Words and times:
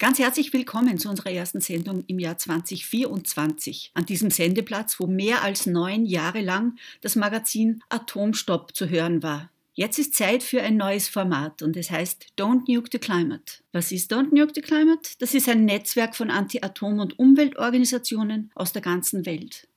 Ganz 0.00 0.18
herzlich 0.18 0.52
willkommen 0.52 0.98
zu 0.98 1.08
unserer 1.08 1.30
ersten 1.30 1.60
Sendung 1.60 2.02
im 2.08 2.18
Jahr 2.18 2.36
2024 2.36 3.92
an 3.94 4.04
diesem 4.04 4.28
Sendeplatz, 4.28 4.98
wo 4.98 5.06
mehr 5.06 5.44
als 5.44 5.66
neun 5.66 6.04
Jahre 6.04 6.40
lang 6.40 6.76
das 7.00 7.14
Magazin 7.14 7.80
Atomstopp 7.90 8.74
zu 8.74 8.88
hören 8.88 9.22
war. 9.22 9.52
Jetzt 9.72 10.00
ist 10.00 10.14
Zeit 10.14 10.42
für 10.42 10.60
ein 10.62 10.76
neues 10.76 11.08
Format 11.08 11.62
und 11.62 11.76
es 11.76 11.92
heißt 11.92 12.26
Don't 12.36 12.64
Nuke 12.66 12.88
the 12.90 12.98
Climate. 12.98 13.62
Was 13.70 13.92
ist 13.92 14.12
Don't 14.12 14.34
Nuke 14.34 14.50
the 14.56 14.62
Climate? 14.62 15.10
Das 15.20 15.32
ist 15.32 15.48
ein 15.48 15.64
Netzwerk 15.64 16.16
von 16.16 16.28
Anti-Atom- 16.28 16.98
und 16.98 17.16
Umweltorganisationen 17.20 18.50
aus 18.56 18.72
der 18.72 18.82
ganzen 18.82 19.26
Welt. 19.26 19.68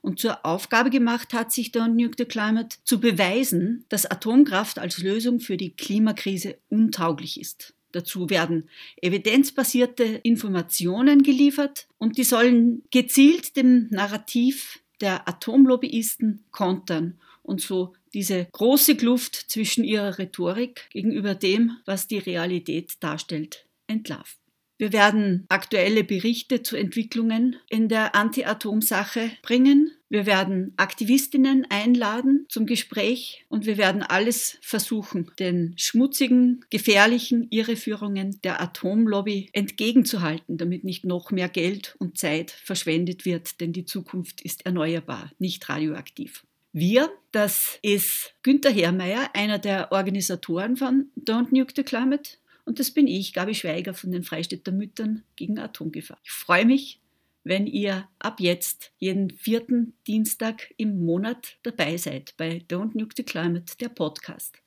Und 0.00 0.18
zur 0.18 0.44
Aufgabe 0.44 0.90
gemacht 0.90 1.32
hat 1.32 1.52
sich 1.52 1.68
Don't 1.68 1.94
Nuke 1.94 2.16
the 2.18 2.24
Climate 2.24 2.78
zu 2.82 2.98
beweisen, 2.98 3.84
dass 3.90 4.06
Atomkraft 4.06 4.80
als 4.80 4.98
Lösung 4.98 5.38
für 5.38 5.56
die 5.56 5.76
Klimakrise 5.76 6.58
untauglich 6.68 7.40
ist. 7.40 7.74
Dazu 7.92 8.30
werden 8.30 8.68
evidenzbasierte 9.00 10.04
Informationen 10.04 11.22
geliefert 11.22 11.86
und 11.98 12.18
die 12.18 12.24
sollen 12.24 12.82
gezielt 12.90 13.56
dem 13.56 13.88
Narrativ 13.90 14.80
der 15.00 15.28
Atomlobbyisten 15.28 16.44
kontern 16.50 17.18
und 17.42 17.60
so 17.60 17.92
diese 18.14 18.46
große 18.52 18.96
Kluft 18.96 19.34
zwischen 19.34 19.84
ihrer 19.84 20.18
Rhetorik 20.18 20.88
gegenüber 20.90 21.34
dem, 21.34 21.78
was 21.84 22.06
die 22.06 22.18
Realität 22.18 22.94
darstellt, 23.00 23.66
entlarven. 23.86 24.41
Wir 24.78 24.92
werden 24.92 25.44
aktuelle 25.48 26.02
Berichte 26.02 26.62
zu 26.62 26.76
Entwicklungen 26.76 27.56
in 27.68 27.88
der 27.88 28.14
Anti-Atom-Sache 28.14 29.30
bringen. 29.42 29.92
Wir 30.08 30.26
werden 30.26 30.74
Aktivistinnen 30.76 31.66
einladen 31.70 32.46
zum 32.48 32.66
Gespräch 32.66 33.44
und 33.48 33.64
wir 33.64 33.78
werden 33.78 34.02
alles 34.02 34.58
versuchen, 34.60 35.30
den 35.38 35.74
schmutzigen, 35.76 36.64
gefährlichen 36.68 37.46
Irreführungen 37.50 38.40
der 38.42 38.60
Atomlobby 38.60 39.48
entgegenzuhalten, 39.52 40.58
damit 40.58 40.84
nicht 40.84 41.04
noch 41.04 41.30
mehr 41.30 41.48
Geld 41.48 41.94
und 41.98 42.18
Zeit 42.18 42.50
verschwendet 42.50 43.24
wird, 43.24 43.60
denn 43.60 43.72
die 43.72 43.84
Zukunft 43.84 44.42
ist 44.42 44.66
erneuerbar, 44.66 45.30
nicht 45.38 45.68
radioaktiv. 45.68 46.44
Wir, 46.74 47.10
das 47.32 47.78
ist 47.82 48.34
Günther 48.42 48.70
Herrmeier, 48.70 49.28
einer 49.34 49.58
der 49.58 49.92
Organisatoren 49.92 50.76
von 50.76 51.10
Don't 51.18 51.48
Nuke 51.50 51.74
the 51.76 51.82
Climate, 51.82 52.38
und 52.64 52.78
das 52.78 52.90
bin 52.90 53.06
ich, 53.06 53.32
Gabi 53.32 53.54
Schweiger 53.54 53.94
von 53.94 54.12
den 54.12 54.22
Freistädter 54.22 54.72
Müttern 54.72 55.24
gegen 55.36 55.58
Atomgefahr. 55.58 56.18
Ich 56.24 56.30
freue 56.30 56.64
mich, 56.64 57.00
wenn 57.44 57.66
ihr 57.66 58.08
ab 58.18 58.40
jetzt 58.40 58.92
jeden 58.98 59.30
vierten 59.30 59.94
Dienstag 60.06 60.72
im 60.76 61.04
Monat 61.04 61.56
dabei 61.62 61.96
seid 61.96 62.34
bei 62.36 62.62
Don't 62.68 62.96
Nuke 62.96 63.14
the 63.16 63.24
Climate, 63.24 63.76
der 63.80 63.88
Podcast. 63.88 64.62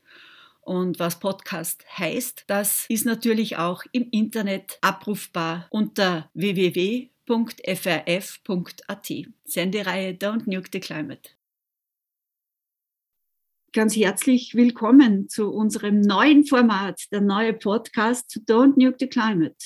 Und 0.61 0.99
was 0.99 1.19
Podcast 1.19 1.85
heißt, 1.97 2.45
das 2.47 2.85
ist 2.89 3.05
natürlich 3.05 3.57
auch 3.57 3.83
im 3.91 4.09
Internet 4.09 4.79
abrufbar 4.81 5.67
unter 5.69 6.29
www.frf.at. 6.33 7.13
Sendereihe 9.45 10.13
Don't 10.13 10.49
Nuke 10.49 10.69
the 10.73 10.79
Climate 10.79 11.34
ganz 13.75 13.93
herzlich 13.97 14.55
willkommen 14.55 15.27
zu 15.27 15.51
unserem 15.51 15.99
neuen 15.99 16.45
Format, 16.45 17.01
der 17.11 17.19
neue 17.19 17.51
Podcast 17.51 18.39
Don't 18.47 18.81
Nuke 18.81 18.95
the 19.01 19.07
Climate. 19.07 19.57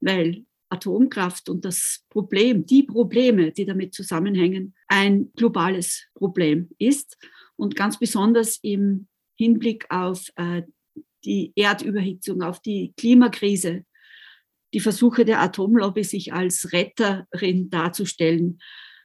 Weil 0.00 0.46
Atomkraft 0.70 1.50
und 1.50 1.62
das 1.62 2.06
Problem, 2.08 2.64
die 2.64 2.84
Probleme, 2.84 3.52
die 3.52 3.66
damit 3.66 3.92
zusammenhängen, 3.92 4.74
ein 4.88 5.30
globales 5.36 6.06
Problem 6.14 6.70
ist 6.78 7.18
und 7.56 7.76
ganz 7.76 7.98
besonders 7.98 8.58
im 8.62 9.08
Hinblick 9.36 9.84
auf 9.90 10.30
äh, 10.36 10.62
die 11.22 11.52
Erdüberhitzung, 11.54 12.40
auf 12.40 12.60
die 12.62 12.94
Klimakrise, 12.96 13.84
die 14.72 14.80
Versuche 14.80 15.26
der 15.26 15.42
Atomlobby, 15.42 16.02
sich 16.02 16.32
als 16.32 16.72
Retterin 16.72 17.68
darzustellen, 17.68 18.58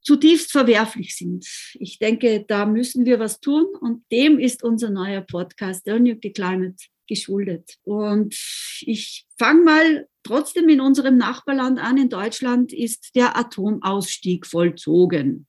zutiefst 0.07 0.53
verwerflich 0.53 1.17
sind. 1.17 1.45
Ich 1.73 1.99
denke, 1.99 2.45
da 2.47 2.65
müssen 2.65 3.05
wir 3.05 3.19
was 3.19 3.41
tun 3.41 3.65
und 3.81 4.05
dem 4.09 4.39
ist 4.39 4.63
unser 4.63 4.89
neuer 4.89 5.19
Podcast, 5.19 5.83
the 5.85 6.31
Climate, 6.31 6.77
geschuldet. 7.07 7.75
Und 7.83 8.33
ich 8.81 9.25
fange 9.37 9.63
mal 9.63 10.07
trotzdem 10.23 10.69
in 10.69 10.79
unserem 10.79 11.17
Nachbarland 11.17 11.79
an. 11.79 11.97
In 11.97 12.09
Deutschland 12.09 12.71
ist 12.71 13.15
der 13.15 13.37
Atomausstieg 13.37 14.45
vollzogen. 14.45 15.46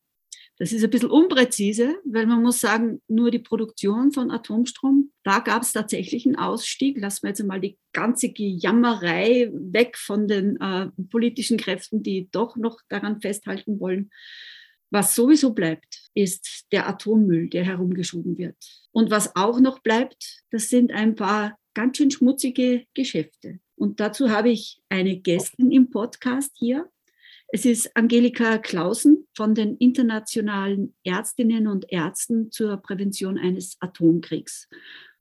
Das 0.58 0.72
ist 0.72 0.82
ein 0.82 0.90
bisschen 0.90 1.10
unpräzise, 1.10 1.96
weil 2.04 2.26
man 2.26 2.42
muss 2.42 2.60
sagen, 2.60 3.00
nur 3.06 3.30
die 3.30 3.38
Produktion 3.38 4.10
von 4.10 4.32
Atomstrom, 4.32 5.12
da 5.22 5.38
gab 5.38 5.62
es 5.62 5.72
tatsächlich 5.72 6.26
einen 6.26 6.34
Ausstieg. 6.34 6.98
Lassen 6.98 7.22
wir 7.22 7.28
jetzt 7.28 7.40
einmal 7.40 7.60
die 7.60 7.78
ganze 7.92 8.30
Gejammerei 8.32 9.50
weg 9.52 9.96
von 9.96 10.26
den 10.26 10.60
äh, 10.60 10.88
politischen 11.10 11.58
Kräften, 11.58 12.02
die 12.02 12.28
doch 12.32 12.56
noch 12.56 12.80
daran 12.88 13.20
festhalten 13.20 13.78
wollen. 13.78 14.10
Was 14.90 15.14
sowieso 15.14 15.52
bleibt, 15.52 16.08
ist 16.14 16.66
der 16.72 16.88
Atommüll, 16.88 17.48
der 17.48 17.64
herumgeschoben 17.64 18.36
wird. 18.36 18.56
Und 18.90 19.10
was 19.10 19.36
auch 19.36 19.60
noch 19.60 19.78
bleibt, 19.80 20.42
das 20.50 20.70
sind 20.70 20.90
ein 20.92 21.14
paar 21.14 21.56
ganz 21.74 21.98
schön 21.98 22.10
schmutzige 22.10 22.84
Geschäfte. 22.94 23.60
Und 23.76 24.00
dazu 24.00 24.30
habe 24.30 24.50
ich 24.50 24.80
eine 24.88 25.20
Gästin 25.20 25.70
im 25.70 25.90
Podcast 25.90 26.52
hier, 26.58 26.90
es 27.50 27.64
ist 27.64 27.96
Angelika 27.96 28.58
Clausen 28.58 29.26
von 29.34 29.54
den 29.54 29.76
internationalen 29.76 30.94
Ärztinnen 31.02 31.66
und 31.66 31.90
Ärzten 31.90 32.50
zur 32.50 32.76
Prävention 32.76 33.38
eines 33.38 33.76
Atomkriegs. 33.80 34.68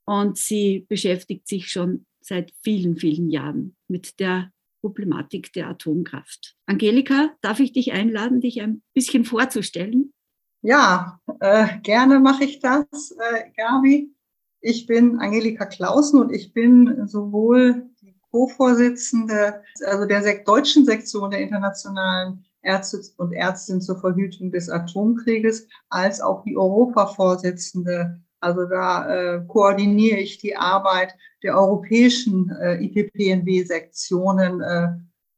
Und 0.06 0.38
sie 0.38 0.86
beschäftigt 0.90 1.48
sich 1.48 1.72
schon 1.72 2.06
seit 2.20 2.52
vielen, 2.62 2.98
vielen 2.98 3.30
Jahren 3.30 3.78
mit 3.88 4.20
der 4.20 4.52
Problematik 4.82 5.54
der 5.54 5.70
Atomkraft. 5.70 6.56
Angelika, 6.66 7.32
darf 7.42 7.60
ich 7.62 7.72
dich 7.72 7.94
einladen, 7.94 8.42
dich 8.42 8.62
ein 8.62 8.84
bisschen 8.94 9.24
vorzustellen? 9.24 10.14
Ja, 10.62 11.22
äh, 11.40 11.80
gerne 11.82 12.20
mache 12.20 12.44
ich 12.44 12.60
das, 12.60 13.12
äh, 13.12 13.50
Gabi. 13.56 14.14
Ich 14.60 14.86
bin 14.86 15.20
Angelika 15.20 15.66
Clausen 15.66 16.20
und 16.20 16.32
ich 16.34 16.52
bin 16.52 17.08
sowohl 17.08 17.90
Co-Vorsitzende, 18.38 19.64
also 19.86 20.06
der 20.06 20.22
deutschen 20.44 20.86
Sektion 20.86 21.32
der 21.32 21.40
internationalen 21.40 22.46
Ärzte 22.62 23.02
und 23.18 23.34
Ärztinnen 23.34 23.82
zur 23.82 24.00
Verhütung 24.00 24.52
des 24.52 24.70
Atomkrieges, 24.70 25.68
als 25.90 26.22
auch 26.22 26.44
die 26.44 26.56
Europa-Vorsitzende. 26.56 28.22
Also 28.40 28.66
da 28.66 29.10
äh, 29.10 29.42
koordiniere 29.48 30.20
ich 30.20 30.38
die 30.38 30.56
Arbeit 30.56 31.16
der 31.42 31.58
europäischen 31.58 32.52
äh, 32.52 32.76
IPPNW-Sektionen 32.84 34.62
äh, 34.62 34.90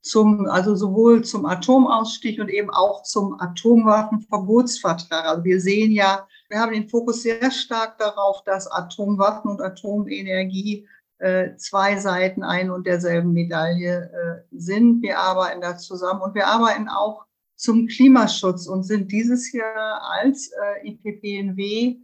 zum, 0.02 0.48
also 0.48 0.76
sowohl 0.76 1.24
zum 1.24 1.46
Atomausstieg 1.46 2.42
und 2.42 2.50
eben 2.50 2.70
auch 2.70 3.04
zum 3.04 3.40
Atomwaffenverbotsvertrag. 3.40 5.26
Also 5.26 5.44
wir 5.46 5.62
sehen 5.62 5.92
ja, 5.92 6.28
wir 6.50 6.60
haben 6.60 6.74
den 6.74 6.90
Fokus 6.90 7.22
sehr 7.22 7.52
stark 7.52 7.98
darauf, 7.98 8.44
dass 8.44 8.68
Atomwaffen 8.70 9.52
und 9.52 9.62
Atomenergie 9.62 10.86
zwei 11.58 11.98
Seiten 11.98 12.44
ein 12.44 12.72
und 12.72 12.88
derselben 12.88 13.34
Medaille 13.34 14.12
äh, 14.12 14.44
sind. 14.52 15.02
Wir 15.02 15.20
arbeiten 15.20 15.62
da 15.62 15.78
zusammen 15.78 16.22
und 16.22 16.36
wir 16.36 16.48
arbeiten 16.48 16.88
auch 16.88 17.26
zum 17.56 17.88
Klimaschutz 17.88 18.68
und 18.68 18.84
sind 18.84 19.12
dieses 19.12 19.52
Jahr 19.52 20.02
als 20.22 20.52
äh, 20.84 20.90
IPPNW 20.90 21.98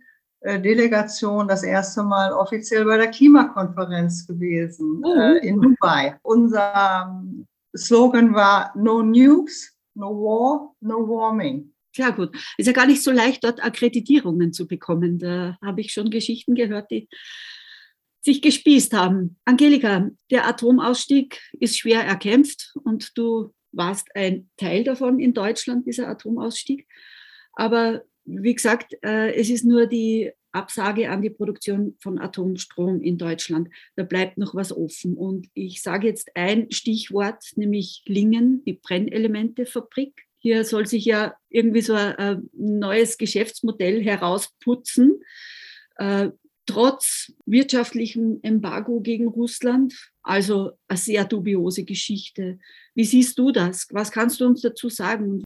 Delegation 0.46 1.48
das 1.48 1.64
erste 1.64 2.03
Mal 2.03 2.31
offiziell 2.31 2.86
bei 2.86 2.98
der 2.98 3.08
Klimakonferenz 3.08 4.28
gewesen 4.28 5.00
mhm. 5.00 5.40
in 5.42 5.59
Dubai. 5.59 6.20
Unser 6.22 7.08
ähm, 7.08 7.47
Slogan 7.76 8.34
war 8.36 8.72
No 8.76 9.02
Nukes, 9.02 9.76
No 9.96 10.09
War, 10.09 10.76
No 10.82 11.08
Warming. 11.08 11.74
Sehr 11.96 12.12
gut. 12.12 12.36
Ist 12.58 12.68
ja 12.68 12.74
gar 12.74 12.88
nicht 12.88 13.03
so 13.03 13.12
leicht, 13.12 13.44
dort 13.44 13.64
Akkreditierungen 13.64 14.52
zu 14.52 14.68
bekommen. 14.68 15.18
Da 15.18 15.58
habe 15.64 15.82
ich 15.82 15.94
schon 15.94 16.09
Geschichten 16.09 16.53
gehört, 16.53 16.92
die 16.92 17.08
sich 18.25 18.41
gespießt 18.41 18.94
haben. 18.94 19.38
Angelika, 19.46 20.09
der 20.31 20.47
Atomausstieg 20.47 21.40
ist 21.59 21.78
schwer 21.78 22.02
erkämpft 22.02 22.73
und 22.84 23.16
du 23.17 23.53
warst 23.72 24.08
ein 24.16 24.49
Teil 24.58 24.84
davon 24.84 25.20
in 25.20 25.35
Deutschland, 25.35 25.85
dieser 25.85 26.08
Atomausstieg. 26.08 26.88
Aber 27.53 28.02
wie 28.26 28.55
gesagt, 28.55 28.96
äh, 29.03 29.35
es 29.35 29.52
ist 29.52 29.64
nur 29.64 29.85
die 29.85 30.32
Absage 30.52 31.11
an 31.11 31.22
die 31.22 31.29
Produktion 31.29 31.97
von 31.99 32.17
Atomstrom 32.17 32.99
in 33.02 33.20
Deutschland. 33.20 33.70
Da 33.96 34.03
bleibt 34.03 34.40
noch 34.40 34.55
was 34.55 34.76
offen. 34.76 35.16
Und 35.16 35.47
ich 35.53 35.84
sage 35.84 36.08
jetzt 36.08 36.32
ein 36.35 36.72
Stichwort, 36.72 37.44
nämlich 37.55 38.02
Lingen, 38.05 38.64
die 38.66 38.73
Brennelementefabrik. 38.73 40.23
Hier 40.40 40.64
soll 40.64 40.88
sich 40.88 41.05
ja 41.05 41.35
irgendwie 41.49 41.82
so 41.82 41.94
ein 41.94 42.49
neues 42.53 43.20
Geschäftsmodell 43.20 44.03
herausputzen. 44.03 45.22
Trotz 46.66 47.32
wirtschaftlichem 47.46 48.40
Embargo 48.41 49.00
gegen 49.00 49.28
Russland. 49.28 50.12
Also 50.23 50.72
eine 50.88 50.97
sehr 50.97 51.26
dubiose 51.26 51.84
Geschichte. 51.84 52.59
Wie 52.96 53.06
siehst 53.06 53.38
du 53.38 53.52
das? 53.52 53.88
Was 53.91 54.12
kannst 54.12 54.41
du 54.41 54.46
uns 54.46 54.62
dazu 54.62 54.90
sagen? 54.90 55.44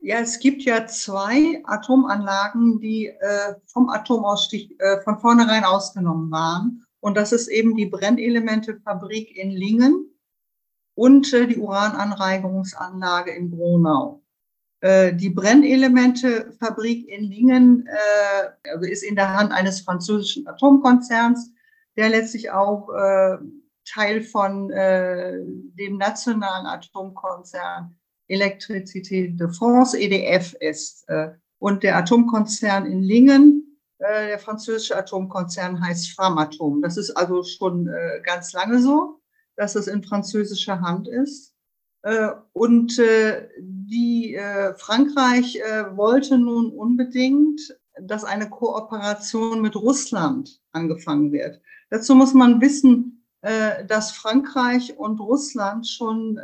Ja, 0.00 0.20
es 0.20 0.38
gibt 0.38 0.62
ja 0.62 0.86
zwei 0.86 1.60
Atomanlagen, 1.64 2.80
die 2.80 3.06
äh, 3.06 3.54
vom 3.66 3.88
Atomausstieg 3.88 4.80
äh, 4.80 5.00
von 5.02 5.18
vornherein 5.18 5.64
ausgenommen 5.64 6.30
waren. 6.30 6.84
Und 7.00 7.16
das 7.16 7.32
ist 7.32 7.48
eben 7.48 7.76
die 7.76 7.86
Brennelementefabrik 7.86 9.36
in 9.36 9.50
Lingen 9.50 10.10
und 10.94 11.32
äh, 11.32 11.46
die 11.46 11.58
Urananreigerungsanlage 11.58 13.32
in 13.32 13.50
Gronau. 13.50 14.22
Äh, 14.80 15.14
die 15.14 15.30
Brennelementefabrik 15.30 17.08
in 17.08 17.24
Lingen 17.24 17.86
äh, 17.86 18.70
also 18.70 18.86
ist 18.86 19.02
in 19.02 19.16
der 19.16 19.34
Hand 19.34 19.52
eines 19.52 19.80
französischen 19.80 20.46
Atomkonzerns, 20.46 21.52
der 21.96 22.10
letztlich 22.10 22.50
auch 22.50 22.88
äh, 22.90 23.38
Teil 23.84 24.22
von 24.22 24.70
äh, 24.70 25.38
dem 25.42 25.96
nationalen 25.96 26.66
Atomkonzern 26.66 27.96
Electricité 28.28 29.34
de 29.34 29.48
France, 29.48 29.98
EDF, 29.98 30.54
ist. 30.60 31.08
Äh, 31.08 31.30
und 31.58 31.82
der 31.82 31.96
Atomkonzern 31.96 32.86
in 32.86 33.02
Lingen, 33.02 33.80
äh, 33.98 34.28
der 34.28 34.38
französische 34.38 34.96
Atomkonzern 34.96 35.84
heißt 35.84 36.12
Framatom. 36.12 36.82
Das 36.82 36.96
ist 36.96 37.10
also 37.16 37.42
schon 37.42 37.90
ganz 38.22 38.52
lange 38.52 38.80
so, 38.80 39.20
dass 39.56 39.74
es 39.74 39.88
in 39.88 40.04
französischer 40.04 40.80
Hand 40.80 41.08
ist. 41.08 41.52
Und 42.52 42.92
die 43.90 44.34
äh, 44.34 44.74
Frankreich 44.74 45.58
wollte 45.94 46.38
nun 46.38 46.70
unbedingt, 46.70 47.60
dass 48.00 48.24
eine 48.24 48.48
Kooperation 48.48 49.60
mit 49.60 49.74
Russland 49.74 50.60
angefangen 50.72 51.32
wird. 51.32 51.60
Dazu 51.90 52.14
muss 52.14 52.34
man 52.34 52.60
wissen, 52.60 53.24
dass 53.40 54.12
Frankreich 54.12 54.98
und 54.98 55.20
Russland 55.20 55.86
schon 55.86 56.38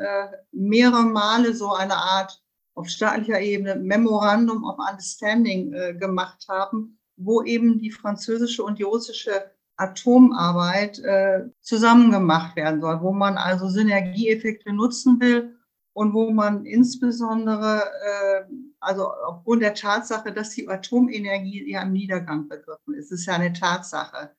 mehrere 0.53 1.05
Male 1.05 1.55
so 1.55 1.73
eine 1.73 1.97
Art 1.97 2.43
auf 2.75 2.89
staatlicher 2.89 3.41
Ebene 3.41 3.77
Memorandum 3.77 4.65
of 4.65 4.79
Understanding 4.79 5.73
gemacht 5.99 6.47
haben, 6.49 6.99
wo 7.17 7.43
eben 7.43 7.79
die 7.79 7.91
französische 7.91 8.63
und 8.63 8.79
die 8.79 8.85
russische 8.85 9.51
Atomarbeit 9.77 10.99
äh, 11.01 11.45
zusammen 11.61 12.11
gemacht 12.11 12.57
werden 12.57 12.81
soll, 12.81 13.01
wo 13.03 13.13
man 13.13 13.37
also 13.37 13.69
Synergieeffekte 13.69 14.73
nutzen 14.73 15.21
will 15.21 15.57
und 15.95 16.13
wo 16.13 16.31
man 16.31 16.67
insbesondere, 16.67 17.83
äh, 17.83 18.45
also 18.81 19.09
aufgrund 19.09 19.63
der 19.63 19.75
Tatsache, 19.75 20.33
dass 20.33 20.51
die 20.51 20.69
Atomenergie 20.69 21.71
ja 21.71 21.83
im 21.83 21.93
Niedergang 21.93 22.49
begriffen 22.49 22.95
ist, 22.95 23.13
ist 23.13 23.27
ja 23.27 23.35
eine 23.35 23.53
Tatsache. 23.53 24.31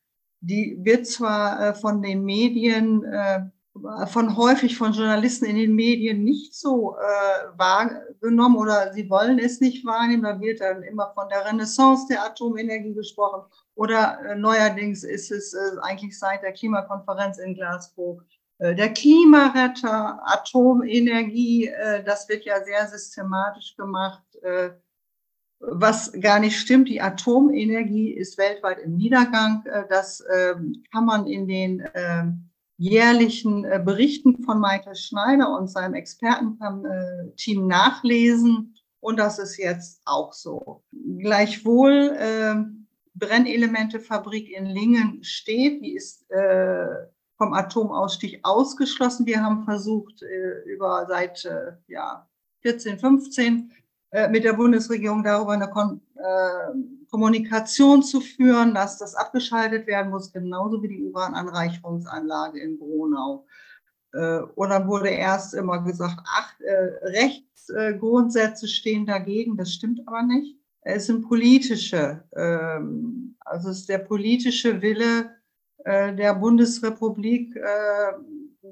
Die 0.41 0.77
wird 0.81 1.07
zwar 1.07 1.59
äh, 1.59 1.73
von 1.73 2.01
den 2.01 2.23
Medien 2.23 3.03
äh, 3.05 3.45
von 4.07 4.37
häufig 4.37 4.77
von 4.77 4.93
Journalisten 4.93 5.45
in 5.45 5.57
den 5.57 5.75
Medien 5.75 6.23
nicht 6.23 6.55
so 6.55 6.95
äh, 6.95 7.57
wahrgenommen 7.57 8.55
oder 8.55 8.93
sie 8.93 9.09
wollen 9.09 9.37
es 9.37 9.59
nicht 9.59 9.85
wahrnehmen. 9.85 10.23
Da 10.23 10.39
wird 10.39 10.61
dann 10.61 10.81
immer 10.83 11.11
von 11.13 11.27
der 11.27 11.45
Renaissance 11.45 12.07
der 12.09 12.23
Atomenergie 12.23 12.93
gesprochen 12.93 13.43
oder 13.75 14.19
äh, 14.25 14.35
neuerdings 14.35 15.03
ist 15.03 15.29
es 15.29 15.53
äh, 15.53 15.79
eigentlich 15.81 16.17
seit 16.17 16.41
der 16.41 16.53
Klimakonferenz 16.53 17.37
in 17.37 17.53
Glasgow 17.53 18.21
der 18.59 18.93
Klimaretter, 18.93 20.21
Atomenergie. 20.25 21.67
Äh, 21.67 22.03
das 22.03 22.29
wird 22.29 22.45
ja 22.45 22.63
sehr 22.63 22.87
systematisch 22.87 23.75
gemacht, 23.75 24.23
äh, 24.43 24.71
was 25.59 26.11
gar 26.19 26.39
nicht 26.39 26.57
stimmt. 26.57 26.89
Die 26.89 27.01
Atomenergie 27.01 28.11
ist 28.11 28.37
weltweit 28.37 28.79
im 28.79 28.95
Niedergang. 28.95 29.65
Äh, 29.65 29.83
das 29.89 30.23
ähm, 30.33 30.83
kann 30.91 31.05
man 31.05 31.27
in 31.27 31.47
den 31.47 31.83
ähm, 31.93 32.49
jährlichen 32.77 33.65
äh, 33.65 33.81
Berichten 33.83 34.43
von 34.43 34.59
Michael 34.59 34.95
Schneider 34.95 35.49
und 35.57 35.69
seinem 35.69 35.93
Expertenteam 35.93 36.85
äh, 36.85 37.67
nachlesen. 37.67 38.75
Und 38.99 39.17
das 39.17 39.39
ist 39.39 39.57
jetzt 39.57 40.01
auch 40.05 40.33
so. 40.33 40.83
Gleichwohl, 41.19 42.15
äh, 42.17 42.55
Brennelementefabrik 43.13 44.49
in 44.49 44.65
Lingen 44.65 45.23
steht, 45.23 45.81
die 45.81 45.95
ist 45.95 46.29
äh, 46.31 46.87
vom 47.37 47.53
Atomausstieg 47.53 48.39
ausgeschlossen. 48.43 49.25
Wir 49.25 49.43
haben 49.43 49.63
versucht, 49.63 50.21
äh, 50.21 50.61
über 50.69 51.05
seit 51.07 51.45
äh, 51.45 51.73
ja, 51.87 52.27
14, 52.61 52.99
15 52.99 53.71
äh, 54.11 54.29
mit 54.29 54.43
der 54.43 54.53
Bundesregierung 54.53 55.23
darüber 55.23 55.51
eine 55.51 55.69
Kon 55.69 56.01
äh, 56.15 57.09
Kommunikation 57.11 58.03
zu 58.03 58.19
führen, 58.19 58.73
dass 58.73 58.97
das 58.97 59.15
abgeschaltet 59.15 59.87
werden 59.87 60.11
muss, 60.11 60.33
genauso 60.33 60.81
wie 60.83 60.89
die 60.89 61.03
Urananreicherungsanlage 61.03 62.59
in 62.59 62.77
Gronau. 62.77 63.45
Und 64.55 64.69
dann 64.69 64.87
wurde 64.87 65.09
erst 65.09 65.53
immer 65.53 65.81
gesagt, 65.81 66.21
ach, 66.25 66.53
äh, 66.61 66.73
Rechtsgrundsätze 67.05 68.67
stehen 68.67 69.05
dagegen. 69.05 69.57
Das 69.57 69.73
stimmt 69.73 70.01
aber 70.07 70.23
nicht. 70.23 70.57
Es 70.81 71.07
sind 71.07 71.27
politische, 71.27 72.23
ähm, 72.35 73.35
also 73.39 73.69
es 73.69 73.79
ist 73.79 73.89
der 73.89 73.97
politische 73.99 74.81
Wille 74.81 75.34
der 75.85 76.33
Bundesrepublik, 76.33 77.55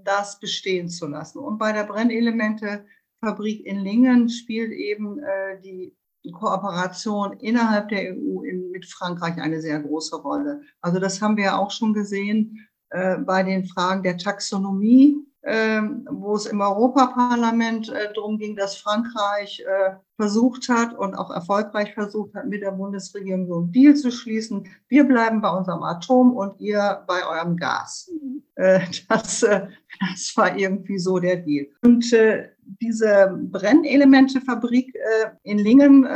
das 0.04 0.40
bestehen 0.40 0.90
zu 0.90 1.08
lassen. 1.08 1.40
Und 1.40 1.60
bei 1.60 1.72
der 1.72 1.84
Brennelemente 1.84 2.86
Fabrik 3.24 3.66
in 3.66 3.80
Lingen 3.80 4.30
spielt 4.30 4.72
eben 4.72 5.20
äh, 5.20 5.62
die 5.62 5.96
Kooperation 6.32 7.34
innerhalb 7.34 7.90
der 7.90 8.14
EU 8.14 8.42
mit 8.72 8.86
Frankreich 8.86 9.38
eine 9.38 9.62
sehr 9.62 9.80
große 9.80 10.16
Rolle. 10.18 10.62
Also 10.82 11.00
das 11.00 11.22
haben 11.22 11.38
wir 11.38 11.46
ja 11.46 11.58
auch 11.58 11.72
schon 11.72 11.94
gesehen 11.94 12.68
äh, 12.90 13.18
bei 13.18 13.44
den 13.44 13.66
Fragen 13.66 14.04
der 14.04 14.18
Taxonomie 14.18 15.18
wo 15.46 16.36
es 16.36 16.46
im 16.46 16.62
Europaparlament 16.62 17.90
äh, 17.90 18.14
darum 18.14 18.38
ging, 18.38 18.56
dass 18.56 18.78
Frankreich 18.78 19.62
äh, 19.68 19.96
versucht 20.16 20.70
hat 20.70 20.98
und 20.98 21.16
auch 21.16 21.32
erfolgreich 21.32 21.94
versucht 21.94 22.34
hat, 22.34 22.48
mit 22.48 22.62
der 22.62 22.72
Bundesregierung 22.72 23.48
so 23.48 23.58
einen 23.58 23.72
Deal 23.74 23.94
zu 23.94 24.10
schließen. 24.10 24.66
Wir 24.88 25.04
bleiben 25.04 25.42
bei 25.42 25.50
unserem 25.50 25.84
Atom 25.84 26.34
und 26.34 26.62
ihr 26.62 27.04
bei 27.08 27.28
eurem 27.28 27.58
Gas. 27.58 28.10
Äh, 28.56 28.80
das, 29.10 29.42
das 29.42 30.34
war 30.36 30.58
irgendwie 30.58 30.98
so 30.98 31.20
der 31.20 31.38
Deal. 31.38 31.68
Und 31.82 32.06
diese 32.82 33.38
Brennelementefabrik 33.52 34.96
in 35.44 35.58
Lingen, 35.58 36.08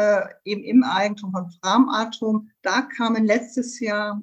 eben 0.46 0.64
im 0.64 0.84
Eigentum 0.84 1.32
von 1.34 1.50
Framatom, 1.62 2.50
da 2.62 2.84
kamen 2.84 3.26
letztes 3.26 3.80
Jahr 3.82 4.22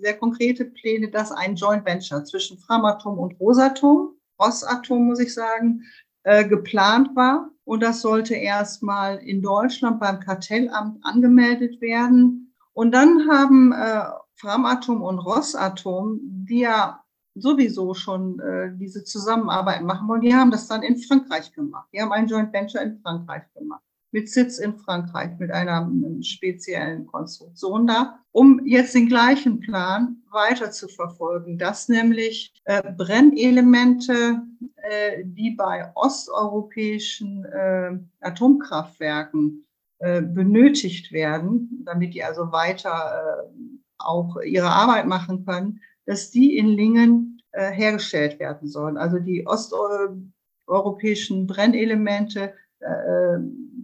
sehr 0.00 0.16
konkrete 0.16 0.64
Pläne, 0.64 1.10
dass 1.10 1.32
ein 1.32 1.54
Joint 1.54 1.84
Venture 1.84 2.24
zwischen 2.24 2.58
Framatom 2.58 3.18
und 3.18 3.38
Rosatom, 3.38 4.13
Rosatom 4.40 5.06
muss 5.06 5.20
ich 5.20 5.32
sagen, 5.34 5.82
äh, 6.24 6.46
geplant 6.46 7.14
war. 7.14 7.50
Und 7.64 7.82
das 7.82 8.02
sollte 8.02 8.34
erstmal 8.34 9.16
in 9.18 9.42
Deutschland 9.42 10.00
beim 10.00 10.20
Kartellamt 10.20 10.98
angemeldet 11.02 11.80
werden. 11.80 12.52
Und 12.72 12.92
dann 12.92 13.28
haben 13.30 13.72
äh, 13.72 14.04
Framatom 14.34 15.02
und 15.02 15.18
Rosatom, 15.18 16.20
die 16.22 16.60
ja 16.60 17.02
sowieso 17.34 17.94
schon 17.94 18.38
äh, 18.40 18.70
diese 18.74 19.04
Zusammenarbeit 19.04 19.82
machen 19.82 20.08
wollen. 20.08 20.20
Die 20.20 20.34
haben 20.34 20.50
das 20.50 20.68
dann 20.68 20.82
in 20.82 20.96
Frankreich 20.98 21.52
gemacht. 21.52 21.88
Die 21.92 22.00
haben 22.00 22.12
ein 22.12 22.26
Joint 22.26 22.52
Venture 22.52 22.82
in 22.82 23.00
Frankreich 23.00 23.42
gemacht. 23.54 23.82
Mit 24.14 24.30
Sitz 24.30 24.58
in 24.58 24.76
Frankreich, 24.76 25.32
mit 25.40 25.50
einer 25.50 25.90
speziellen 26.20 27.04
Konstruktion 27.04 27.88
da, 27.88 28.20
um 28.30 28.64
jetzt 28.64 28.94
den 28.94 29.08
gleichen 29.08 29.58
Plan 29.58 30.22
weiter 30.30 30.70
zu 30.70 30.86
verfolgen, 30.86 31.58
dass 31.58 31.88
nämlich 31.88 32.54
äh, 32.62 32.80
Brennelemente, 32.96 34.40
äh, 34.76 35.24
die 35.24 35.50
bei 35.50 35.90
osteuropäischen 35.96 37.44
äh, 37.44 37.98
Atomkraftwerken 38.20 39.66
äh, 39.98 40.22
benötigt 40.22 41.10
werden, 41.10 41.82
damit 41.84 42.14
die 42.14 42.22
also 42.22 42.52
weiter 42.52 43.50
äh, 43.50 43.56
auch 43.98 44.40
ihre 44.42 44.70
Arbeit 44.70 45.08
machen 45.08 45.44
können, 45.44 45.80
dass 46.06 46.30
die 46.30 46.56
in 46.56 46.68
Lingen 46.68 47.42
äh, 47.50 47.72
hergestellt 47.72 48.38
werden 48.38 48.68
sollen. 48.68 48.96
Also 48.96 49.18
die 49.18 49.44
osteuropäischen 49.44 51.48
Brennelemente, 51.48 52.54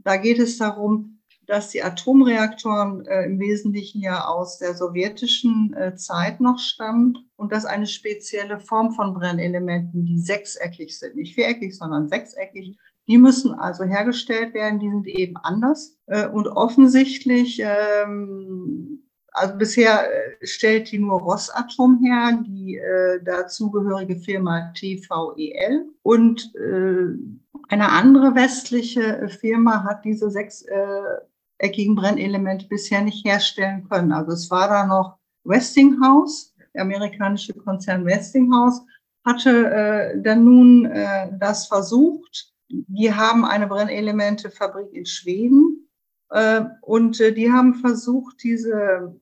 da 0.05 0.17
geht 0.17 0.39
es 0.39 0.59
darum, 0.59 1.21
dass 1.47 1.71
die 1.71 1.83
Atomreaktoren 1.83 3.05
äh, 3.07 3.25
im 3.25 3.41
Wesentlichen 3.41 4.01
ja 4.01 4.25
aus 4.27 4.59
der 4.59 4.75
sowjetischen 4.75 5.75
äh, 5.75 5.97
Zeit 5.97 6.41
noch 6.41 6.59
stammen 6.61 7.19
und 7.37 7.51
dass 7.53 7.65
eine 7.65 7.87
spezielle 7.87 8.61
Form 8.61 8.93
von 8.93 9.15
Brennelementen, 9.15 10.05
die 10.05 10.19
sechseckig 10.19 10.97
sind, 10.97 11.17
nicht 11.17 11.35
viereckig, 11.35 11.77
sondern 11.77 12.09
sechseckig, 12.09 12.79
die 13.09 13.19
müssen 13.19 13.53
also 13.53 13.83
hergestellt 13.83 14.55
werden, 14.55 14.79
die 14.79 14.91
sind 14.91 15.09
eben 15.09 15.37
anders. 15.39 15.99
Äh, 16.07 16.29
und 16.29 16.47
offensichtlich 16.47 17.61
ähm, 17.61 19.03
also 19.33 19.57
bisher 19.57 20.05
äh, 20.05 20.47
stellt 20.47 20.91
die 20.91 20.99
nur 20.99 21.21
Rosatom 21.21 22.01
her, 22.05 22.43
die 22.47 22.77
äh, 22.77 23.23
dazugehörige 23.23 24.17
Firma 24.17 24.73
TVEL. 24.75 25.87
Und 26.03 26.53
äh, 26.55 27.50
eine 27.71 27.91
andere 27.91 28.35
westliche 28.35 29.29
Firma 29.29 29.85
hat 29.85 30.05
diese 30.05 30.29
sechseckigen 30.29 31.97
äh, 31.97 32.01
Brennelemente 32.01 32.67
bisher 32.67 33.01
nicht 33.01 33.25
herstellen 33.25 33.89
können. 33.89 34.13
Also 34.13 34.33
es 34.33 34.51
war 34.51 34.69
da 34.69 34.87
noch 34.87 35.19
Westinghouse, 35.45 36.53
der 36.75 36.83
amerikanische 36.83 37.55
Konzern 37.55 38.05
Westinghouse, 38.05 38.83
hatte 39.25 39.71
äh, 39.71 40.21
dann 40.21 40.45
nun 40.45 40.87
äh, 40.87 41.31
das 41.39 41.69
versucht. 41.69 42.53
Die 42.69 43.15
haben 43.15 43.45
eine 43.45 43.69
Brennelementefabrik 43.69 44.93
in 44.93 45.07
Schweden 45.07 45.89
äh, 46.31 46.63
und 46.83 47.21
äh, 47.21 47.33
die 47.33 47.53
haben 47.53 47.75
versucht, 47.75 48.43
diese, 48.43 49.15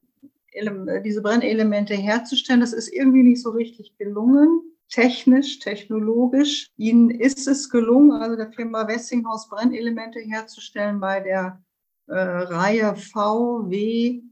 diese 1.05 1.21
Brennelemente 1.21 1.95
herzustellen. 1.95 2.61
Das 2.61 2.73
ist 2.73 2.89
irgendwie 2.89 3.25
nicht 3.25 3.43
so 3.43 3.51
richtig 3.51 3.99
gelungen. 3.99 4.63
Technisch, 4.89 5.59
technologisch. 5.59 6.71
Ihnen 6.77 7.11
ist 7.11 7.47
es 7.47 7.69
gelungen, 7.69 8.13
also 8.13 8.37
der 8.37 8.53
Firma 8.53 8.87
Westinghouse 8.87 9.49
Brennelemente 9.49 10.21
herzustellen 10.21 11.01
bei 11.01 11.21
der 11.21 11.63
äh, 12.07 12.15
Reihe 12.15 12.97
VWRR 12.97 14.23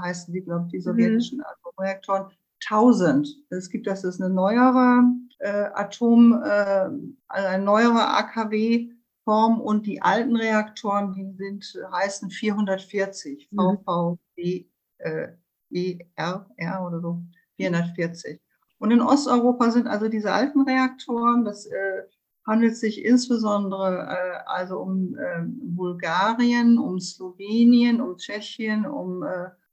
heißen 0.00 0.34
die, 0.34 0.42
glaube 0.42 0.66
ich, 0.66 0.72
die 0.72 0.78
mhm. 0.78 0.82
sowjetischen 0.82 1.38
mhm. 1.38 1.44
Atomreaktoren. 1.44 2.32
1000. 2.68 3.28
Es 3.50 3.70
gibt, 3.70 3.86
das 3.86 4.02
ist 4.02 4.20
eine 4.20 4.32
neuere 4.32 5.04
äh, 5.38 5.68
Atom, 5.74 6.32
äh, 6.42 6.88
also 7.28 7.48
eine 7.48 7.64
neuere 7.64 8.08
AKW-Form 8.16 9.60
und 9.60 9.86
die 9.86 10.00
alten 10.02 10.36
Reaktoren, 10.36 11.12
die 11.12 11.36
sind, 11.36 11.64
heißen 11.92 12.30
440, 12.30 13.48
mhm. 13.50 13.78
VVW, 13.84 14.64
äh, 14.98 15.28
ERR 15.70 16.86
oder 16.86 17.00
so, 17.00 17.22
440. 17.56 18.40
Und 18.78 18.90
in 18.90 19.00
Osteuropa 19.00 19.70
sind 19.70 19.86
also 19.86 20.08
diese 20.08 20.32
alten 20.32 20.62
Reaktoren, 20.62 21.44
das 21.44 21.66
äh, 21.66 22.02
handelt 22.46 22.76
sich 22.76 23.04
insbesondere 23.04 24.06
äh, 24.08 24.38
also 24.46 24.78
um 24.78 25.16
äh, 25.16 25.42
Bulgarien, 25.46 26.78
um 26.78 27.00
Slowenien, 27.00 28.00
um 28.00 28.16
Tschechien, 28.16 28.86
um 28.86 29.24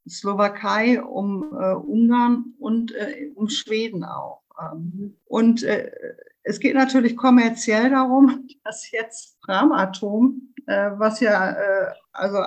Slowakei, 0.10 1.02
um 1.02 1.44
Ungarn 1.54 2.54
und 2.60 2.94
um 3.36 3.48
Schweden 3.48 4.04
auch. 4.04 4.44
Ähm, 4.60 5.16
und 5.26 5.64
äh, 5.64 5.92
es 6.44 6.60
geht 6.60 6.76
natürlich 6.76 7.16
kommerziell 7.16 7.90
darum, 7.90 8.48
dass 8.64 8.92
jetzt 8.92 9.38
Framatom, 9.46 10.54
äh, 10.68 10.92
was 10.98 11.20
ja 11.20 11.56
also 12.12 12.38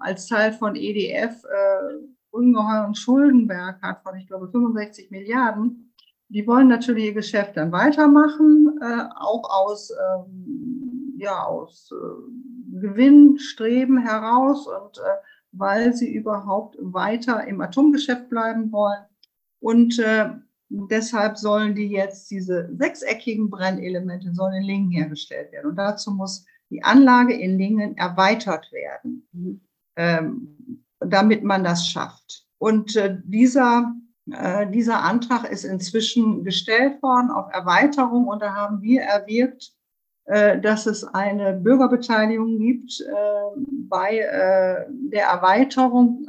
als 0.00 0.26
Teil 0.26 0.52
von 0.52 0.76
EDF 0.76 1.42
ungeheuren 2.30 2.94
Schuldenberg 2.94 3.80
hat 3.80 4.02
von, 4.02 4.16
ich 4.16 4.26
glaube, 4.26 4.48
65 4.50 5.10
Milliarden, 5.10 5.83
die 6.34 6.48
wollen 6.48 6.66
natürlich 6.66 7.04
ihr 7.04 7.14
Geschäft 7.14 7.56
dann 7.56 7.70
weitermachen, 7.70 8.80
äh, 8.82 9.04
auch 9.14 9.48
aus, 9.48 9.90
ähm, 9.90 11.14
ja, 11.16 11.44
aus 11.44 11.92
äh, 11.92 12.80
Gewinnstreben 12.80 13.98
heraus 13.98 14.66
und 14.66 14.98
äh, 14.98 15.22
weil 15.52 15.94
sie 15.94 16.12
überhaupt 16.12 16.76
weiter 16.80 17.46
im 17.46 17.60
Atomgeschäft 17.60 18.28
bleiben 18.28 18.72
wollen. 18.72 19.04
Und 19.60 19.96
äh, 20.00 20.30
deshalb 20.70 21.38
sollen 21.38 21.76
die 21.76 21.86
jetzt 21.86 22.28
diese 22.32 22.68
sechseckigen 22.76 23.48
Brennelemente 23.48 24.34
sollen 24.34 24.54
in 24.54 24.64
Lingen 24.64 24.90
hergestellt 24.90 25.52
werden. 25.52 25.70
Und 25.70 25.76
dazu 25.76 26.10
muss 26.10 26.44
die 26.68 26.82
Anlage 26.82 27.34
in 27.34 27.56
Lingen 27.56 27.96
erweitert 27.96 28.72
werden, 28.72 29.28
mhm. 29.30 29.60
ähm, 29.94 30.82
damit 30.98 31.44
man 31.44 31.62
das 31.62 31.86
schafft. 31.86 32.44
Und 32.58 32.96
äh, 32.96 33.18
dieser 33.22 33.94
äh, 34.30 34.70
dieser 34.70 35.02
Antrag 35.02 35.50
ist 35.50 35.64
inzwischen 35.64 36.44
gestellt 36.44 37.02
worden 37.02 37.30
auf 37.30 37.52
Erweiterung 37.52 38.26
und 38.26 38.40
da 38.40 38.54
haben 38.54 38.80
wir 38.80 39.02
erwirkt, 39.02 39.72
äh, 40.24 40.58
dass 40.60 40.86
es 40.86 41.04
eine 41.04 41.52
Bürgerbeteiligung 41.52 42.58
gibt 42.58 43.00
äh, 43.00 43.60
bei 43.88 44.18
der 44.88 45.26
Erweiterung, 45.26 46.26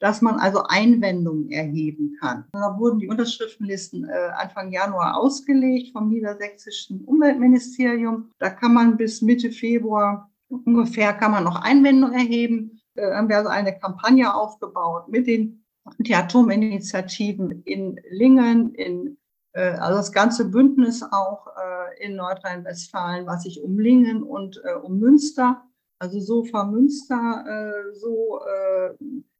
dass 0.00 0.20
man 0.22 0.40
also 0.40 0.64
Einwendungen 0.64 1.50
erheben 1.50 2.16
kann. 2.18 2.44
Da 2.52 2.76
wurden 2.78 2.98
die 2.98 3.08
Unterschriftenlisten 3.08 4.10
Anfang 4.36 4.72
Januar 4.72 5.16
ausgelegt 5.16 5.92
vom 5.92 6.08
niedersächsischen 6.08 7.04
Umweltministerium. 7.04 8.30
Da 8.38 8.50
kann 8.50 8.74
man 8.74 8.96
bis 8.96 9.22
Mitte 9.22 9.50
Februar 9.52 10.30
ungefähr 10.48 11.12
kann 11.12 11.30
man 11.32 11.44
noch 11.44 11.62
Einwendungen 11.62 12.14
erheben. 12.18 12.80
Da 12.94 13.16
haben 13.16 13.28
wir 13.28 13.36
also 13.36 13.50
eine 13.50 13.78
Kampagne 13.78 14.34
aufgebaut 14.34 15.08
mit 15.08 15.26
den 15.26 15.65
die 15.98 16.14
Atominitiativen 16.14 17.62
in 17.64 18.00
Lingen, 18.10 18.74
in, 18.74 19.18
äh, 19.52 19.70
also 19.70 19.98
das 19.98 20.12
ganze 20.12 20.50
Bündnis 20.50 21.02
auch 21.02 21.46
äh, 21.48 22.04
in 22.04 22.16
Nordrhein-Westfalen, 22.16 23.26
was 23.26 23.42
sich 23.42 23.62
um 23.62 23.78
Lingen 23.78 24.22
und 24.22 24.60
äh, 24.64 24.74
um 24.74 24.98
Münster, 24.98 25.62
also 25.98 26.20
Sofa 26.20 26.64
Münster, 26.64 27.44
äh, 27.46 27.94
so 27.94 28.40
äh, 28.40 28.94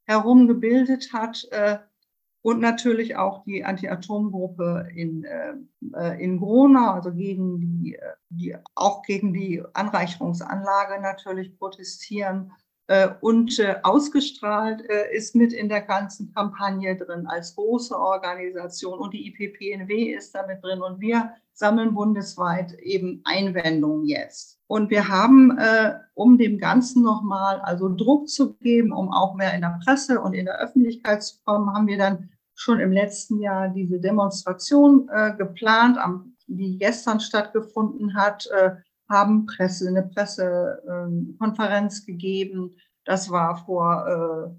herum 0.04 0.46
gebildet 0.48 1.12
hat. 1.12 1.46
Äh, 1.50 1.78
und 2.42 2.60
natürlich 2.60 3.16
auch 3.16 3.42
die 3.42 3.64
Anti-Atom-Gruppe 3.64 4.86
in, 4.94 5.26
in 6.20 6.38
Gronau, 6.38 6.92
also 6.92 7.12
gegen 7.12 7.58
die, 7.58 7.98
die, 8.28 8.54
auch 8.76 9.02
gegen 9.02 9.32
die 9.32 9.64
Anreicherungsanlage 9.72 11.02
natürlich 11.02 11.58
protestieren 11.58 12.52
und 13.20 13.58
äh, 13.58 13.76
ausgestrahlt 13.82 14.88
äh, 14.88 15.14
ist 15.14 15.34
mit 15.34 15.52
in 15.52 15.68
der 15.68 15.82
ganzen 15.82 16.32
Kampagne 16.32 16.96
drin 16.96 17.26
als 17.26 17.56
große 17.56 17.98
Organisation 17.98 18.98
und 19.00 19.12
die 19.12 19.26
IPPNW 19.26 20.14
ist 20.14 20.34
damit 20.34 20.62
drin 20.62 20.80
und 20.80 21.00
wir 21.00 21.32
sammeln 21.52 21.94
bundesweit 21.94 22.74
eben 22.74 23.22
Einwendungen 23.24 24.04
jetzt. 24.04 24.60
Und 24.68 24.90
wir 24.90 25.08
haben, 25.08 25.56
äh, 25.58 25.94
um 26.14 26.38
dem 26.38 26.58
Ganzen 26.58 27.02
nochmal 27.02 27.60
also 27.60 27.88
Druck 27.88 28.28
zu 28.28 28.54
geben, 28.54 28.92
um 28.92 29.12
auch 29.12 29.34
mehr 29.34 29.54
in 29.54 29.62
der 29.62 29.78
Presse 29.84 30.20
und 30.20 30.34
in 30.34 30.44
der 30.44 30.60
Öffentlichkeit 30.60 31.22
zu 31.22 31.36
kommen, 31.44 31.72
haben 31.74 31.86
wir 31.86 31.98
dann 31.98 32.28
schon 32.54 32.78
im 32.78 32.92
letzten 32.92 33.40
Jahr 33.40 33.68
diese 33.68 34.00
Demonstration 34.00 35.08
äh, 35.12 35.34
geplant, 35.36 35.98
die 36.46 36.78
gestern 36.78 37.20
stattgefunden 37.20 38.14
hat, 38.14 38.46
äh, 38.46 38.76
haben 39.08 39.46
Presse, 39.46 39.88
eine 39.88 40.02
Pressekonferenz 40.02 42.00
ähm, 42.00 42.06
gegeben. 42.06 42.76
Das 43.04 43.30
war 43.30 43.64
vor, 43.64 44.06
äh, 44.06 44.50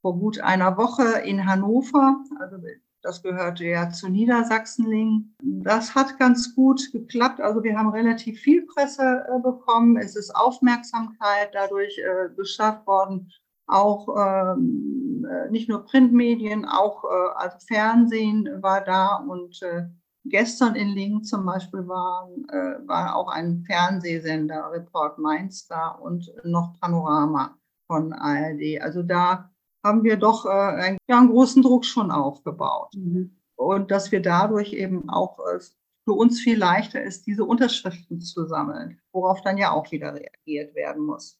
vor 0.00 0.18
gut 0.18 0.40
einer 0.40 0.76
Woche 0.76 1.20
in 1.24 1.46
Hannover. 1.46 2.22
Also 2.38 2.58
das 3.02 3.22
gehörte 3.22 3.64
ja 3.64 3.90
zu 3.90 4.08
Niedersachsenling. 4.08 5.32
Das 5.42 5.94
hat 5.94 6.18
ganz 6.18 6.54
gut 6.54 6.90
geklappt. 6.92 7.40
Also 7.40 7.62
wir 7.62 7.78
haben 7.78 7.90
relativ 7.90 8.40
viel 8.40 8.66
Presse 8.66 9.24
äh, 9.28 9.40
bekommen. 9.40 9.96
Es 9.96 10.16
ist 10.16 10.34
Aufmerksamkeit 10.34 11.50
dadurch 11.52 11.98
äh, 11.98 12.34
geschafft 12.34 12.86
worden. 12.86 13.30
Auch 13.68 14.08
ähm, 14.16 15.26
äh, 15.28 15.50
nicht 15.50 15.68
nur 15.68 15.84
Printmedien, 15.84 16.64
auch 16.64 17.04
äh, 17.04 17.34
also 17.36 17.58
Fernsehen 17.66 18.48
war 18.62 18.82
da 18.82 19.16
und 19.16 19.60
äh, 19.62 19.86
Gestern 20.28 20.74
in 20.74 20.88
Lingen 20.88 21.24
zum 21.24 21.44
Beispiel 21.44 21.86
war, 21.86 22.28
äh, 22.48 22.86
war 22.86 23.16
auch 23.16 23.28
ein 23.28 23.64
Fernsehsender, 23.66 24.70
Report 24.72 25.18
Mainz 25.18 25.66
da 25.66 25.88
und 25.88 26.32
noch 26.44 26.74
Panorama 26.80 27.56
von 27.86 28.12
ARD. 28.12 28.80
Also 28.80 29.02
da 29.02 29.50
haben 29.84 30.02
wir 30.02 30.16
doch 30.16 30.46
äh, 30.46 30.48
einen, 30.48 30.98
ja, 31.08 31.18
einen 31.18 31.30
großen 31.30 31.62
Druck 31.62 31.84
schon 31.84 32.10
aufgebaut. 32.10 32.92
Mhm. 32.94 33.36
Und 33.56 33.90
dass 33.90 34.12
wir 34.12 34.20
dadurch 34.20 34.72
eben 34.72 35.08
auch 35.08 35.38
äh, 35.38 35.60
für 36.04 36.12
uns 36.12 36.40
viel 36.40 36.58
leichter 36.58 37.02
ist, 37.02 37.26
diese 37.26 37.44
Unterschriften 37.44 38.20
zu 38.20 38.46
sammeln, 38.46 39.00
worauf 39.12 39.42
dann 39.42 39.58
ja 39.58 39.72
auch 39.72 39.90
wieder 39.90 40.14
reagiert 40.14 40.74
werden 40.74 41.04
muss. 41.04 41.38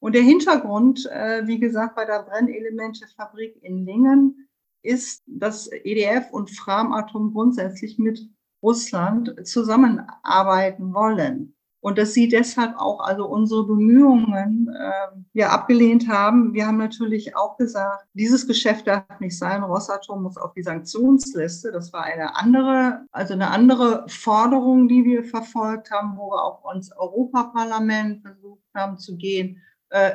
Und 0.00 0.14
der 0.14 0.22
Hintergrund, 0.22 1.06
äh, 1.06 1.46
wie 1.46 1.58
gesagt, 1.58 1.96
bei 1.96 2.04
der 2.04 2.22
Brennelementefabrik 2.22 3.62
in 3.62 3.86
Lingen 3.86 4.43
ist, 4.84 5.22
dass 5.26 5.70
EDF 5.72 6.30
und 6.30 6.50
Framatom 6.50 7.32
grundsätzlich 7.32 7.98
mit 7.98 8.28
Russland 8.62 9.34
zusammenarbeiten 9.46 10.94
wollen. 10.94 11.54
Und 11.80 11.98
dass 11.98 12.14
sie 12.14 12.28
deshalb 12.28 12.78
auch 12.78 13.00
also 13.00 13.26
unsere 13.26 13.66
Bemühungen 13.66 14.74
äh, 14.74 15.18
ja 15.34 15.50
abgelehnt 15.50 16.08
haben. 16.08 16.54
Wir 16.54 16.66
haben 16.66 16.78
natürlich 16.78 17.36
auch 17.36 17.58
gesagt, 17.58 18.06
dieses 18.14 18.46
Geschäft 18.46 18.86
darf 18.86 19.04
nicht 19.20 19.36
sein. 19.36 19.62
Rosatom 19.62 20.22
muss 20.22 20.38
auf 20.38 20.54
die 20.54 20.62
Sanktionsliste. 20.62 21.72
Das 21.72 21.92
war 21.92 22.04
eine 22.04 22.36
andere, 22.36 23.04
also 23.12 23.34
eine 23.34 23.50
andere 23.50 24.06
Forderung, 24.08 24.88
die 24.88 25.04
wir 25.04 25.24
verfolgt 25.24 25.90
haben, 25.90 26.16
wo 26.16 26.30
wir 26.30 26.42
auch 26.42 26.64
uns 26.64 26.90
Europaparlament 26.96 28.22
versucht 28.22 28.62
haben 28.74 28.96
zu 28.96 29.18
gehen 29.18 29.60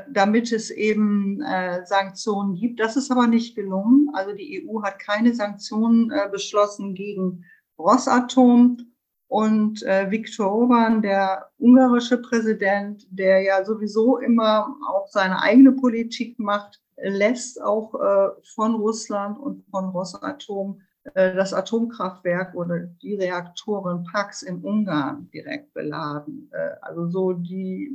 damit 0.10 0.52
es 0.52 0.72
eben 0.72 1.42
äh, 1.42 1.86
Sanktionen 1.86 2.56
gibt. 2.56 2.82
Das 2.82 2.98
ist 2.98 3.12
aber 3.12 3.28
nicht 3.28 3.56
gelungen. 3.56 4.10
Also 4.14 4.34
die 4.34 4.68
EU 4.68 4.84
hat 4.84 5.00
keine 5.00 5.34
Sanktionen 5.34 6.12
äh, 6.12 6.28
beschlossen 6.30 6.96
gegen 6.96 7.46
Rosatom. 7.78 8.78
Und 9.30 9.84
äh, 9.84 10.10
Viktor 10.10 10.52
Orban, 10.52 11.04
der 11.04 11.52
ungarische 11.60 12.18
Präsident, 12.18 13.06
der 13.12 13.42
ja 13.42 13.64
sowieso 13.64 14.18
immer 14.18 14.76
auch 14.88 15.08
seine 15.08 15.42
eigene 15.42 15.72
Politik 15.72 16.40
macht, 16.40 16.82
lässt 16.98 17.62
auch 17.62 17.94
äh, 17.94 18.30
von 18.56 18.76
Russland 18.76 19.38
und 19.40 19.64
von 19.70 19.90
Rosatom 19.90 20.82
äh, 21.14 21.36
das 21.36 21.54
Atomkraftwerk 21.54 22.56
oder 22.56 22.80
die 22.80 23.16
Reaktoren 23.16 24.04
Pax 24.04 24.42
in 24.42 24.64
Ungarn 24.64 25.30
direkt 25.32 25.74
beladen. 25.76 26.50
Äh, 26.52 26.72
also 26.82 27.08
so 27.08 27.34
die 27.34 27.92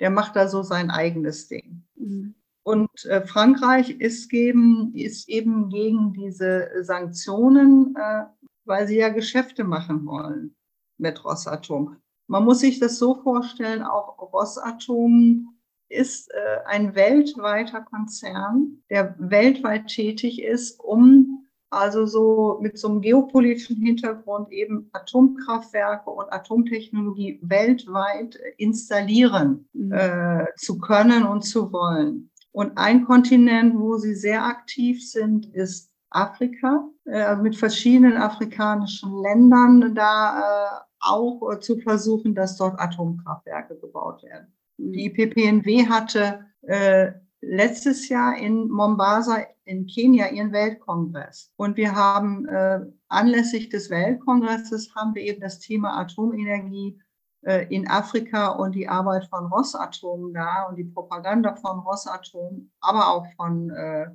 der 0.00 0.10
macht 0.10 0.36
da 0.36 0.48
so 0.48 0.62
sein 0.62 0.90
eigenes 0.90 1.48
Ding. 1.48 1.84
Mhm. 1.96 2.34
Und 2.62 3.04
äh, 3.04 3.26
Frankreich 3.26 3.90
ist, 3.90 4.30
geben, 4.30 4.92
ist 4.94 5.28
eben 5.28 5.68
gegen 5.68 6.14
diese 6.14 6.70
Sanktionen, 6.82 7.94
äh, 7.96 8.24
weil 8.64 8.88
sie 8.88 8.96
ja 8.96 9.10
Geschäfte 9.10 9.64
machen 9.64 10.06
wollen 10.06 10.56
mit 10.96 11.22
Rosatom. 11.24 11.96
Man 12.26 12.44
muss 12.44 12.60
sich 12.60 12.80
das 12.80 12.98
so 12.98 13.16
vorstellen, 13.16 13.82
auch 13.82 14.18
Rosatom 14.32 15.54
ist 15.90 16.32
äh, 16.32 16.58
ein 16.66 16.94
weltweiter 16.94 17.82
Konzern, 17.82 18.82
der 18.88 19.14
weltweit 19.18 19.88
tätig 19.88 20.42
ist, 20.42 20.80
um 20.80 21.33
also 21.74 22.06
so 22.06 22.58
mit 22.60 22.78
so 22.78 22.88
einem 22.88 23.00
geopolitischen 23.00 23.76
Hintergrund 23.76 24.50
eben 24.52 24.88
Atomkraftwerke 24.92 26.10
und 26.10 26.32
Atomtechnologie 26.32 27.38
weltweit 27.42 28.38
installieren 28.56 29.68
mhm. 29.72 29.92
äh, 29.92 30.46
zu 30.56 30.78
können 30.78 31.24
und 31.24 31.42
zu 31.42 31.72
wollen. 31.72 32.30
Und 32.52 32.78
ein 32.78 33.04
Kontinent, 33.04 33.76
wo 33.76 33.96
sie 33.96 34.14
sehr 34.14 34.44
aktiv 34.44 35.04
sind, 35.08 35.46
ist 35.54 35.90
Afrika, 36.10 36.88
äh, 37.06 37.34
mit 37.36 37.56
verschiedenen 37.56 38.16
afrikanischen 38.16 39.20
Ländern 39.20 39.94
da 39.94 40.38
äh, 40.38 40.84
auch 41.00 41.50
äh, 41.50 41.60
zu 41.60 41.78
versuchen, 41.78 42.34
dass 42.34 42.56
dort 42.56 42.78
Atomkraftwerke 42.78 43.76
gebaut 43.76 44.22
werden. 44.22 44.52
Mhm. 44.78 44.92
Die 44.92 45.06
IPPNW 45.06 45.86
hatte 45.88 46.46
äh, 46.62 47.12
letztes 47.46 48.08
Jahr 48.08 48.36
in 48.36 48.68
Mombasa 48.68 49.38
in 49.64 49.86
Kenia 49.86 50.28
ihren 50.28 50.52
Weltkongress. 50.52 51.52
Und 51.56 51.76
wir 51.76 51.94
haben 51.94 52.46
äh, 52.46 52.80
anlässlich 53.08 53.68
des 53.68 53.90
Weltkongresses 53.90 54.94
haben 54.94 55.14
wir 55.14 55.22
eben 55.22 55.40
das 55.40 55.58
Thema 55.60 55.98
Atomenergie 55.98 57.00
äh, 57.42 57.66
in 57.74 57.88
Afrika 57.88 58.48
und 58.48 58.74
die 58.74 58.88
Arbeit 58.88 59.26
von 59.26 59.46
Rosatom 59.46 60.34
da 60.34 60.64
und 60.68 60.76
die 60.76 60.84
Propaganda 60.84 61.54
von 61.56 61.80
Rosatom, 61.80 62.70
aber 62.80 63.08
auch 63.08 63.26
von, 63.36 63.70
äh, 63.70 64.06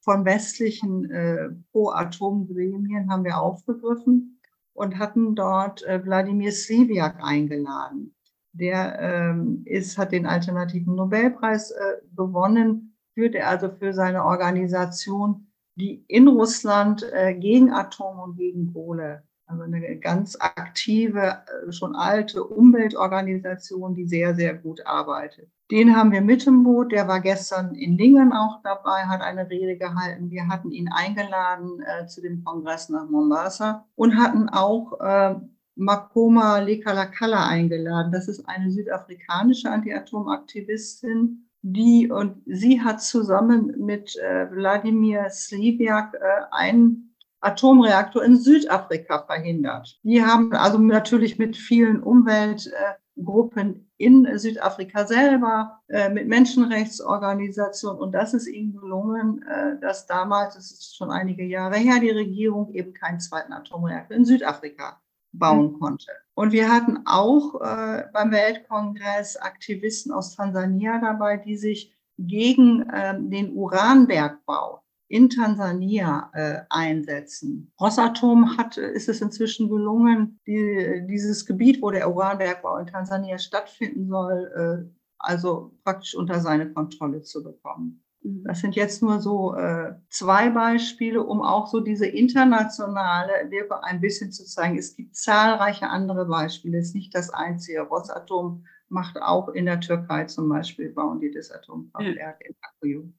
von 0.00 0.24
westlichen 0.24 1.10
äh, 1.10 1.50
Pro-Atom-Gremien 1.72 3.10
haben 3.10 3.24
wir 3.24 3.38
aufgegriffen 3.38 4.40
und 4.72 4.98
hatten 4.98 5.34
dort 5.34 5.82
äh, 5.84 6.04
Wladimir 6.04 6.52
Sliviak 6.52 7.22
eingeladen. 7.22 8.15
Der 8.58 8.98
ähm, 9.00 9.62
ist, 9.66 9.98
hat 9.98 10.12
den 10.12 10.26
alternativen 10.26 10.94
Nobelpreis 10.94 11.70
äh, 11.72 11.94
gewonnen, 12.16 12.96
führt 13.14 13.34
er 13.34 13.48
also 13.48 13.70
für 13.70 13.92
seine 13.92 14.24
Organisation, 14.24 15.46
die 15.76 16.04
in 16.08 16.28
Russland 16.28 17.04
äh, 17.12 17.34
gegen 17.34 17.70
Atom 17.70 18.18
und 18.18 18.36
gegen 18.36 18.72
Kohle, 18.72 19.22
also 19.46 19.62
eine 19.62 19.98
ganz 19.98 20.36
aktive, 20.40 21.42
äh, 21.68 21.72
schon 21.72 21.94
alte 21.94 22.42
Umweltorganisation, 22.42 23.94
die 23.94 24.06
sehr, 24.06 24.34
sehr 24.34 24.54
gut 24.54 24.84
arbeitet. 24.86 25.50
Den 25.70 25.96
haben 25.96 26.12
wir 26.12 26.20
mit 26.20 26.46
im 26.46 26.62
Boot. 26.62 26.92
Der 26.92 27.08
war 27.08 27.20
gestern 27.20 27.74
in 27.74 27.98
Lingen 27.98 28.32
auch 28.32 28.62
dabei, 28.62 29.02
hat 29.06 29.20
eine 29.20 29.50
Rede 29.50 29.76
gehalten. 29.76 30.30
Wir 30.30 30.46
hatten 30.48 30.70
ihn 30.70 30.88
eingeladen 30.92 31.82
äh, 31.82 32.06
zu 32.06 32.22
dem 32.22 32.44
Kongress 32.44 32.88
nach 32.88 33.08
Mombasa 33.08 33.84
und 33.96 34.16
hatten 34.16 34.48
auch 34.48 35.00
äh, 35.00 35.34
Makoma 35.76 36.58
Lekalakala 36.58 37.46
eingeladen. 37.46 38.10
Das 38.10 38.28
ist 38.28 38.48
eine 38.48 38.70
südafrikanische 38.70 39.70
Anti-Atom-Aktivistin, 39.70 41.48
die 41.62 42.10
und 42.10 42.42
sie 42.46 42.80
hat 42.80 43.02
zusammen 43.02 43.74
mit 43.78 44.16
äh, 44.16 44.50
Wladimir 44.50 45.28
Sliviak 45.28 46.14
äh, 46.14 46.18
einen 46.50 47.14
Atomreaktor 47.40 48.24
in 48.24 48.36
Südafrika 48.36 49.24
verhindert. 49.24 50.00
Die 50.02 50.24
haben 50.24 50.52
also 50.52 50.78
natürlich 50.78 51.38
mit 51.38 51.56
vielen 51.56 52.02
Umweltgruppen 52.02 53.90
in 53.98 54.38
Südafrika 54.38 55.06
selber, 55.06 55.82
äh, 55.88 56.08
mit 56.08 56.26
Menschenrechtsorganisationen 56.26 58.00
und 58.00 58.12
das 58.12 58.32
ist 58.32 58.46
ihnen 58.46 58.72
gelungen, 58.72 59.42
äh, 59.42 59.78
dass 59.80 60.06
damals, 60.06 60.54
das 60.54 60.70
ist 60.70 60.96
schon 60.96 61.10
einige 61.10 61.44
Jahre 61.44 61.76
her, 61.76 62.00
die 62.00 62.10
Regierung 62.10 62.72
eben 62.72 62.94
keinen 62.94 63.20
zweiten 63.20 63.52
Atomreaktor 63.52 64.16
in 64.16 64.24
Südafrika 64.24 65.00
bauen 65.38 65.72
mhm. 65.72 65.78
konnte. 65.80 66.12
Und 66.34 66.52
wir 66.52 66.70
hatten 66.70 66.98
auch 67.06 67.60
äh, 67.60 68.04
beim 68.12 68.30
Weltkongress 68.30 69.36
Aktivisten 69.36 70.12
aus 70.12 70.36
Tansania 70.36 70.98
dabei, 71.00 71.38
die 71.38 71.56
sich 71.56 71.94
gegen 72.18 72.82
äh, 72.90 73.14
den 73.18 73.54
Uranbergbau 73.54 74.82
in 75.08 75.30
Tansania 75.30 76.30
äh, 76.34 76.60
einsetzen. 76.68 77.72
Rosatom 77.80 78.56
hat, 78.56 78.76
ist 78.76 79.08
es 79.08 79.20
inzwischen 79.20 79.68
gelungen, 79.68 80.40
die, 80.46 81.06
dieses 81.08 81.46
Gebiet, 81.46 81.80
wo 81.80 81.90
der 81.90 82.10
Uranbergbau 82.10 82.78
in 82.78 82.86
Tansania 82.86 83.38
stattfinden 83.38 84.08
soll, 84.08 84.88
äh, 84.90 84.98
also 85.18 85.72
praktisch 85.84 86.14
unter 86.14 86.40
seine 86.40 86.72
Kontrolle 86.72 87.22
zu 87.22 87.42
bekommen. 87.42 88.02
Mhm. 88.22 88.44
Das 88.44 88.60
sind 88.60 88.76
jetzt 88.76 89.02
nur 89.02 89.20
so 89.20 89.54
äh, 89.54 89.94
zwei 90.10 90.50
Beispiele, 90.50 91.22
um 91.22 91.42
auch 91.42 91.66
so 91.66 91.80
diese 91.80 92.06
internationale 92.06 93.50
Wirkung 93.50 93.78
ein 93.82 94.00
bisschen 94.00 94.32
zu 94.32 94.44
zeigen. 94.44 94.78
Es 94.78 94.96
gibt 94.96 95.16
zahlreiche 95.16 95.88
andere 95.88 96.26
Beispiele. 96.26 96.78
Es 96.78 96.88
ist 96.88 96.94
nicht 96.94 97.14
das 97.14 97.30
einzige. 97.30 97.82
Rosatom 97.82 98.64
macht 98.88 99.20
auch 99.20 99.48
in 99.48 99.66
der 99.66 99.80
Türkei 99.80 100.24
zum 100.24 100.48
Beispiel, 100.48 100.90
bauen 100.90 101.20
die 101.20 101.30
das 101.30 101.50
Atomkraftwerk 101.50 102.38
ja. 102.40 102.46
in 102.46 102.54
Akkuyu. 102.60 103.12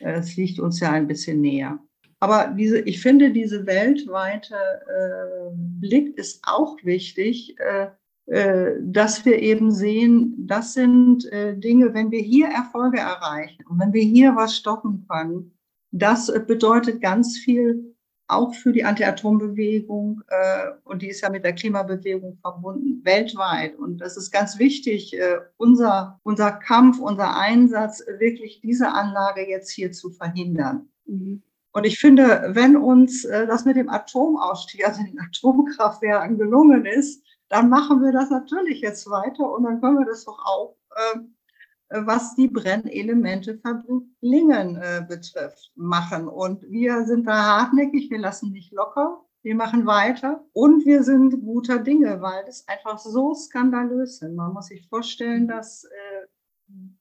Es 0.00 0.36
liegt 0.36 0.58
uns 0.58 0.80
ja 0.80 0.90
ein 0.90 1.06
bisschen 1.06 1.40
näher. 1.40 1.78
Aber 2.18 2.54
diese, 2.56 2.80
ich 2.80 3.00
finde, 3.00 3.32
diese 3.32 3.66
weltweite 3.66 4.54
äh, 4.54 5.54
Blick 5.54 6.16
ist 6.16 6.42
auch 6.46 6.76
wichtig. 6.84 7.56
Äh, 7.58 7.84
äh, 7.84 7.90
dass 8.26 9.24
wir 9.24 9.40
eben 9.40 9.72
sehen, 9.72 10.34
das 10.46 10.74
sind 10.74 11.26
äh, 11.32 11.56
Dinge, 11.56 11.92
wenn 11.92 12.10
wir 12.10 12.20
hier 12.20 12.46
Erfolge 12.46 12.98
erreichen 12.98 13.64
und 13.68 13.80
wenn 13.80 13.92
wir 13.92 14.02
hier 14.02 14.36
was 14.36 14.56
stoppen 14.56 15.04
können, 15.08 15.52
das 15.90 16.28
äh, 16.28 16.40
bedeutet 16.40 17.02
ganz 17.02 17.36
viel 17.38 17.96
auch 18.28 18.54
für 18.54 18.72
die 18.72 18.84
Anti-Atom-Bewegung 18.84 20.22
und 20.84 21.02
die 21.02 21.08
ist 21.08 21.20
ja 21.20 21.28
mit 21.28 21.44
der 21.44 21.52
Klimabewegung 21.52 22.38
verbunden 22.40 23.04
weltweit. 23.04 23.78
Und 23.78 23.98
das 23.98 24.16
ist 24.16 24.30
ganz 24.30 24.58
wichtig, 24.58 25.14
unser, 25.58 26.18
unser 26.22 26.52
Kampf, 26.52 26.98
unser 26.98 27.36
Einsatz, 27.36 28.02
wirklich 28.20 28.62
diese 28.62 28.90
Anlage 28.90 29.46
jetzt 29.46 29.70
hier 29.70 29.92
zu 29.92 30.08
verhindern. 30.08 30.88
Mhm. 31.04 31.42
Und 31.72 31.84
ich 31.84 31.98
finde, 31.98 32.52
wenn 32.52 32.74
uns 32.74 33.20
das 33.22 33.66
mit 33.66 33.76
dem 33.76 33.90
Atomausstieg, 33.90 34.86
also 34.88 35.02
den 35.02 35.20
Atomkraftwerken 35.20 36.38
gelungen 36.38 36.86
ist, 36.86 37.22
dann 37.52 37.68
machen 37.68 38.02
wir 38.02 38.12
das 38.12 38.30
natürlich 38.30 38.80
jetzt 38.80 39.10
weiter 39.10 39.52
und 39.52 39.64
dann 39.64 39.78
können 39.82 39.98
wir 39.98 40.06
das 40.06 40.24
doch 40.24 40.38
auch, 40.42 40.74
ähm, 41.14 41.34
äh, 41.90 42.00
was 42.06 42.34
die 42.34 42.48
Brennelemente 42.48 43.58
Verblingen 43.58 44.76
äh, 44.76 45.04
betrifft, 45.06 45.70
machen. 45.74 46.28
Und 46.28 46.62
wir 46.70 47.04
sind 47.04 47.26
da 47.26 47.58
hartnäckig, 47.58 48.10
wir 48.10 48.20
lassen 48.20 48.52
nicht 48.52 48.72
locker. 48.72 49.20
Wir 49.42 49.54
machen 49.54 49.84
weiter 49.84 50.46
und 50.54 50.86
wir 50.86 51.02
sind 51.02 51.42
guter 51.42 51.78
Dinge, 51.78 52.22
weil 52.22 52.42
das 52.46 52.66
einfach 52.68 52.98
so 52.98 53.34
skandalös 53.34 54.22
ist. 54.22 54.32
Man 54.32 54.54
muss 54.54 54.68
sich 54.68 54.88
vorstellen, 54.88 55.46
dass 55.46 55.84
äh, 55.84 56.26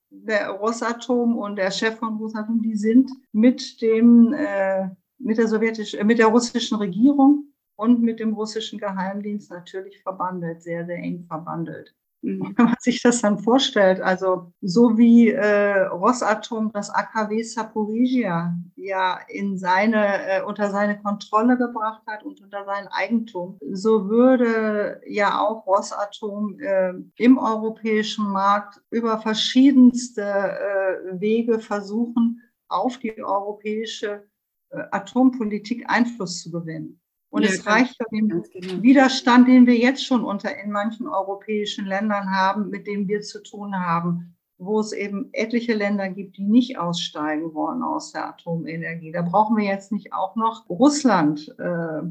der 0.09 0.49
Rosatom 0.49 1.37
und 1.37 1.55
der 1.55 1.71
Chef 1.71 1.97
von 1.97 2.17
Rosatom, 2.17 2.61
die 2.61 2.75
sind 2.75 3.09
mit 3.31 3.81
dem 3.81 4.33
äh, 4.33 4.89
mit 5.17 5.37
der 5.37 5.47
sowjetischen, 5.47 5.99
äh, 5.99 6.03
mit 6.03 6.19
der 6.19 6.27
russischen 6.27 6.77
Regierung 6.77 7.50
und 7.81 8.03
mit 8.03 8.19
dem 8.19 8.33
russischen 8.33 8.77
Geheimdienst 8.77 9.49
natürlich 9.49 10.03
verbandelt, 10.03 10.61
sehr, 10.61 10.85
sehr 10.85 10.97
eng 10.97 11.25
verbandelt. 11.27 11.95
Mhm. 12.21 12.53
Wenn 12.55 12.65
man 12.65 12.75
sich 12.79 13.01
das 13.01 13.21
dann 13.21 13.39
vorstellt, 13.39 13.99
also 14.01 14.53
so 14.61 14.99
wie 14.99 15.29
äh, 15.29 15.87
Rosatom 15.87 16.71
das 16.71 16.91
AKW 16.91 17.41
Saporizhia 17.41 18.55
ja 18.75 19.19
in 19.29 19.57
seine, 19.57 20.27
äh, 20.27 20.43
unter 20.43 20.69
seine 20.69 21.01
Kontrolle 21.01 21.57
gebracht 21.57 22.03
hat 22.05 22.23
und 22.23 22.39
unter 22.39 22.63
sein 22.65 22.87
Eigentum, 22.91 23.57
so 23.71 24.07
würde 24.07 25.01
ja 25.07 25.39
auch 25.39 25.65
Rosatom 25.65 26.59
äh, 26.59 26.93
im 27.15 27.39
europäischen 27.39 28.29
Markt 28.29 28.79
über 28.91 29.17
verschiedenste 29.17 30.21
äh, 30.21 31.19
Wege 31.19 31.59
versuchen, 31.59 32.43
auf 32.67 32.99
die 32.99 33.23
europäische 33.23 34.29
äh, 34.69 34.83
Atompolitik 34.91 35.89
Einfluss 35.89 36.43
zu 36.43 36.51
gewinnen. 36.51 37.00
Und 37.31 37.43
ja, 37.43 37.49
es 37.49 37.65
reicht 37.65 37.95
für 37.95 38.05
den 38.11 38.27
genau. 38.27 38.83
Widerstand, 38.83 39.47
den 39.47 39.65
wir 39.65 39.77
jetzt 39.77 40.05
schon 40.05 40.23
unter 40.23 40.55
in 40.57 40.69
manchen 40.69 41.07
europäischen 41.07 41.85
Ländern 41.85 42.29
haben, 42.29 42.69
mit 42.69 42.85
dem 42.87 43.07
wir 43.07 43.21
zu 43.21 43.41
tun 43.41 43.73
haben, 43.73 44.35
wo 44.57 44.81
es 44.81 44.91
eben 44.91 45.29
etliche 45.31 45.73
Länder 45.73 46.09
gibt, 46.09 46.37
die 46.37 46.43
nicht 46.43 46.77
aussteigen 46.77 47.53
wollen 47.53 47.83
aus 47.83 48.11
der 48.11 48.27
Atomenergie. 48.27 49.13
Da 49.13 49.21
brauchen 49.21 49.55
wir 49.57 49.63
jetzt 49.63 49.93
nicht 49.93 50.13
auch 50.13 50.35
noch 50.35 50.69
Russland 50.69 51.55
äh, 51.57 52.01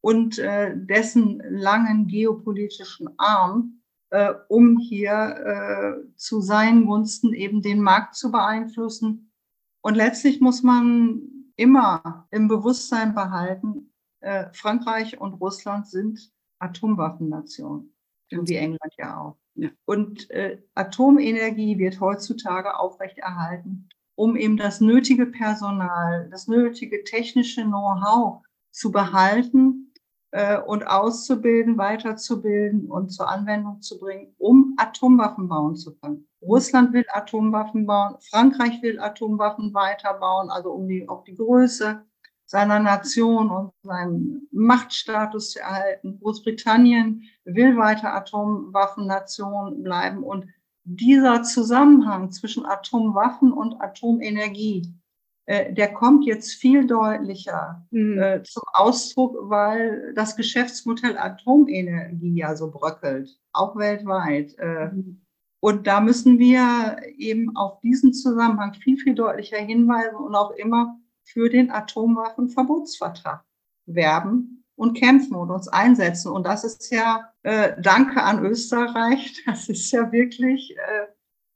und 0.00 0.38
äh, 0.40 0.72
dessen 0.76 1.40
langen 1.48 2.08
geopolitischen 2.08 3.08
Arm, 3.16 3.80
äh, 4.10 4.34
um 4.48 4.78
hier 4.78 5.12
äh, 6.04 6.16
zu 6.16 6.40
seinen 6.40 6.86
Gunsten 6.86 7.32
eben 7.32 7.62
den 7.62 7.80
Markt 7.80 8.16
zu 8.16 8.32
beeinflussen. 8.32 9.30
Und 9.82 9.94
letztlich 9.94 10.40
muss 10.40 10.64
man 10.64 11.22
immer 11.54 12.26
im 12.32 12.48
Bewusstsein 12.48 13.14
behalten, 13.14 13.93
äh, 14.24 14.46
Frankreich 14.52 15.20
und 15.20 15.34
Russland 15.34 15.86
sind 15.86 16.32
Atomwaffennationen, 16.58 17.94
wie 18.30 18.56
England 18.56 18.94
ja 18.96 19.20
auch. 19.20 19.36
Ja. 19.54 19.68
Und 19.84 20.30
äh, 20.30 20.62
Atomenergie 20.74 21.78
wird 21.78 22.00
heutzutage 22.00 22.78
aufrechterhalten, 22.78 23.88
um 24.16 24.34
eben 24.34 24.56
das 24.56 24.80
nötige 24.80 25.26
Personal, 25.26 26.28
das 26.30 26.48
nötige 26.48 27.04
technische 27.04 27.64
Know-how 27.64 28.42
zu 28.70 28.90
behalten 28.90 29.92
äh, 30.30 30.58
und 30.58 30.86
auszubilden, 30.86 31.76
weiterzubilden 31.76 32.90
und 32.90 33.10
zur 33.10 33.28
Anwendung 33.28 33.82
zu 33.82 34.00
bringen, 34.00 34.34
um 34.38 34.74
Atomwaffen 34.78 35.48
bauen 35.48 35.76
zu 35.76 35.94
können. 35.96 36.26
Russland 36.40 36.92
will 36.94 37.04
Atomwaffen 37.12 37.86
bauen, 37.86 38.16
Frankreich 38.30 38.82
will 38.82 38.98
Atomwaffen 38.98 39.74
weiterbauen, 39.74 40.50
also 40.50 40.72
um 40.72 40.88
die, 40.88 41.08
auch 41.08 41.24
die 41.24 41.36
Größe 41.36 42.04
seiner 42.46 42.78
Nation 42.78 43.50
und 43.50 43.72
seinen 43.82 44.48
Machtstatus 44.52 45.52
zu 45.52 45.60
erhalten. 45.60 46.18
Großbritannien 46.20 47.22
will 47.44 47.76
weiter 47.76 48.14
Atomwaffennation 48.14 49.82
bleiben 49.82 50.22
und 50.22 50.46
dieser 50.84 51.42
Zusammenhang 51.42 52.30
zwischen 52.30 52.66
Atomwaffen 52.66 53.52
und 53.52 53.80
Atomenergie, 53.80 54.94
äh, 55.46 55.72
der 55.72 55.92
kommt 55.92 56.26
jetzt 56.26 56.52
viel 56.52 56.86
deutlicher 56.86 57.86
mhm. 57.90 58.18
äh, 58.18 58.42
zum 58.42 58.62
Ausdruck, 58.72 59.36
weil 59.48 60.12
das 60.14 60.36
Geschäftsmodell 60.36 61.16
Atomenergie 61.16 62.36
ja 62.36 62.54
so 62.54 62.70
bröckelt, 62.70 63.30
auch 63.52 63.76
weltweit. 63.76 64.54
Äh, 64.58 64.88
mhm. 64.92 65.22
Und 65.60 65.86
da 65.86 66.00
müssen 66.00 66.38
wir 66.38 66.98
eben 67.16 67.56
auf 67.56 67.80
diesen 67.80 68.12
Zusammenhang 68.12 68.74
viel, 68.74 68.98
viel 68.98 69.14
deutlicher 69.14 69.56
hinweisen 69.56 70.16
und 70.16 70.34
auch 70.34 70.50
immer 70.50 70.98
für 71.24 71.48
den 71.48 71.70
Atomwaffenverbotsvertrag 71.70 73.44
werben 73.86 74.64
und 74.76 74.96
kämpfen 74.96 75.34
und 75.34 75.50
uns 75.50 75.68
einsetzen. 75.68 76.32
Und 76.32 76.46
das 76.46 76.64
ist 76.64 76.90
ja, 76.90 77.32
äh, 77.42 77.72
danke 77.80 78.22
an 78.22 78.44
Österreich, 78.44 79.42
das 79.46 79.68
ist 79.68 79.90
ja 79.90 80.10
wirklich 80.12 80.76
äh, 80.76 81.06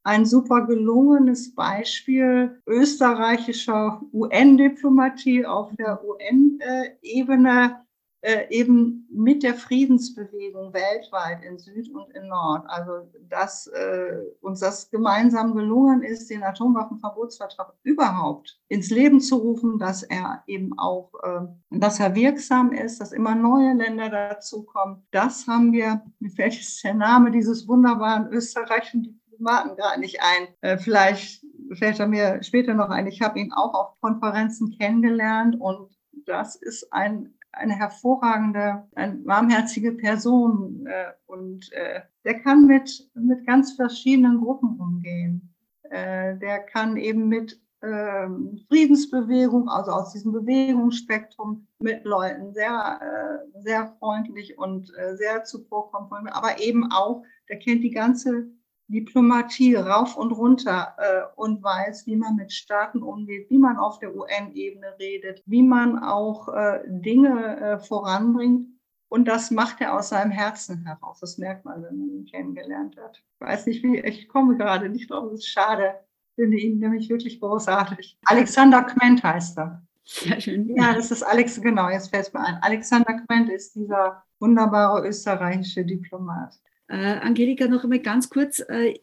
ein 0.05 0.25
super 0.25 0.67
gelungenes 0.67 1.55
Beispiel 1.55 2.63
österreichischer 2.67 4.01
UN-Diplomatie 4.13 5.45
auf 5.45 5.75
der 5.77 6.03
UN-Ebene, 6.03 7.85
äh, 8.21 8.47
eben 8.51 9.07
mit 9.11 9.43
der 9.43 9.55
Friedensbewegung 9.55 10.73
weltweit 10.73 11.45
in 11.45 11.59
Süd 11.59 11.89
und 11.95 12.11
in 12.15 12.29
Nord. 12.29 12.65
Also, 12.69 13.09
dass 13.29 13.67
äh, 13.69 14.19
uns 14.41 14.61
das 14.61 14.91
gemeinsam 14.91 15.55
gelungen 15.55 16.03
ist, 16.03 16.29
den 16.29 16.43
Atomwaffenverbotsvertrag 16.43 17.75
überhaupt 17.83 18.61
ins 18.69 18.91
Leben 18.91 19.21
zu 19.21 19.37
rufen, 19.37 19.79
dass 19.79 20.03
er 20.03 20.43
eben 20.47 20.77
auch, 20.79 21.13
äh, 21.23 21.79
dass 21.79 22.01
er 22.01 22.15
wirksam 22.15 22.73
ist, 22.73 23.01
dass 23.01 23.13
immer 23.13 23.35
neue 23.35 23.75
Länder 23.75 24.09
dazukommen. 24.11 25.07
Das 25.13 25.47
haben 25.47 25.73
wir, 25.73 26.03
mir 26.19 26.31
fällt 26.31 26.59
der 26.85 26.95
Name 26.95 27.31
dieses 27.31 27.69
wunderbaren 27.69 28.29
österreichischen 28.33 29.21
Diplomaten 29.31 29.77
gerade 29.77 30.01
nicht 30.01 30.21
ein. 30.21 30.49
Äh, 30.61 30.79
vielleicht 30.79 31.45
fällt 31.75 32.01
er 32.01 32.09
mir 32.09 32.43
später 32.43 32.75
noch 32.75 32.89
ein. 32.89 33.07
Ich 33.07 33.23
habe 33.23 33.39
ihn 33.39 33.53
auch 33.53 33.75
auf 33.75 34.01
Konferenzen 34.01 34.77
kennengelernt 34.79 35.57
und 35.61 35.91
das 36.27 36.57
ist 36.57 36.93
ein 36.93 37.38
eine 37.53 37.75
hervorragende, 37.75 38.85
eine 38.95 39.25
warmherzige 39.25 39.93
Person 39.93 40.87
äh, 40.87 41.13
und 41.27 41.73
äh, 41.73 42.03
der 42.25 42.41
kann 42.41 42.67
mit, 42.67 43.11
mit 43.15 43.47
ganz 43.47 43.73
verschiedenen 43.73 44.41
Gruppen 44.41 44.79
umgehen. 44.79 45.55
Äh, 45.83 46.37
der 46.37 46.61
kann 46.61 46.97
eben 46.97 47.29
mit 47.29 47.61
ähm, 47.83 48.61
Friedensbewegung, 48.69 49.69
also 49.69 49.93
aus 49.93 50.13
diesem 50.13 50.33
Bewegungsspektrum 50.33 51.67
mit 51.79 52.05
Leuten 52.05 52.53
sehr, 52.53 53.01
äh, 53.01 53.61
sehr 53.61 53.95
freundlich 53.99 54.59
und 54.59 54.93
äh, 54.97 55.17
sehr 55.17 55.45
zuvorkommen, 55.45 56.29
aber 56.29 56.61
eben 56.61 56.91
auch, 56.91 57.23
der 57.49 57.59
kennt 57.59 57.85
die 57.85 57.93
ganze 57.93 58.49
Diplomatie 58.89 59.75
rauf 59.75 60.17
und 60.17 60.33
runter 60.33 60.95
äh, 60.99 61.23
und 61.37 61.63
weiß, 61.63 62.07
wie 62.07 62.17
man 62.17 62.37
mit 62.37 62.53
Staaten 62.53 63.03
umgeht, 63.03 63.49
wie 63.51 63.59
man 63.59 63.77
auf 63.77 63.99
der 63.99 64.15
UN-Ebene 64.15 64.95
redet, 64.99 65.43
wie 65.47 65.63
man 65.63 65.99
auch 66.03 66.49
äh, 66.49 66.81
Dinge 66.87 67.61
äh, 67.61 67.79
voranbringt. 67.79 68.67
Und 69.11 69.27
das 69.27 69.51
macht 69.51 69.81
er 69.81 69.95
aus 69.95 70.11
seinem 70.11 70.31
Herzen 70.31 70.85
heraus. 70.85 71.21
Das 71.21 71.39
merkt 71.39 71.65
man, 71.65 71.83
wenn 71.83 71.99
man 71.99 72.09
ihn 72.09 72.25
kennengelernt 72.27 72.97
hat. 72.99 73.23
Ich 73.35 73.47
weiß 73.47 73.67
nicht, 73.67 73.83
wie, 73.83 74.01
ich 74.01 74.29
komme 74.29 74.57
gerade 74.57 74.89
nicht 74.89 75.11
drauf, 75.11 75.33
es 75.33 75.41
ist 75.41 75.49
schade. 75.49 75.95
Ich 76.31 76.43
finde 76.43 76.59
ihn 76.59 76.79
nämlich 76.79 77.09
wirklich 77.09 77.41
großartig. 77.41 78.19
Alexander 78.25 78.83
Quent 78.85 79.23
heißt 79.23 79.59
er. 79.59 79.83
Schön. 80.05 80.75
Ja, 80.75 80.95
das 80.95 81.11
ist 81.11 81.23
Alex, 81.23 81.61
genau, 81.61 81.91
jetzt 81.91 82.09
fällt 82.09 82.27
es 82.27 82.33
mir 82.33 82.41
ein. 82.41 82.59
Alexander 82.63 83.21
Quent 83.27 83.51
ist 83.51 83.75
dieser 83.75 84.23
wunderbare 84.41 85.07
österreichische 85.07 85.85
Diplomat. 85.85 86.59
Äh, 86.89 87.19
Angelika, 87.21 87.69
noch 87.69 87.85
einmal 87.85 88.01
ganz 88.01 88.31
kurz, 88.31 88.61
äh, 88.61 88.95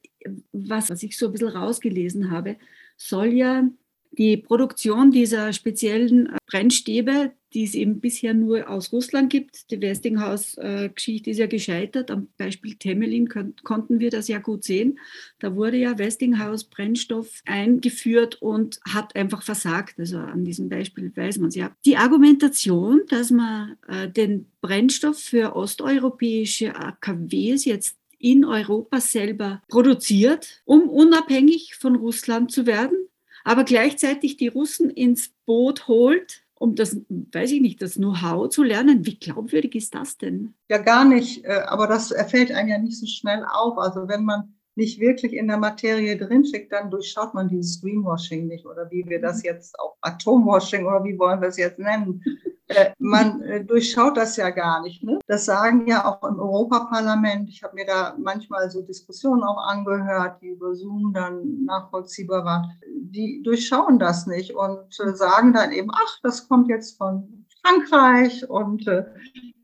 was, 0.51 0.89
was 0.89 1.03
ich 1.03 1.17
so 1.17 1.27
ein 1.27 1.31
bisschen 1.31 1.49
rausgelesen 1.49 2.31
habe, 2.31 2.57
soll 2.97 3.27
ja 3.27 3.67
die 4.11 4.37
Produktion 4.37 5.11
dieser 5.11 5.53
speziellen 5.53 6.27
äh, 6.27 6.37
Brennstäbe, 6.47 7.33
die 7.55 7.63
es 7.63 7.73
eben 7.73 8.01
bisher 8.01 8.33
nur 8.33 8.69
aus 8.69 8.91
Russland 8.91 9.31
gibt, 9.31 9.71
die 9.71 9.81
Westinghouse-Geschichte 9.81 11.29
ist 11.29 11.37
ja 11.37 11.47
gescheitert. 11.47 12.11
Am 12.11 12.27
Beispiel 12.37 12.75
Temelin 12.75 13.29
konnten 13.63 13.99
wir 13.99 14.09
das 14.09 14.27
ja 14.27 14.39
gut 14.39 14.65
sehen. 14.65 14.99
Da 15.39 15.55
wurde 15.55 15.77
ja 15.77 15.97
Westinghouse-Brennstoff 15.97 17.41
eingeführt 17.45 18.41
und 18.41 18.81
hat 18.87 19.15
einfach 19.15 19.41
versagt. 19.41 19.97
Also 19.99 20.17
an 20.17 20.43
diesem 20.43 20.67
Beispiel 20.67 21.15
weiß 21.15 21.37
man 21.37 21.47
es 21.47 21.55
ja. 21.55 21.73
Die 21.85 21.95
Argumentation, 21.95 23.01
dass 23.07 23.31
man 23.31 23.77
äh, 23.87 24.09
den 24.09 24.47
Brennstoff 24.59 25.17
für 25.17 25.55
osteuropäische 25.55 26.75
AKWs 26.75 27.63
jetzt 27.63 27.95
in 28.19 28.43
Europa 28.43 28.99
selber 28.99 29.61
produziert, 29.69 30.61
um 30.65 30.89
unabhängig 30.89 31.75
von 31.75 31.95
Russland 31.95 32.51
zu 32.51 32.65
werden, 32.65 32.97
aber 33.45 33.63
gleichzeitig 33.63 34.35
die 34.35 34.47
Russen 34.49 34.89
ins 34.89 35.31
Boot 35.45 35.87
holt, 35.87 36.44
um 36.57 36.75
das, 36.75 36.97
weiß 37.09 37.51
ich 37.51 37.61
nicht, 37.61 37.81
das 37.81 37.95
Know-how 37.95 38.49
zu 38.49 38.63
lernen. 38.63 39.05
Wie 39.05 39.19
glaubwürdig 39.19 39.75
ist 39.75 39.93
das 39.93 40.17
denn? 40.17 40.53
Ja, 40.69 40.77
gar 40.77 41.05
nicht. 41.05 41.43
Äh, 41.45 41.63
aber 41.67 41.87
das 41.87 42.13
fällt 42.29 42.51
einem 42.51 42.69
ja 42.69 42.77
nicht 42.77 42.99
so 42.99 43.05
schnell 43.05 43.45
auf. 43.45 43.77
Also 43.77 44.07
wenn 44.07 44.23
man 44.23 44.54
nicht 44.75 44.99
wirklich 44.99 45.33
in 45.33 45.47
der 45.47 45.57
Materie 45.57 46.17
drinsteckt, 46.17 46.71
dann 46.71 46.91
durchschaut 46.91 47.33
man 47.33 47.47
dieses 47.47 47.81
Greenwashing 47.81 48.47
nicht 48.47 48.65
oder 48.65 48.89
wie 48.91 49.05
wir 49.07 49.21
das 49.21 49.37
mhm. 49.37 49.45
jetzt 49.45 49.79
auch 49.79 49.95
Atomwashing 50.01 50.85
oder 50.85 51.03
wie 51.03 51.17
wollen 51.17 51.41
wir 51.41 51.49
es 51.49 51.57
jetzt 51.57 51.79
nennen. 51.79 52.21
Äh, 52.67 52.93
man 52.97 53.41
äh, 53.43 53.63
durchschaut 53.63 54.17
das 54.17 54.37
ja 54.37 54.49
gar 54.49 54.81
nicht. 54.81 55.03
Ne? 55.03 55.19
Das 55.27 55.45
sagen 55.45 55.87
ja 55.87 56.03
auch 56.03 56.27
im 56.27 56.39
Europaparlament. 56.39 57.47
Ich 57.47 57.61
habe 57.61 57.75
mir 57.75 57.85
da 57.85 58.15
manchmal 58.17 58.71
so 58.71 58.81
Diskussionen 58.81 59.43
auch 59.43 59.67
angehört, 59.67 60.41
die 60.41 60.47
über 60.47 60.73
Zoom 60.73 61.13
dann 61.13 61.63
nachvollziehbar 61.65 62.43
waren. 62.43 62.71
Die 62.87 63.43
durchschauen 63.43 63.99
das 63.99 64.25
nicht 64.25 64.55
und 64.55 64.99
äh, 64.99 65.13
sagen 65.13 65.53
dann 65.53 65.71
eben, 65.71 65.91
ach, 65.93 66.19
das 66.23 66.47
kommt 66.47 66.67
jetzt 66.67 66.97
von 66.97 67.45
Frankreich 67.61 68.49
und 68.49 68.87
äh, 68.87 69.05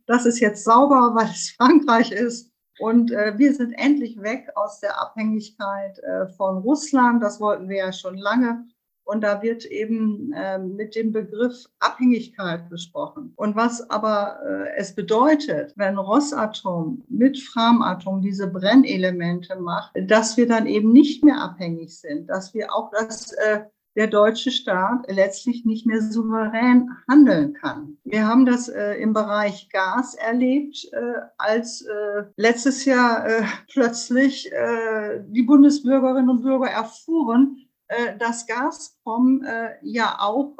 das 0.05 0.25
ist 0.27 0.39
jetzt 0.39 0.63
sauber, 0.63 1.15
weil 1.15 1.29
es 1.29 1.55
Frankreich 1.57 2.11
ist. 2.11 2.50
Und 2.79 3.11
äh, 3.11 3.37
wir 3.37 3.53
sind 3.53 3.73
endlich 3.73 4.21
weg 4.21 4.49
aus 4.55 4.79
der 4.79 4.99
Abhängigkeit 5.01 5.99
äh, 5.99 6.27
von 6.27 6.57
Russland. 6.59 7.21
Das 7.21 7.39
wollten 7.39 7.69
wir 7.69 7.77
ja 7.77 7.93
schon 7.93 8.17
lange. 8.17 8.65
Und 9.03 9.21
da 9.21 9.41
wird 9.41 9.65
eben 9.65 10.31
äh, 10.33 10.57
mit 10.57 10.95
dem 10.95 11.11
Begriff 11.11 11.65
Abhängigkeit 11.79 12.69
gesprochen. 12.69 13.33
Und 13.35 13.55
was 13.55 13.89
aber 13.89 14.39
äh, 14.45 14.77
es 14.77 14.95
bedeutet, 14.95 15.73
wenn 15.75 15.97
Rosatom 15.97 17.03
mit 17.09 17.39
Framatom 17.39 18.21
diese 18.21 18.47
Brennelemente 18.47 19.57
macht, 19.57 19.91
dass 20.07 20.37
wir 20.37 20.47
dann 20.47 20.65
eben 20.65 20.93
nicht 20.93 21.23
mehr 21.25 21.41
abhängig 21.41 21.99
sind, 21.99 22.29
dass 22.29 22.53
wir 22.53 22.73
auch 22.73 22.91
das 22.91 23.33
äh, 23.33 23.61
der 23.95 24.07
deutsche 24.07 24.51
Staat 24.51 25.05
letztlich 25.09 25.65
nicht 25.65 25.85
mehr 25.85 26.01
souverän 26.01 26.89
handeln 27.09 27.53
kann. 27.53 27.97
Wir 28.03 28.25
haben 28.27 28.45
das 28.45 28.69
äh, 28.69 28.93
im 28.95 29.13
Bereich 29.13 29.69
Gas 29.69 30.15
erlebt, 30.15 30.87
äh, 30.93 31.13
als 31.37 31.81
äh, 31.81 32.23
letztes 32.37 32.85
Jahr 32.85 33.27
äh, 33.27 33.43
plötzlich 33.71 34.51
äh, 34.51 35.21
die 35.27 35.43
Bundesbürgerinnen 35.43 36.29
und 36.29 36.41
Bürger 36.41 36.69
erfuhren, 36.69 37.67
äh, 37.87 38.17
dass 38.17 38.47
Gazprom 38.47 39.43
ja 39.81 40.17
auch 40.19 40.55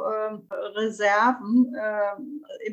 Reserven, 0.76 1.74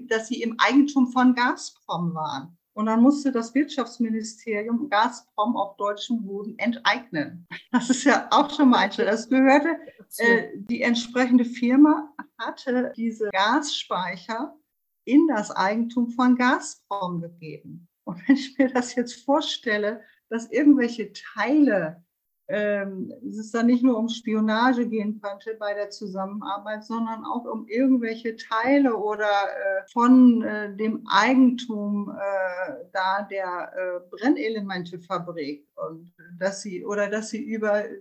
dass 0.09 0.29
sie 0.29 0.42
im 0.42 0.57
Eigentum 0.59 1.09
von 1.09 1.35
Gazprom 1.35 2.14
waren. 2.14 2.59
Und 2.79 2.87
dann 2.87 3.03
musste 3.03 3.33
das 3.33 3.55
Wirtschaftsministerium 3.57 4.88
Gazprom 4.88 5.57
auf 5.57 5.77
deutschem 5.79 6.25
Boden 6.25 6.57
enteignen. 6.59 7.44
Das 7.73 7.90
ist 7.90 8.05
ja 8.05 8.29
auch 8.31 8.55
schon 8.55 8.71
mal 8.71 8.79
ein 8.79 8.92
Schritt. 8.92 9.09
Das 9.09 9.29
gehörte, 9.29 9.77
äh, 10.16 10.49
die 10.55 10.83
entsprechende 10.83 11.44
Firma 11.44 12.14
hatte 12.38 12.92
diese 12.97 13.31
Gasspeicher 13.31 14.57
in 15.05 15.27
das 15.29 15.51
Eigentum 15.51 16.11
von 16.11 16.37
Gazprom 16.37 17.21
gegeben. 17.21 17.88
Und 18.05 18.27
wenn 18.27 18.37
ich 18.37 18.57
mir 18.59 18.68
das 18.68 18.94
jetzt 18.94 19.25
vorstelle, 19.25 20.03
dass 20.29 20.51
irgendwelche 20.51 21.12
Teile 21.12 22.03
ähm, 22.49 23.12
es 23.29 23.51
dann 23.51 23.66
nicht 23.66 23.83
nur 23.83 23.99
um 23.99 24.09
Spionage 24.09 24.88
gehen 24.88 25.21
könnte 25.21 25.55
bei 25.59 25.75
der 25.75 25.90
Zusammenarbeit, 25.90 26.83
sondern 26.85 27.25
auch 27.25 27.44
um 27.44 27.66
irgendwelche 27.68 28.37
Teile 28.37 28.97
oder 28.97 29.27
äh, 29.27 29.87
von 29.92 30.42
äh, 30.42 30.75
dem 30.75 31.07
Eigentum 31.07 32.11
äh, 32.11 32.75
da 32.92 33.23
der 33.31 33.73
äh, 33.77 34.01
Brennelementefabrik 34.11 35.66
und 35.75 36.11
dass 36.38 36.62
sie 36.62 36.87
oder 36.87 37.11
dass 37.11 37.29
sie 37.29 37.42
über 37.42 37.85
äh, 37.85 38.01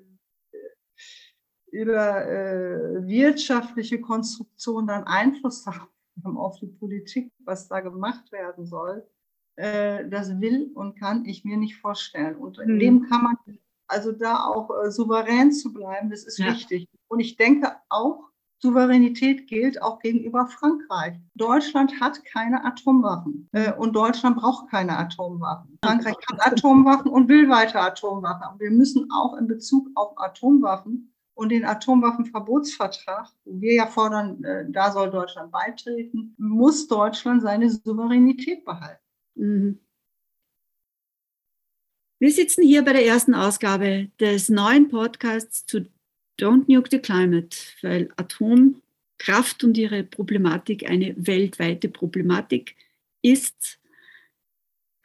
über 1.71 2.25
äh, 2.25 3.06
wirtschaftliche 3.08 4.01
Konstruktion 4.01 4.88
dann 4.88 5.03
Einfluss 5.03 5.65
haben 6.23 6.38
auf 6.38 6.60
die 6.60 6.67
Politik, 6.67 7.32
was 7.39 7.67
da 7.67 7.82
gemacht 7.82 8.32
werden 8.32 8.65
soll. 8.65 9.06
das 9.56 10.39
will 10.39 10.69
und 10.75 10.99
kann 10.99 11.25
ich 11.25 11.43
mir 11.43 11.58
nicht 11.58 11.77
vorstellen. 11.77 12.36
Und 12.36 12.60
in 12.60 12.75
mhm. 12.75 12.80
dem 12.80 13.10
kann 13.10 13.23
man 13.23 13.38
also 13.88 14.12
da 14.12 14.45
auch 14.45 14.69
äh, 14.69 14.91
souverän 14.91 15.51
zu 15.51 15.73
bleiben, 15.73 16.10
das 16.10 16.23
ist 16.23 16.38
ja. 16.38 16.47
wichtig. 16.47 16.88
Und 17.08 17.19
ich 17.19 17.38
denke 17.38 17.71
auch, 17.89 18.25
Souveränität 18.60 19.47
gilt 19.47 19.82
auch 19.82 19.99
gegenüber 19.99 20.47
Frankreich. 20.47 21.15
Deutschland 21.36 21.99
hat 22.01 22.25
keine 22.25 22.65
Atomwaffen 22.65 23.47
äh, 23.51 23.71
und 23.73 23.95
Deutschland 23.95 24.38
braucht 24.38 24.69
keine 24.69 24.97
Atomwaffen. 24.97 25.77
Frankreich 25.84 26.15
hat 26.32 26.53
Atomwaffen 26.53 27.12
und 27.12 27.30
will 27.30 27.49
weiter 27.49 27.82
Atomwaffen. 27.82 28.43
Aber 28.43 28.60
wir 28.60 28.71
müssen 28.71 29.10
auch 29.12 29.38
in 29.38 29.47
Bezug 29.47 29.88
auf 29.93 30.17
Atomwaffen 30.17 31.13
und 31.38 31.50
den 31.50 31.65
Atomwaffenverbotsvertrag, 31.65 33.30
wo 33.45 33.62
wir 33.62 33.73
ja 33.76 33.86
fordern, 33.86 34.43
äh, 34.43 34.65
da 34.69 34.91
soll 34.91 35.12
Deutschland 35.12 35.52
beitreten, 35.52 36.34
muss 36.38 36.88
Deutschland 36.88 37.43
seine 37.43 37.69
Souveränität 37.69 38.65
behalten. 38.65 39.04
Mhm. 39.36 39.80
Wir 42.19 42.32
sitzen 42.32 42.63
hier 42.63 42.84
bei 42.84 42.93
der 42.93 43.06
ersten 43.06 43.36
Ausgabe 43.36 44.10
des 44.19 44.50
neuen 44.50 44.88
Podcasts 44.88 45.67
zu 45.67 45.86
Don't 46.39 46.63
Nuke 46.67 46.89
the 46.89 46.97
Climate, 46.97 47.56
weil 47.84 48.10
Atomkraft 48.17 49.63
und 49.63 49.78
ihre 49.78 50.04
Problematik 50.04 50.89
eine 50.89 51.13
weltweite 51.17 51.88
Problematik 51.89 52.76
ist, 53.21 53.80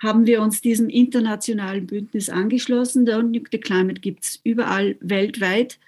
haben 0.03 0.25
wir 0.27 0.41
uns 0.41 0.63
diesem 0.63 0.89
internationalen 0.89 1.87
Bündnis 1.87 2.31
angeschlossen. 2.31 3.07
Don't 3.07 3.31
Nuke 3.35 3.51
the 3.53 3.61
Climate 3.61 4.01
gibt 4.01 4.25
es 4.25 4.41
überall 4.43 4.97
weltweit, 5.01 5.79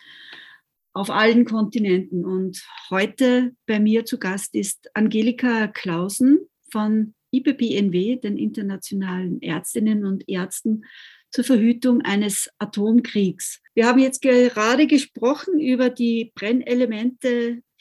auf 0.95 1.11
allen 1.11 1.45
Kontinenten. 1.45 2.25
Und 2.25 2.65
heute 2.89 3.55
bei 3.67 3.79
mir 3.79 4.05
zu 4.07 4.19
Gast 4.19 4.55
ist 4.55 4.89
Angelika 4.95 5.67
Klausen 5.67 6.39
von 6.71 7.15
IPPNW, 7.33 8.17
den 8.17 8.39
Internationalen 8.39 9.43
Ärztinnen 9.43 10.07
und 10.07 10.29
Ärzten 10.29 10.85
zur 11.31 11.45
Verhütung 11.45 12.01
eines 12.03 12.49
Atomkriegs. 12.59 13.61
Wir 13.75 13.87
haben 13.87 13.99
jetzt 13.99 14.23
gerade 14.23 14.87
gesprochen 14.87 15.59
über 15.59 15.91
die 15.91 16.31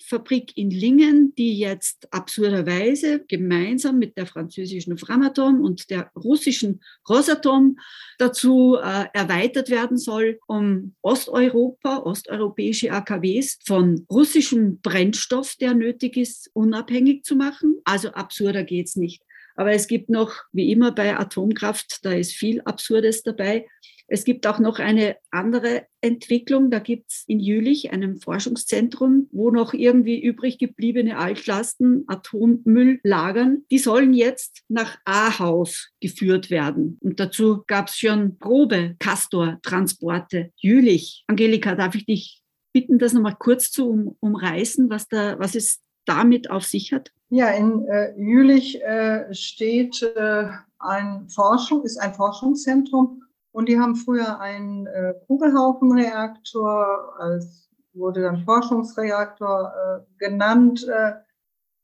Brennelementefabrik 0.04 0.58
in 0.58 0.70
Lingen, 0.70 1.34
die 1.36 1.58
jetzt 1.58 2.12
absurderweise 2.12 3.24
gemeinsam 3.28 4.00
mit 4.00 4.18
der 4.18 4.26
französischen 4.26 4.98
Framatome 4.98 5.62
und 5.62 5.90
der 5.90 6.12
russischen 6.16 6.82
Rosatom 7.08 7.78
dazu 8.18 8.78
äh, 8.82 9.06
erweitert 9.14 9.70
werden 9.70 9.98
soll, 9.98 10.40
um 10.48 10.94
Osteuropa, 11.02 11.98
osteuropäische 12.00 12.92
AKWs 12.92 13.60
von 13.66 14.06
russischem 14.10 14.80
Brennstoff, 14.82 15.56
der 15.56 15.74
nötig 15.74 16.18
ist, 16.18 16.50
unabhängig 16.54 17.24
zu 17.24 17.36
machen. 17.36 17.78
Also 17.84 18.10
absurder 18.10 18.64
geht's 18.64 18.96
nicht. 18.96 19.22
Aber 19.56 19.72
es 19.72 19.88
gibt 19.88 20.10
noch, 20.10 20.34
wie 20.52 20.72
immer 20.72 20.92
bei 20.92 21.18
Atomkraft, 21.18 22.04
da 22.04 22.12
ist 22.12 22.34
viel 22.34 22.62
Absurdes 22.62 23.22
dabei. 23.22 23.68
Es 24.14 24.26
gibt 24.26 24.46
auch 24.46 24.60
noch 24.60 24.78
eine 24.78 25.18
andere 25.32 25.88
Entwicklung. 26.00 26.70
Da 26.70 26.78
gibt 26.78 27.12
es 27.12 27.24
in 27.26 27.40
Jülich, 27.40 27.92
einem 27.92 28.18
Forschungszentrum, 28.22 29.28
wo 29.32 29.50
noch 29.50 29.74
irgendwie 29.74 30.22
übrig 30.22 30.60
gebliebene 30.60 31.18
Altlasten 31.18 32.04
Atommüll 32.06 33.00
lagern. 33.02 33.64
Die 33.72 33.80
sollen 33.80 34.14
jetzt 34.14 34.62
nach 34.68 35.00
Ahaus 35.04 35.90
geführt 36.00 36.52
werden. 36.52 37.00
Und 37.02 37.20
dazu 37.20 37.64
gab 37.66 37.88
es 37.88 37.98
schon 37.98 38.38
Probe, 38.38 38.96
Castor-Transporte. 39.00 40.52
Jülich. 40.58 41.24
Angelika, 41.26 41.74
darf 41.74 41.96
ich 41.96 42.06
dich 42.06 42.44
bitten, 42.72 43.00
das 43.00 43.14
nochmal 43.14 43.38
kurz 43.40 43.72
zu 43.72 43.90
um, 43.90 44.16
umreißen, 44.20 44.92
was, 44.92 45.08
da, 45.08 45.40
was 45.40 45.56
es 45.56 45.80
damit 46.06 46.52
auf 46.52 46.66
sich 46.66 46.94
hat? 46.94 47.10
Ja, 47.32 47.50
in 47.50 47.84
äh, 47.88 48.14
Jülich 48.16 48.80
äh, 48.84 49.34
steht 49.34 50.04
äh, 50.04 50.50
ein 50.78 51.28
Forschung, 51.30 51.84
ist 51.84 51.98
ein 51.98 52.14
Forschungszentrum 52.14 53.24
und 53.54 53.70
die 53.70 53.80
haben 53.80 53.96
früher 53.96 54.40
einen 54.40 54.88
äh, 54.88 55.14
Kugelhaufenreaktor, 55.28 57.14
als 57.20 57.70
wurde 57.94 58.24
dann 58.24 58.44
Forschungsreaktor 58.44 59.72
äh, 59.72 60.00
genannt, 60.18 60.86
äh, 60.88 61.14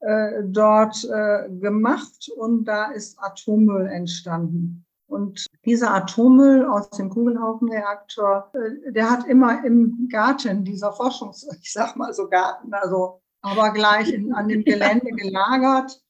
äh, 0.01 0.43
dort 0.45 1.03
äh, 1.05 1.49
gemacht 1.49 2.29
und 2.35 2.65
da 2.65 2.91
ist 2.91 3.17
Atommüll 3.19 3.85
entstanden. 3.87 4.85
Und 5.07 5.45
dieser 5.65 5.93
Atommüll 5.93 6.65
aus 6.65 6.89
dem 6.91 7.09
Kugelhaufenreaktor, 7.09 8.51
äh, 8.53 8.91
der 8.91 9.09
hat 9.09 9.27
immer 9.27 9.63
im 9.63 10.07
Garten 10.11 10.63
dieser 10.63 10.91
Forschungs, 10.91 11.47
ich 11.61 11.71
sag 11.71 11.95
mal 11.95 12.13
so 12.13 12.27
Garten, 12.27 12.73
also 12.73 13.21
aber 13.41 13.71
gleich 13.71 14.11
in, 14.11 14.33
an 14.33 14.49
dem 14.49 14.63
Gelände 14.63 15.11
gelagert 15.11 16.03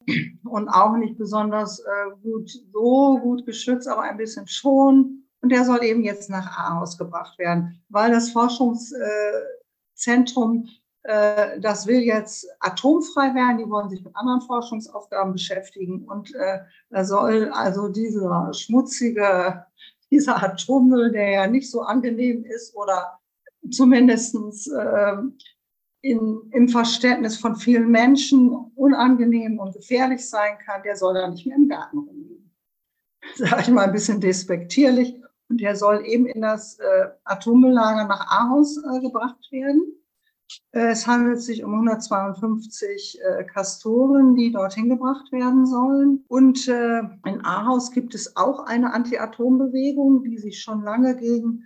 und 0.45 0.69
auch 0.69 0.95
nicht 0.95 1.17
besonders 1.17 1.79
äh, 1.79 2.11
gut, 2.23 2.49
so 2.71 3.19
gut 3.21 3.45
geschützt, 3.45 3.87
aber 3.87 4.01
ein 4.01 4.17
bisschen 4.17 4.47
schon. 4.47 5.28
Und 5.41 5.49
der 5.49 5.65
soll 5.65 5.83
eben 5.83 6.03
jetzt 6.03 6.29
nach 6.29 6.57
Aarhus 6.57 6.97
gebracht 6.97 7.37
werden, 7.39 7.81
weil 7.89 8.11
das 8.11 8.29
Forschungszentrum, 8.31 10.69
äh, 11.03 11.59
das 11.59 11.87
will 11.87 12.01
jetzt 12.01 12.47
atomfrei 12.59 13.33
werden. 13.33 13.57
Die 13.57 13.69
wollen 13.69 13.89
sich 13.89 14.03
mit 14.03 14.15
anderen 14.15 14.41
Forschungsaufgaben 14.41 15.33
beschäftigen. 15.33 16.07
Und 16.07 16.35
äh, 16.35 16.59
da 16.89 17.05
soll 17.05 17.49
also 17.49 17.87
dieser 17.87 18.53
schmutzige, 18.53 19.65
dieser 20.11 20.43
Atommüll, 20.43 21.11
der 21.11 21.29
ja 21.29 21.47
nicht 21.47 21.71
so 21.71 21.81
angenehm 21.81 22.43
ist 22.43 22.75
oder 22.75 23.19
zumindestens 23.69 24.67
äh, 24.67 25.17
in, 26.01 26.49
im 26.51 26.69
Verständnis 26.69 27.37
von 27.37 27.55
vielen 27.55 27.89
Menschen 27.89 28.49
unangenehm 28.75 29.59
und 29.59 29.73
gefährlich 29.73 30.27
sein 30.27 30.57
kann, 30.65 30.81
der 30.83 30.95
soll 30.95 31.13
da 31.13 31.27
nicht 31.27 31.45
mehr 31.45 31.57
im 31.57 31.67
Garten 31.67 31.97
rumliegen. 31.97 32.51
Sage 33.35 33.61
ich 33.61 33.69
mal 33.69 33.85
ein 33.85 33.91
bisschen 33.91 34.21
despektierlich. 34.21 35.21
Und 35.49 35.61
der 35.61 35.75
soll 35.75 36.05
eben 36.05 36.27
in 36.27 36.41
das 36.41 36.77
äh, 36.79 37.07
Atommülllager 37.23 38.07
nach 38.07 38.27
Aarhus 38.27 38.77
äh, 38.77 39.01
gebracht 39.01 39.51
werden. 39.51 39.81
Äh, 40.71 40.91
es 40.91 41.07
handelt 41.07 41.41
sich 41.41 41.63
um 41.63 41.73
152 41.73 43.19
äh, 43.21 43.43
Kastoren, 43.45 44.35
die 44.35 44.51
dorthin 44.51 44.89
gebracht 44.89 45.31
werden 45.31 45.65
sollen. 45.65 46.23
Und 46.27 46.67
äh, 46.67 46.99
in 47.25 47.43
Aarhus 47.43 47.91
gibt 47.91 48.15
es 48.15 48.35
auch 48.35 48.65
eine 48.65 48.93
Anti-Atom-Bewegung, 48.93 50.23
die 50.23 50.37
sich 50.37 50.61
schon 50.61 50.83
lange 50.83 51.15
gegen 51.15 51.65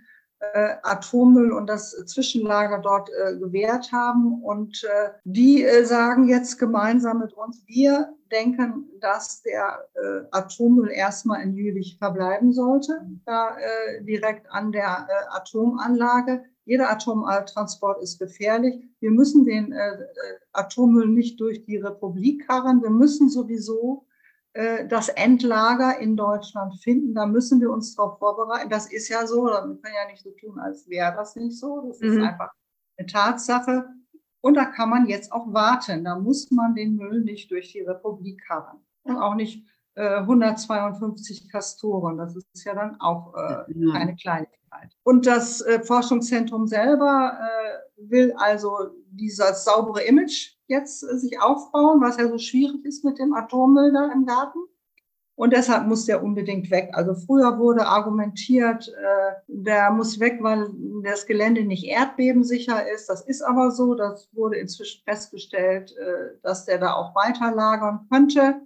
Atommüll 0.82 1.52
und 1.52 1.66
das 1.68 1.90
Zwischenlager 2.06 2.78
dort 2.78 3.10
äh, 3.10 3.36
gewährt 3.36 3.92
haben. 3.92 4.42
Und 4.42 4.84
äh, 4.84 5.10
die 5.24 5.64
äh, 5.64 5.84
sagen 5.84 6.28
jetzt 6.28 6.58
gemeinsam 6.58 7.20
mit 7.20 7.32
uns, 7.32 7.62
wir 7.66 8.14
denken, 8.30 8.88
dass 9.00 9.42
der 9.42 9.86
äh, 9.94 10.24
Atommüll 10.30 10.90
erstmal 10.90 11.42
in 11.42 11.54
Jülich 11.54 11.96
verbleiben 11.98 12.52
sollte, 12.52 13.06
da 13.24 13.56
äh, 13.56 14.02
direkt 14.04 14.50
an 14.50 14.72
der 14.72 15.06
Atomanlage. 15.30 16.44
Jeder 16.64 16.90
Atomtransport 16.90 18.02
ist 18.02 18.18
gefährlich. 18.18 18.82
Wir 19.00 19.10
müssen 19.10 19.44
den 19.44 19.74
Atommüll 20.52 21.08
nicht 21.08 21.38
durch 21.38 21.62
die 21.66 21.76
Republik 21.76 22.46
karren. 22.46 22.80
Wir 22.80 22.88
müssen 22.88 23.28
sowieso 23.28 24.06
äh, 24.08 24.13
das 24.88 25.08
Endlager 25.08 25.98
in 25.98 26.16
Deutschland 26.16 26.80
finden. 26.80 27.14
Da 27.14 27.26
müssen 27.26 27.60
wir 27.60 27.70
uns 27.70 27.96
darauf 27.96 28.20
vorbereiten. 28.20 28.70
Das 28.70 28.92
ist 28.92 29.08
ja 29.08 29.26
so, 29.26 29.46
wir 29.46 29.60
können 29.60 29.80
ja 29.82 30.08
nicht 30.08 30.22
so 30.22 30.30
tun, 30.30 30.60
als 30.60 30.88
wäre 30.88 31.12
das 31.16 31.34
nicht 31.34 31.58
so. 31.58 31.84
Das 31.88 32.00
ist 32.00 32.14
mhm. 32.14 32.22
einfach 32.22 32.50
eine 32.96 33.06
Tatsache. 33.08 33.88
Und 34.40 34.54
da 34.54 34.66
kann 34.66 34.90
man 34.90 35.06
jetzt 35.06 35.32
auch 35.32 35.52
warten. 35.52 36.04
Da 36.04 36.18
muss 36.18 36.50
man 36.50 36.74
den 36.74 36.96
Müll 36.96 37.22
nicht 37.22 37.50
durch 37.50 37.72
die 37.72 37.80
Republik 37.80 38.44
karren. 38.46 38.78
Und 39.02 39.16
auch 39.16 39.34
nicht 39.34 39.66
äh, 39.94 40.18
152 40.18 41.50
Kastoren. 41.50 42.18
Das 42.18 42.36
ist 42.36 42.64
ja 42.64 42.74
dann 42.74 43.00
auch 43.00 43.34
äh, 43.34 43.64
ja. 43.74 43.92
keine 43.92 44.14
Kleinigkeit. 44.16 44.92
Und 45.02 45.26
das 45.26 45.60
äh, 45.62 45.82
Forschungszentrum 45.82 46.66
selber 46.66 47.38
äh, 47.40 48.10
will 48.10 48.34
also 48.36 48.90
dieses 49.16 49.64
saubere 49.64 50.02
Image 50.02 50.54
jetzt 50.66 51.02
äh, 51.02 51.18
sich 51.18 51.40
aufbauen, 51.40 52.00
was 52.00 52.16
ja 52.16 52.28
so 52.28 52.38
schwierig 52.38 52.84
ist 52.84 53.04
mit 53.04 53.18
dem 53.18 53.34
Atommüll 53.34 53.92
da 53.92 54.10
im 54.12 54.26
Garten. 54.26 54.58
Und 55.36 55.52
deshalb 55.52 55.88
muss 55.88 56.06
der 56.06 56.22
unbedingt 56.22 56.70
weg. 56.70 56.90
Also 56.92 57.14
früher 57.14 57.58
wurde 57.58 57.86
argumentiert, 57.86 58.88
äh, 58.88 59.32
der 59.48 59.90
muss 59.90 60.20
weg, 60.20 60.38
weil 60.42 60.70
das 61.02 61.26
Gelände 61.26 61.64
nicht 61.64 61.84
erdbebensicher 61.84 62.88
ist. 62.92 63.08
Das 63.08 63.26
ist 63.26 63.42
aber 63.42 63.72
so. 63.72 63.96
Das 63.96 64.28
wurde 64.32 64.58
inzwischen 64.58 65.02
festgestellt, 65.02 65.92
äh, 65.96 66.38
dass 66.42 66.66
der 66.66 66.78
da 66.78 66.94
auch 66.94 67.16
weiter 67.16 67.52
lagern 67.52 68.06
könnte. 68.12 68.60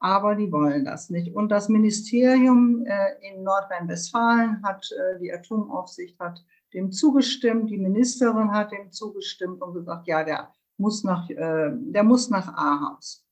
Aber 0.00 0.34
die 0.34 0.50
wollen 0.50 0.84
das 0.84 1.08
nicht. 1.08 1.34
Und 1.34 1.50
das 1.50 1.68
Ministerium 1.68 2.86
in 3.20 3.42
Nordrhein-Westfalen 3.42 4.62
hat, 4.62 4.88
die 5.20 5.32
Atomaufsicht 5.32 6.16
hat 6.20 6.40
dem 6.74 6.90
zugestimmt. 6.92 7.70
Die 7.70 7.78
Ministerin 7.78 8.50
hat 8.52 8.72
dem 8.72 8.90
zugestimmt 8.90 9.62
und 9.62 9.74
gesagt, 9.74 10.06
ja, 10.06 10.24
der 10.24 10.52
muss 10.76 11.04
nach, 11.04 11.28
äh, 11.30 11.70
der 11.72 12.02
muss 12.02 12.30
nach 12.30 12.48
Ahaus. 12.54 13.24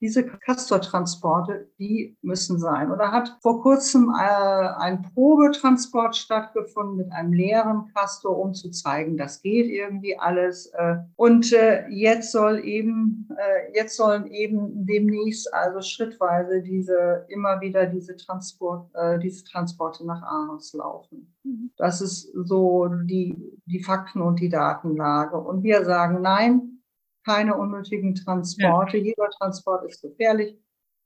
Diese 0.00 0.24
Castor-Transporte, 0.24 1.68
die 1.78 2.16
müssen 2.22 2.58
sein. 2.58 2.90
Oder 2.90 3.12
hat 3.12 3.36
vor 3.42 3.62
kurzem 3.62 4.10
äh, 4.10 4.68
ein 4.78 5.02
Probetransport 5.02 6.16
stattgefunden 6.16 6.96
mit 6.96 7.12
einem 7.12 7.32
leeren 7.32 7.92
Castor, 7.94 8.38
um 8.38 8.54
zu 8.54 8.70
zeigen, 8.70 9.16
das 9.16 9.42
geht 9.42 9.66
irgendwie 9.66 10.18
alles. 10.18 10.66
Äh. 10.74 10.96
Und 11.16 11.52
äh, 11.52 11.86
jetzt 11.88 12.32
soll 12.32 12.60
eben, 12.64 13.28
jetzt 13.74 13.96
sollen 13.96 14.26
eben 14.26 14.86
demnächst 14.86 15.52
also 15.52 15.80
schrittweise 15.80 16.62
diese, 16.62 17.26
immer 17.28 17.60
wieder 17.60 17.86
diese 17.86 18.16
Transport, 18.16 18.90
diese 19.22 19.44
Transporte 19.44 20.06
nach 20.06 20.22
Ahaus 20.22 20.72
laufen. 20.72 21.32
Mhm. 21.44 21.70
Das 21.76 22.00
ist 22.00 22.32
so 22.34 22.88
die, 23.04 23.36
die 23.66 23.82
Fakten 23.82 24.20
und 24.20 24.40
die 24.40 24.48
Datenlage. 24.48 25.36
Und 25.38 25.62
wir 25.62 25.84
sagen, 25.84 26.22
nein, 26.22 26.79
keine 27.24 27.56
unnötigen 27.56 28.14
Transporte. 28.14 28.98
Ja. 28.98 29.04
Jeder 29.04 29.28
Transport 29.38 29.84
ist 29.88 30.02
gefährlich. 30.02 30.56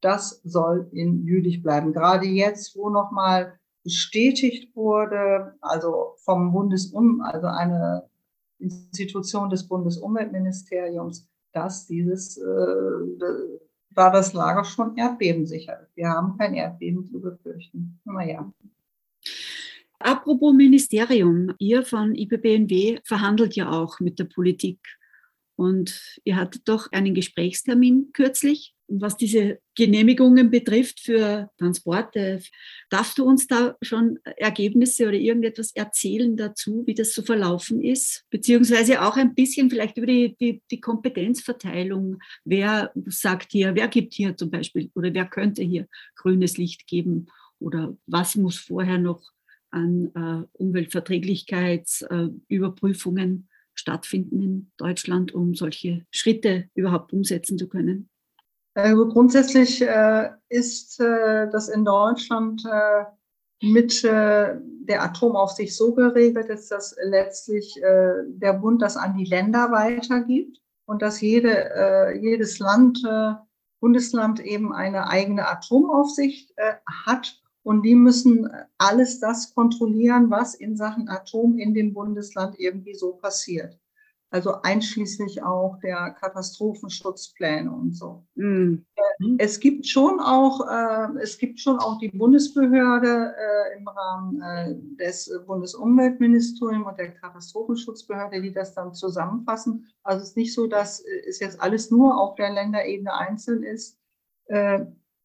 Das 0.01 0.41
soll 0.45 0.89
in 0.93 1.25
Jülich 1.27 1.63
bleiben. 1.63 1.93
Gerade 1.93 2.27
jetzt, 2.27 2.77
wo 2.77 2.91
nochmal 2.91 3.59
bestätigt 3.83 4.75
wurde, 4.75 5.55
also 5.61 6.15
vom 6.25 6.53
Bundesum, 6.53 7.21
also 7.21 7.47
eine 7.47 8.09
Institution 8.59 9.51
des 9.51 9.67
Bundesumweltministeriums, 9.69 11.29
dass 11.53 11.87
dieses, 11.87 12.37
äh, 12.39 12.45
war 13.91 14.11
das 14.11 14.33
Lager 14.33 14.65
schon 14.65 14.97
erdbebensicher. 14.97 15.87
Wir 15.95 16.09
haben 16.09 16.37
kein 16.37 16.55
Erdbeben 16.55 17.07
zu 17.07 17.21
befürchten. 17.21 18.01
Naja. 18.05 18.53
Apropos 19.99 20.53
Ministerium, 20.53 21.55
ihr 21.59 21.83
von 21.85 22.15
IPBNW 22.15 23.01
verhandelt 23.05 23.55
ja 23.55 23.71
auch 23.71 24.01
mit 24.01 24.19
der 24.19 24.25
Politik. 24.25 24.81
Und 25.57 26.19
ihr 26.25 26.37
hattet 26.37 26.69
doch 26.69 26.91
einen 26.91 27.15
Gesprächstermin 27.15 28.11
kürzlich, 28.13 28.75
was 28.89 29.17
diese 29.17 29.61
Genehmigungen 29.75 30.51
betrifft 30.51 31.01
für 31.01 31.51
Transporte. 31.59 32.43
Darfst 32.91 33.17
du 33.19 33.25
uns 33.25 33.47
da 33.47 33.77
schon 33.81 34.19
Ergebnisse 34.37 35.09
oder 35.09 35.17
irgendetwas 35.17 35.75
erzählen 35.75 36.37
dazu, 36.37 36.83
wie 36.87 36.93
das 36.95 37.15
so 37.15 37.23
verlaufen 37.23 37.81
ist? 37.81 38.27
Beziehungsweise 38.31 39.01
auch 39.03 39.17
ein 39.17 39.35
bisschen 39.35 39.71
vielleicht 39.71 39.97
über 39.97 40.07
die, 40.07 40.37
die, 40.41 40.63
die 40.71 40.81
Kompetenzverteilung. 40.81 42.19
Wer 42.45 42.93
sagt 43.07 43.53
hier, 43.53 43.75
wer 43.75 43.89
gibt 43.89 44.13
hier 44.15 44.37
zum 44.37 44.51
Beispiel 44.51 44.91
oder 44.95 45.13
wer 45.15 45.27
könnte 45.27 45.63
hier 45.63 45.89
grünes 46.17 46.59
Licht 46.59 46.87
geben? 46.87 47.29
Oder 47.61 47.97
was 48.07 48.37
muss 48.37 48.59
vorher 48.59 48.99
noch 48.99 49.23
an 49.71 50.11
äh, 50.15 50.43
Umweltverträglichkeitsüberprüfungen 50.53 53.31
äh, 53.31 53.35
stattfinden 53.75 54.43
in 54.43 54.73
Deutschland, 54.77 55.35
um 55.35 55.55
solche 55.55 56.07
Schritte 56.11 56.69
überhaupt 56.75 57.13
umsetzen 57.13 57.59
zu 57.59 57.69
können? 57.69 58.09
Also 58.75 59.09
grundsätzlich 59.09 59.83
äh, 59.83 60.31
ist 60.49 61.01
äh, 61.01 61.49
das 61.51 61.69
in 61.69 61.85
Deutschland 61.85 62.65
äh, 62.65 63.05
mit 63.63 64.03
äh, 64.03 64.57
der 64.61 65.03
Atomaufsicht 65.03 65.75
so 65.75 65.95
geregelt, 65.95 66.51
dass 66.51 66.69
das 66.69 66.97
letztlich 67.03 67.81
äh, 67.83 68.15
der 68.27 68.55
Bund 68.55 68.83
das 68.83 68.97
an 68.97 69.17
die 69.17 69.25
Länder 69.25 69.71
weitergibt 69.71 70.59
und 70.87 71.01
dass 71.01 71.23
jede, 71.23 72.15
jedes 72.21 72.59
Land, 72.59 73.03
Bundesland 73.81 74.39
eben 74.45 74.75
eine 74.75 75.09
eigene 75.09 75.49
Atomaufsicht 75.49 76.53
hat 77.07 77.43
und 77.65 77.83
die 77.83 77.95
müssen 77.95 78.49
alles 78.79 79.19
das 79.19 79.55
kontrollieren, 79.55 80.31
was 80.31 80.55
in 80.55 80.77
Sachen 80.77 81.09
Atom 81.09 81.59
in 81.59 81.75
dem 81.75 81.95
Bundesland 81.95 82.61
irgendwie 82.61 82.95
so 82.95 83.15
passiert. 83.15 83.79
Also 84.31 84.63
einschließlich 84.63 85.45
auch 85.45 85.79
der 85.79 86.11
Katastrophenschutzpläne 86.11 87.71
und 87.71 87.93
so. 87.93 88.27
Mhm. 88.35 88.85
Es 89.39 89.61
gibt 89.61 89.87
schon 89.87 90.19
auch, 90.19 90.61
äh, 90.69 91.23
es 91.23 91.39
gibt 91.39 91.61
schon 91.61 91.79
auch 91.79 92.01
die 92.01 92.09
Bundesbehörde 92.09 93.33
äh, 93.33 93.79
im 93.79 93.87
Rahmen 93.87 94.43
äh, 94.43 94.75
des 94.97 95.31
Bundesumweltministeriums 95.47 96.85
und 96.85 96.99
der 96.99 97.13
Katastrophenschutzbehörde, 97.13 98.43
die 98.43 98.53
das 98.53 98.75
dann 98.75 98.93
zusammenfassen. 98.93 99.87
Also 100.03 100.23
es 100.23 100.31
ist 100.31 100.37
nicht 100.37 100.53
so, 100.53 100.67
dass 100.67 101.01
es 101.29 101.39
jetzt 101.39 101.61
alles 101.61 101.93
nur 101.93 102.21
auf 102.21 102.35
der 102.35 102.51
Länderebene 102.51 103.15
einzeln 103.15 103.63
ist. 103.63 104.01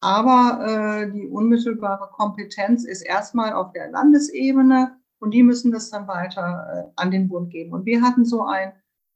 Aber 0.01 0.65
äh, 0.65 1.12
die 1.12 1.27
unmittelbare 1.27 2.09
Kompetenz 2.12 2.85
ist 2.85 3.01
erstmal 3.01 3.53
auf 3.53 3.73
der 3.73 3.91
Landesebene 3.91 4.97
und 5.19 5.31
die 5.31 5.43
müssen 5.43 5.71
das 5.71 5.89
dann 5.89 6.07
weiter 6.07 6.67
äh, 6.73 6.91
an 6.95 7.12
den 7.12 7.27
Bund 7.27 7.51
geben. 7.51 7.73
Und 7.73 7.85
wir 7.85 8.01
hatten 8.01 8.23
so 8.23 8.43
ein 8.43 8.71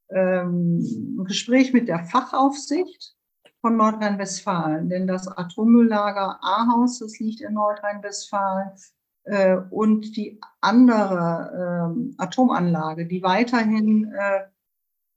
ähm, 0.10 1.24
Gespräch 1.26 1.74
mit 1.74 1.88
der 1.88 2.00
Fachaufsicht 2.00 3.16
von 3.62 3.78
Nordrhein-Westfalen, 3.78 4.90
denn 4.90 5.08
das 5.08 5.28
Atommülllager 5.28 6.38
Ahaus, 6.42 7.00
das 7.00 7.18
liegt 7.20 7.40
in 7.40 7.54
Nordrhein-Westfalen, 7.54 8.72
äh, 9.26 9.58
und 9.70 10.16
die 10.18 10.40
andere 10.62 11.96
äh, 11.96 12.22
Atomanlage, 12.22 13.06
die 13.06 13.24
weiterhin 13.24 14.12
äh, 14.14 14.42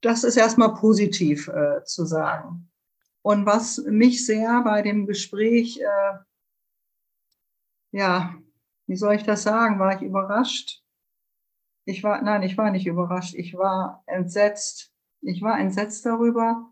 das 0.00 0.24
ist 0.24 0.36
erstmal 0.36 0.74
positiv 0.74 1.48
äh, 1.48 1.84
zu 1.84 2.06
sagen. 2.06 2.70
Und 3.22 3.44
was 3.44 3.78
mich 3.78 4.24
sehr 4.24 4.62
bei 4.62 4.82
dem 4.82 5.06
Gespräch, 5.06 5.80
äh, 5.80 6.18
ja, 7.92 8.34
wie 8.86 8.96
soll 8.96 9.14
ich 9.14 9.24
das 9.24 9.42
sagen, 9.42 9.78
war 9.78 9.96
ich 9.96 10.02
überrascht. 10.02 10.82
Ich 11.84 12.02
war, 12.02 12.22
nein, 12.22 12.42
ich 12.42 12.56
war 12.56 12.70
nicht 12.70 12.86
überrascht, 12.86 13.34
ich 13.34 13.54
war 13.54 14.02
entsetzt. 14.06 14.92
Ich 15.22 15.42
war 15.42 15.58
entsetzt 15.58 16.06
darüber, 16.06 16.70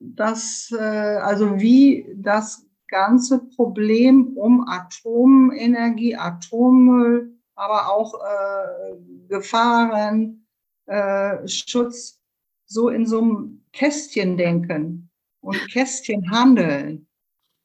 dass, 0.00 0.72
also 0.72 1.60
wie 1.60 2.12
das 2.16 2.66
ganze 2.88 3.40
Problem 3.40 4.36
um 4.36 4.66
Atomenergie, 4.68 6.16
Atommüll 6.16 7.33
aber 7.54 7.90
auch 7.90 8.14
äh, 8.14 8.96
Gefahren, 9.28 10.46
äh, 10.86 11.46
Schutz 11.48 12.20
so 12.66 12.88
in 12.88 13.06
so 13.06 13.20
einem 13.20 13.64
Kästchen 13.72 14.36
denken 14.36 15.10
und 15.40 15.56
Kästchen 15.70 16.30
handeln, 16.30 17.06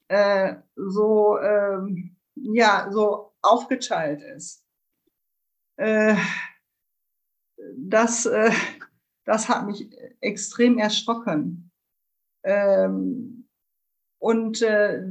äh, 0.09 0.55
so, 0.75 1.39
ähm, 1.39 2.15
ja, 2.35 2.89
so 2.91 3.33
aufgeteilt 3.41 4.21
ist. 4.21 4.65
Äh, 5.77 6.15
das, 7.77 8.25
äh, 8.25 8.51
das 9.25 9.49
hat 9.49 9.65
mich 9.65 9.89
extrem 10.21 10.77
erschrocken. 10.77 11.71
Ähm, 12.43 13.47
und 14.19 14.61
äh, 14.61 15.03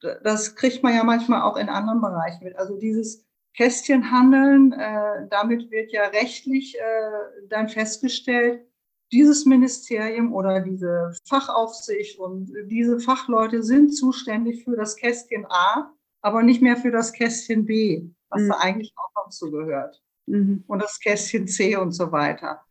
das 0.00 0.56
kriegt 0.56 0.82
man 0.82 0.94
ja 0.94 1.04
manchmal 1.04 1.42
auch 1.42 1.56
in 1.56 1.68
anderen 1.68 2.00
Bereichen 2.00 2.44
mit. 2.44 2.56
Also 2.56 2.76
dieses 2.76 3.24
Kästchen 3.56 4.10
handeln. 4.10 4.72
Äh, 4.72 5.28
damit 5.30 5.70
wird 5.70 5.92
ja 5.92 6.04
rechtlich 6.08 6.76
äh, 6.78 7.48
dann 7.48 7.68
festgestellt, 7.68 8.66
dieses 9.12 9.44
Ministerium 9.44 10.32
oder 10.32 10.60
diese 10.60 11.12
Fachaufsicht 11.28 12.18
und 12.18 12.50
diese 12.64 12.98
Fachleute 12.98 13.62
sind 13.62 13.94
zuständig 13.94 14.64
für 14.64 14.74
das 14.74 14.96
Kästchen 14.96 15.44
A, 15.50 15.92
aber 16.22 16.42
nicht 16.42 16.62
mehr 16.62 16.76
für 16.76 16.90
das 16.90 17.12
Kästchen 17.12 17.66
B, 17.66 18.08
was 18.30 18.42
mhm. 18.42 18.48
da 18.48 18.54
eigentlich 18.60 18.94
auch 18.96 19.24
noch 19.24 19.30
zugehört. 19.30 20.02
Mhm. 20.26 20.64
Und 20.66 20.82
das 20.82 20.98
Kästchen 20.98 21.46
C 21.46 21.76
und 21.76 21.92
so 21.92 22.10
weiter. 22.10 22.64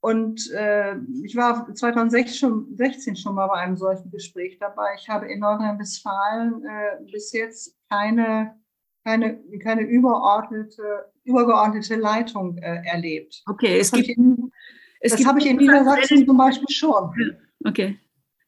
und 0.00 0.50
äh, 0.52 0.96
ich 1.24 1.34
war 1.36 1.72
2016 1.74 2.38
schon, 2.38 2.76
16 2.76 3.16
schon 3.16 3.34
mal 3.34 3.48
bei 3.48 3.54
einem 3.54 3.76
solchen 3.76 4.10
Gespräch 4.10 4.58
dabei. 4.58 4.94
Ich 4.96 5.08
habe 5.08 5.26
in 5.26 5.40
Nordrhein-Westfalen 5.40 6.64
äh, 6.64 7.04
bis 7.10 7.32
jetzt 7.32 7.76
keine, 7.88 8.56
keine, 9.04 9.38
keine 9.62 9.82
überordnete, 9.82 11.10
übergeordnete 11.24 11.96
Leitung 11.96 12.58
äh, 12.58 12.82
erlebt. 12.84 13.42
Okay, 13.46 13.78
es 13.78 13.90
das 13.90 14.00
gibt. 14.00 14.18
In, 14.18 14.52
es 15.00 15.12
das 15.12 15.24
habe 15.26 15.40
ich 15.40 15.46
in 15.46 15.56
Niedersachsen 15.56 16.26
zum 16.26 16.36
Beispiel 16.36 16.68
schon. 16.70 17.36
Okay. 17.64 17.98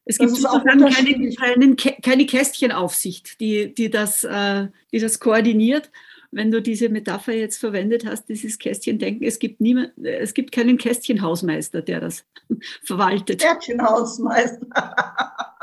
Es 0.05 0.19
gibt 0.19 0.45
auch 0.47 0.63
keine, 0.63 0.89
keine, 1.35 1.75
keine 1.75 2.25
Kästchenaufsicht, 2.27 3.39
die, 3.39 3.73
die, 3.73 3.89
das, 3.89 4.23
äh, 4.23 4.67
die 4.91 4.99
das 4.99 5.19
koordiniert, 5.19 5.91
wenn 6.31 6.51
du 6.51 6.61
diese 6.61 6.89
Metapher 6.89 7.33
jetzt 7.33 7.57
verwendet 7.57 8.05
hast, 8.05 8.29
dieses 8.29 8.59
Kästchendenken, 8.59 9.25
es 9.25 9.39
gibt 9.39 9.61
niemand, 9.61 9.93
es 10.03 10.33
gibt 10.33 10.51
keinen 10.51 10.77
Kästchenhausmeister, 10.77 11.81
der 11.81 12.01
das 12.01 12.25
verwaltet. 12.83 13.41
Kästchenhausmeister. 13.41 14.67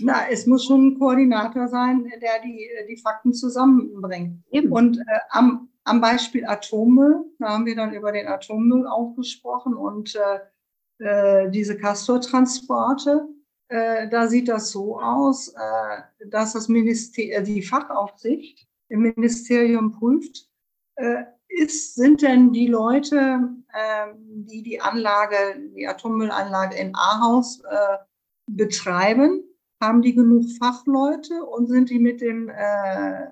Na, 0.00 0.28
es 0.30 0.46
muss 0.46 0.64
schon 0.64 0.88
ein 0.88 0.98
Koordinator 0.98 1.68
sein, 1.68 2.10
der 2.20 2.40
die, 2.42 2.68
die 2.88 2.96
Fakten 2.96 3.32
zusammenbringt. 3.32 4.42
Eben. 4.50 4.72
Und 4.72 4.98
äh, 4.98 5.18
am, 5.30 5.68
am 5.84 6.00
Beispiel 6.00 6.46
Atommüll, 6.46 7.24
da 7.38 7.50
haben 7.50 7.66
wir 7.66 7.76
dann 7.76 7.94
über 7.94 8.12
den 8.12 8.26
Atommüll 8.26 8.86
auch 8.86 9.14
gesprochen 9.16 9.74
und 9.74 10.14
äh, 10.16 11.44
äh 11.44 11.50
diese 11.50 11.76
Castortransporte, 11.76 13.28
äh, 13.68 14.08
da 14.08 14.28
sieht 14.28 14.48
das 14.48 14.70
so 14.70 15.00
aus, 15.00 15.48
äh, 15.48 16.26
dass 16.28 16.52
das 16.52 16.68
Minister 16.68 17.40
die 17.42 17.62
Fachaufsicht 17.62 18.66
im 18.88 19.00
Ministerium 19.00 19.92
prüft, 19.92 20.48
äh, 20.96 21.24
ist, 21.48 21.94
sind 21.94 22.22
denn 22.22 22.52
die 22.52 22.66
Leute, 22.66 23.48
äh, 23.72 24.06
die 24.16 24.62
die 24.62 24.80
Anlage, 24.80 25.36
die 25.76 25.86
Atommüllanlage 25.86 26.76
in 26.76 26.94
Ahaus 26.94 27.62
äh, 27.70 27.98
betreiben, 28.46 29.44
haben 29.86 30.02
die 30.02 30.14
genug 30.14 30.44
Fachleute 30.58 31.44
und 31.44 31.68
sind 31.68 31.90
die 31.90 31.98
mit 31.98 32.20
dem, 32.20 32.48
äh, 32.48 33.28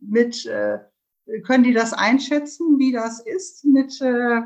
mit, 0.00 0.46
äh, 0.46 0.78
können 1.44 1.64
die 1.64 1.74
das 1.74 1.92
einschätzen, 1.92 2.78
wie 2.78 2.92
das 2.92 3.20
ist 3.20 3.64
mit 3.64 4.00
äh, 4.00 4.42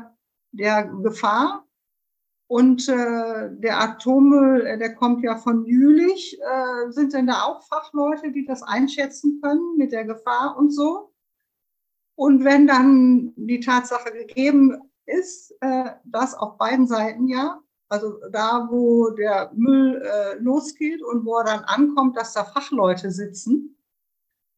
der 0.51 0.85
Gefahr 0.85 1.65
und 2.53 2.87
äh, 2.87 3.49
der 3.51 3.81
Atommüll, 3.81 4.65
äh, 4.65 4.77
der 4.77 4.93
kommt 4.93 5.23
ja 5.23 5.37
von 5.37 5.65
Jülich. 5.65 6.39
Äh, 6.39 6.91
sind 6.91 7.13
denn 7.13 7.25
da 7.25 7.45
auch 7.45 7.63
Fachleute, 7.63 8.31
die 8.31 8.45
das 8.45 8.61
einschätzen 8.61 9.39
können 9.41 9.75
mit 9.75 9.91
der 9.91 10.05
Gefahr 10.05 10.55
und 10.55 10.69
so? 10.69 11.11
Und 12.13 12.43
wenn 12.43 12.67
dann 12.67 13.33
die 13.37 13.59
Tatsache 13.59 14.11
gegeben 14.13 14.77
ist, 15.07 15.55
dass 16.05 16.35
auf 16.35 16.59
beiden 16.59 16.85
Seiten 16.85 17.27
ja, 17.27 17.59
also 17.93 18.19
da, 18.31 18.67
wo 18.71 19.11
der 19.11 19.51
Müll 19.53 20.01
äh, 20.01 20.39
losgeht 20.39 21.03
und 21.03 21.23
wo 21.25 21.37
er 21.37 21.43
dann 21.43 21.63
ankommt, 21.65 22.17
dass 22.17 22.33
da 22.33 22.43
Fachleute 22.43 23.11
sitzen, 23.11 23.77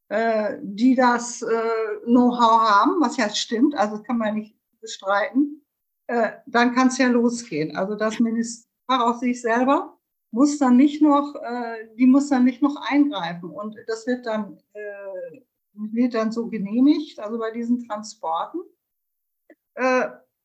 äh, 0.07 0.57
die 0.61 0.95
das 0.95 1.41
äh, 1.41 1.99
Know-how 2.05 2.61
haben, 2.61 3.01
was 3.01 3.17
ja 3.17 3.29
stimmt, 3.29 3.75
also 3.75 3.97
das 3.97 4.05
kann 4.05 4.19
man 4.19 4.35
nicht 4.35 4.55
bestreiten, 4.79 5.65
äh, 6.07 6.31
dann 6.45 6.73
kann 6.73 6.87
es 6.87 6.97
ja 6.97 7.09
losgehen. 7.09 7.75
Also 7.75 7.95
das 7.95 8.21
Minister 8.21 8.69
auf 8.87 9.17
sich 9.17 9.41
selber 9.41 9.97
muss 10.31 10.57
dann 10.57 10.77
nicht 10.77 11.01
noch, 11.01 11.35
äh, 11.35 11.89
die 11.97 12.07
muss 12.07 12.29
dann 12.29 12.45
nicht 12.45 12.61
noch 12.61 12.77
eingreifen. 12.89 13.49
Und 13.49 13.75
das 13.87 14.07
wird 14.07 14.25
dann, 14.25 14.57
äh, 14.71 15.41
wird 15.73 16.13
dann 16.13 16.31
so 16.31 16.47
genehmigt, 16.47 17.19
also 17.19 17.37
bei 17.37 17.51
diesen 17.51 17.85
Transporten. 17.85 18.61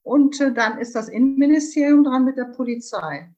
Äh, 0.05 0.09
und 0.09 0.41
äh, 0.41 0.53
dann 0.53 0.79
ist 0.79 0.95
das 0.95 1.09
Innenministerium 1.09 2.05
dran 2.05 2.25
mit 2.25 2.37
der 2.37 2.47
Polizei. 2.47 3.35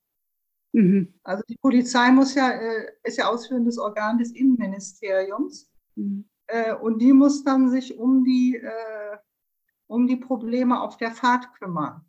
Mhm. 0.73 1.15
Also 1.23 1.43
die 1.49 1.57
Polizei 1.57 2.11
muss 2.11 2.35
ja, 2.35 2.51
äh, 2.51 2.93
ist 3.03 3.19
ja 3.19 3.29
ausführendes 3.29 3.79
Organ 3.79 4.19
des 4.19 4.33
Innenministeriums. 4.33 5.69
Mhm. 5.95 6.25
und 6.81 7.01
die 7.01 7.13
muss 7.13 7.45
dann 7.45 7.69
sich 7.69 7.99
um 7.99 8.25
die, 8.25 8.59
um 9.87 10.07
die 10.07 10.17
Probleme 10.17 10.81
auf 10.81 10.97
der 10.97 11.11
Fahrt 11.11 11.53
kümmern. 11.55 12.03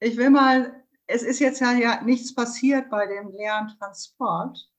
Ich 0.00 0.16
will 0.16 0.30
mal, 0.30 0.84
es 1.06 1.22
ist 1.22 1.38
jetzt 1.38 1.60
ja, 1.60 1.72
ja 1.72 2.02
nichts 2.02 2.34
passiert 2.34 2.88
bei 2.88 3.06
dem 3.06 3.30
leeren 3.32 3.68
Transport. 3.78 4.70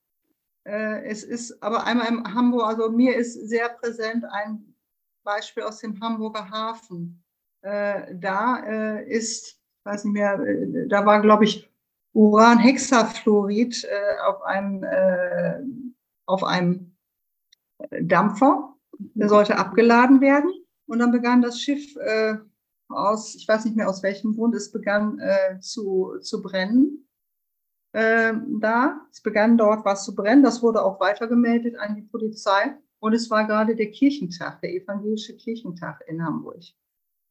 Äh, 0.64 1.04
es 1.06 1.24
ist 1.24 1.62
aber 1.64 1.86
einmal 1.86 2.08
im 2.08 2.24
Hamburg, 2.34 2.68
also 2.68 2.90
mir 2.90 3.16
ist 3.16 3.34
sehr 3.34 3.70
präsent 3.70 4.24
ein 4.26 4.76
Beispiel 5.24 5.64
aus 5.64 5.80
dem 5.80 6.00
Hamburger 6.00 6.50
Hafen. 6.50 7.24
Äh, 7.62 8.16
da 8.16 8.64
äh, 8.66 9.10
ist, 9.10 9.60
weiß 9.84 10.06
nicht 10.06 10.14
mehr, 10.14 10.40
da 10.88 11.06
war, 11.06 11.22
glaube 11.22 11.46
ich, 11.46 11.70
Uranhexafluorid 12.14 13.88
auf 14.26 14.42
einem, 14.42 15.96
auf 16.26 16.44
einem 16.44 16.98
Dampfer. 18.02 18.74
Der 18.98 19.30
sollte 19.30 19.58
abgeladen 19.58 20.20
werden. 20.20 20.52
Und 20.88 21.00
dann 21.00 21.12
begann 21.12 21.44
das 21.44 21.62
Schiff 21.62 21.96
aus, 22.90 23.36
ich 23.36 23.48
weiß 23.48 23.66
nicht 23.66 23.78
mehr 23.78 23.90
aus 23.90 24.04
welchem 24.04 24.36
Grund, 24.36 24.56
es 24.56 24.72
begann 24.72 25.20
äh, 25.20 25.60
zu, 25.60 26.18
zu 26.22 26.42
brennen. 26.42 27.08
Äh, 27.94 28.34
da, 28.60 29.02
es 29.12 29.22
begann 29.22 29.58
dort 29.58 29.86
was 29.86 30.06
zu 30.06 30.16
brennen, 30.16 30.44
das 30.44 30.62
wurde 30.62 30.84
auch 30.84 31.00
weitergemeldet 31.00 31.76
an 31.78 31.96
die 31.96 32.04
Polizei 32.04 32.78
und 33.00 33.14
es 33.14 33.30
war 33.30 33.48
gerade 33.48 33.76
der 33.76 33.90
Kirchentag, 33.90 34.62
der 34.62 34.74
evangelische 34.74 35.36
Kirchentag 35.36 36.04
in 36.08 36.24
Hamburg. 36.24 36.62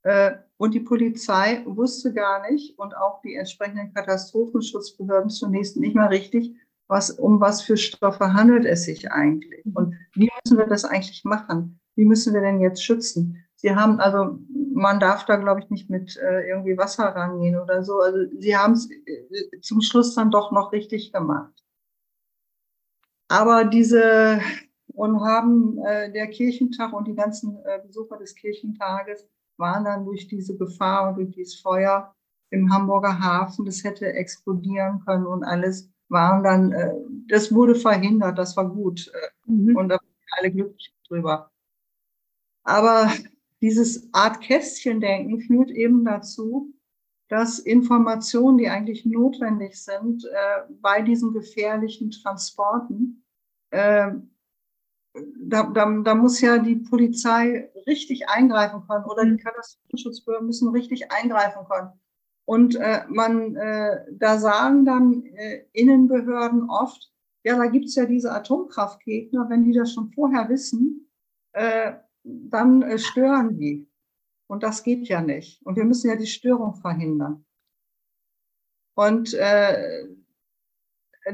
Äh, 0.02 0.36
und 0.56 0.74
die 0.74 0.80
Polizei 0.80 1.62
wusste 1.66 2.12
gar 2.12 2.48
nicht 2.50 2.78
und 2.78 2.96
auch 2.96 3.20
die 3.20 3.34
entsprechenden 3.34 3.92
Katastrophenschutzbehörden 3.94 5.30
zunächst 5.30 5.76
nicht 5.76 5.94
mal 5.94 6.08
richtig, 6.08 6.56
was, 6.88 7.10
um 7.10 7.40
was 7.40 7.62
für 7.62 7.76
Stoffe 7.76 8.32
handelt 8.32 8.64
es 8.64 8.84
sich 8.84 9.10
eigentlich 9.12 9.64
und 9.74 9.94
wie 10.14 10.30
müssen 10.42 10.58
wir 10.58 10.66
das 10.66 10.84
eigentlich 10.84 11.24
machen? 11.24 11.80
Wie 11.96 12.04
müssen 12.04 12.32
wir 12.32 12.40
denn 12.40 12.60
jetzt 12.60 12.82
schützen? 12.82 13.44
Sie 13.56 13.74
haben 13.74 14.00
also 14.00 14.38
man 14.72 15.00
darf 15.00 15.26
da, 15.26 15.36
glaube 15.36 15.60
ich, 15.60 15.70
nicht 15.70 15.90
mit 15.90 16.16
äh, 16.16 16.48
irgendwie 16.48 16.78
Wasser 16.78 17.04
rangehen 17.04 17.58
oder 17.58 17.82
so. 17.82 17.98
Also 17.98 18.18
sie 18.38 18.56
haben 18.56 18.74
es 18.74 18.88
äh, 18.90 19.60
zum 19.60 19.80
Schluss 19.80 20.14
dann 20.14 20.30
doch 20.30 20.52
noch 20.52 20.72
richtig 20.72 21.12
gemacht. 21.12 21.52
Aber 23.28 23.64
diese 23.64 24.40
und 24.94 25.20
haben 25.20 25.78
äh, 25.84 26.10
der 26.12 26.28
Kirchentag 26.28 26.92
und 26.92 27.06
die 27.06 27.14
ganzen 27.14 27.58
äh, 27.64 27.80
Besucher 27.84 28.16
des 28.16 28.34
Kirchentages 28.34 29.28
waren 29.58 29.84
dann 29.84 30.04
durch 30.04 30.28
diese 30.28 30.56
Gefahr 30.56 31.08
und 31.08 31.16
durch 31.16 31.30
dieses 31.30 31.60
Feuer 31.60 32.14
im 32.50 32.72
Hamburger 32.72 33.18
Hafen, 33.20 33.66
das 33.66 33.84
hätte 33.84 34.12
explodieren 34.12 35.02
können 35.04 35.26
und 35.26 35.44
alles 35.44 35.90
waren 36.08 36.42
dann, 36.42 36.72
äh, 36.72 36.94
das 37.28 37.52
wurde 37.52 37.74
verhindert, 37.74 38.38
das 38.38 38.56
war 38.56 38.68
gut 38.68 39.12
äh, 39.12 39.50
mhm. 39.50 39.76
und 39.76 39.88
da 39.88 39.96
waren 39.96 40.38
alle 40.38 40.50
glücklich 40.50 40.94
drüber. 41.06 41.50
Aber 42.64 43.12
dieses 43.60 44.08
Art 44.12 44.40
Kästchen-Denken 44.40 45.40
führt 45.40 45.70
eben 45.70 46.04
dazu, 46.04 46.72
dass 47.28 47.58
Informationen, 47.58 48.56
die 48.56 48.68
eigentlich 48.68 49.04
notwendig 49.04 49.82
sind 49.82 50.24
äh, 50.24 50.72
bei 50.80 51.02
diesen 51.02 51.32
gefährlichen 51.32 52.10
Transporten, 52.10 53.24
äh, 53.70 54.12
da, 55.14 55.64
da, 55.64 56.00
da 56.02 56.14
muss 56.14 56.40
ja 56.40 56.58
die 56.58 56.76
Polizei 56.76 57.70
richtig 57.86 58.28
eingreifen 58.28 58.86
können 58.86 59.04
oder 59.04 59.24
die 59.24 59.36
Katastrophenschutzbehörden 59.36 60.46
müssen 60.46 60.68
richtig 60.70 61.10
eingreifen 61.10 61.66
können. 61.68 61.90
Und 62.44 62.76
äh, 62.76 63.02
man, 63.08 63.56
äh, 63.56 64.06
da 64.12 64.38
sagen 64.38 64.84
dann 64.84 65.24
äh, 65.26 65.64
Innenbehörden 65.72 66.70
oft, 66.70 67.12
ja, 67.44 67.56
da 67.56 67.66
gibt's 67.66 67.94
ja 67.94 68.06
diese 68.06 68.32
Atomkraftgegner, 68.32 69.48
wenn 69.48 69.64
die 69.64 69.72
das 69.72 69.92
schon 69.92 70.10
vorher 70.12 70.48
wissen, 70.48 71.10
äh, 71.52 71.94
dann 72.22 72.82
äh, 72.82 72.98
stören 72.98 73.58
die. 73.58 73.88
Und 74.46 74.62
das 74.62 74.82
geht 74.82 75.08
ja 75.08 75.20
nicht. 75.20 75.64
Und 75.64 75.76
wir 75.76 75.84
müssen 75.84 76.08
ja 76.08 76.16
die 76.16 76.26
Störung 76.26 76.74
verhindern. 76.74 77.44
Und 78.94 79.34
äh, 79.34 80.08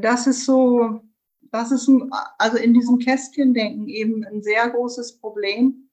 das 0.01 0.27
ist 0.27 0.45
so, 0.45 1.01
das 1.55 1.71
ist 1.71 1.87
ein, 1.87 2.11
also 2.37 2.57
in 2.57 2.75
diesem 2.75 2.99
Kästchendenken 2.99 3.87
eben 3.87 4.25
ein 4.25 4.43
sehr 4.43 4.69
großes 4.69 5.21
Problem. 5.21 5.89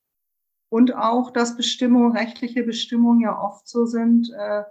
Und 0.69 0.95
auch, 0.95 1.29
dass 1.29 1.55
Bestimmungen, 1.55 2.17
rechtliche 2.17 2.63
Bestimmungen 2.63 3.19
ja 3.19 3.39
oft 3.39 3.67
so 3.67 3.85
sind, 3.85 4.31
äh, 4.35 4.63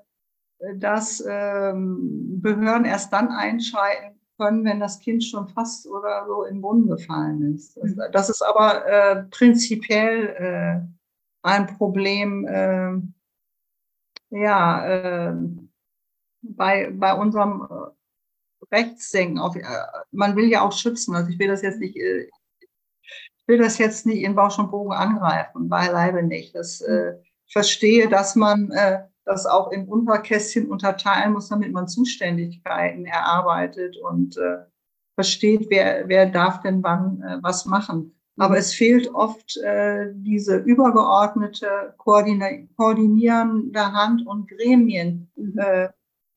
dass 0.79 1.25
ähm, 1.27 2.41
Behörden 2.43 2.85
erst 2.85 3.13
dann 3.13 3.29
einschreiten 3.29 4.19
können, 4.37 4.65
wenn 4.65 4.81
das 4.81 4.99
Kind 4.99 5.23
schon 5.23 5.49
fast 5.49 5.87
oder 5.87 6.27
so 6.27 6.43
in 6.43 6.57
den 6.57 6.63
Brunnen 6.63 6.89
gefallen 6.89 7.55
ist. 7.55 7.79
Das, 8.13 8.29
mhm. 8.29 8.33
ist 8.33 8.43
aber 8.43 8.85
äh, 8.87 9.23
prinzipiell 9.31 10.27
äh, 10.27 10.81
ein 11.43 11.67
Problem, 11.79 12.47
äh, 12.47 13.01
ja, 14.31 15.35
bei, 16.43 16.91
bei 16.93 17.15
unserem 17.15 17.67
äh, 18.71 18.77
Rechtsdenken. 18.77 19.39
Auf, 19.39 19.57
äh, 19.57 19.63
man 20.11 20.37
will 20.37 20.49
ja 20.49 20.63
auch 20.63 20.73
schützen. 20.73 21.15
Also 21.15 21.31
ich 21.31 21.39
will 21.39 21.49
das 21.49 21.63
jetzt 21.63 21.81
nicht, 21.81 21.97
ich 21.97 23.49
will 23.49 23.59
das 23.59 23.79
jetzt 23.79 24.07
nicht 24.07 24.23
in 24.23 24.35
Bausch 24.35 24.59
und 24.59 24.71
Bogen 24.71 24.93
angreifen, 24.93 25.69
beileibe 25.69 26.23
nicht. 26.23 26.55
Das, 26.55 26.81
ich 26.81 27.53
verstehe, 27.53 28.09
dass 28.09 28.37
man 28.37 28.73
das 29.25 29.47
auch 29.47 29.71
in 29.71 29.89
Unterkästchen 29.89 30.69
unterteilen 30.69 31.33
muss, 31.33 31.49
damit 31.49 31.73
man 31.73 31.89
Zuständigkeiten 31.89 33.07
erarbeitet 33.07 33.97
und 33.99 34.37
äh, 34.37 34.59
versteht, 35.15 35.67
wer, 35.71 36.09
wer 36.09 36.27
darf 36.27 36.61
denn 36.63 36.83
wann 36.83 37.23
äh, 37.23 37.39
was 37.43 37.67
machen. 37.67 38.15
Aber 38.37 38.57
es 38.57 38.73
fehlt 38.73 39.09
oft 39.15 39.57
äh, 39.59 40.13
diese 40.15 40.57
übergeordnete 40.57 41.95
koordinierende 41.99 43.93
Hand 43.93 44.27
und 44.27 44.49
Gremien. 44.49 45.31
Mhm. 45.37 45.59
Äh, 45.59 45.89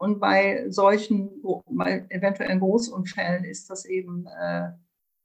und 0.04 0.20
bei 0.20 0.66
solchen, 0.70 1.30
bei 1.66 2.06
eventuellen 2.10 2.60
Großunfällen 2.60 3.46
ist 3.46 3.70
das 3.70 3.86
eben, 3.86 4.28
äh, 4.28 4.72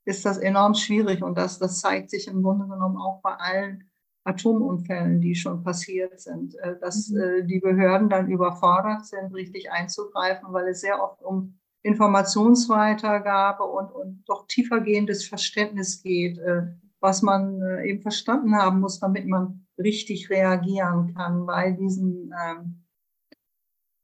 ist 0.05 0.25
das 0.25 0.37
enorm 0.37 0.73
schwierig. 0.73 1.21
Und 1.21 1.37
das, 1.37 1.59
das 1.59 1.81
zeigt 1.81 2.09
sich 2.09 2.29
im 2.29 2.41
Grunde 2.41 2.65
genommen 2.65 2.95
auch 2.95 3.19
bei 3.21 3.33
allen 3.33 3.91
Atomunfällen, 4.23 5.19
die 5.19 5.35
schon 5.35 5.63
passiert 5.65 6.21
sind, 6.21 6.55
äh, 6.59 6.79
dass 6.79 7.09
mhm. 7.09 7.19
äh, 7.19 7.43
die 7.43 7.59
Behörden 7.59 8.07
dann 8.07 8.31
überfordert 8.31 9.05
sind, 9.05 9.35
richtig 9.35 9.69
einzugreifen, 9.69 10.53
weil 10.53 10.69
es 10.69 10.79
sehr 10.79 11.03
oft 11.03 11.21
um 11.23 11.59
Informationsweitergabe 11.83 13.65
und, 13.65 13.91
und 13.91 14.23
doch 14.27 14.47
tiefergehendes 14.47 15.27
Verständnis 15.27 16.01
geht, 16.01 16.37
äh, 16.37 16.67
was 17.01 17.21
man 17.21 17.61
eben 17.85 18.01
verstanden 18.01 18.55
haben 18.55 18.79
muss, 18.79 18.99
damit 18.99 19.25
man 19.27 19.65
richtig 19.77 20.29
reagieren 20.29 21.13
kann 21.13 21.45
bei 21.45 21.71
diesen 21.71 22.33
ähm, 22.45 22.85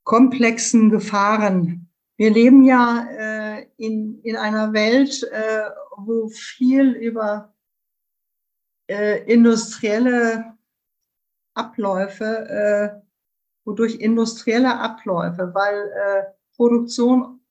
komplexen 0.05 0.89
Gefahren. 0.89 1.89
Wir 2.15 2.31
leben 2.31 2.63
ja 2.63 3.59
in, 3.75 4.21
in 4.23 4.37
einer 4.37 4.71
Welt, 4.71 5.29
wo 5.97 6.29
viel 6.29 6.91
über 6.91 7.53
äh, 8.87 9.23
industrielle 9.31 10.55
Abläufe, 11.53 12.25
äh, 12.25 13.01
wodurch 13.65 13.95
industrielle 13.95 14.77
Abläufe, 14.77 15.51
weil 15.53 15.91
äh, 15.91 16.23
Produktion 16.55 17.41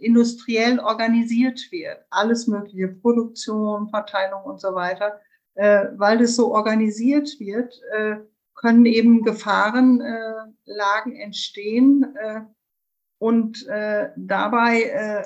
industriell 0.00 0.78
organisiert 0.78 1.60
wird, 1.72 2.04
alles 2.10 2.46
mögliche, 2.46 2.88
Produktion, 2.88 3.88
Verteilung 3.88 4.42
und 4.44 4.60
so 4.60 4.74
weiter, 4.74 5.20
äh, 5.54 5.86
weil 5.96 6.20
es 6.20 6.36
so 6.36 6.54
organisiert 6.54 7.40
wird, 7.40 7.80
äh, 7.92 8.16
können 8.54 8.86
eben 8.86 9.22
Gefahrenlagen 9.22 11.16
entstehen 11.16 12.14
äh, 12.16 12.40
und 13.18 13.66
äh, 13.68 14.10
dabei 14.16 14.82
äh, 14.82 15.24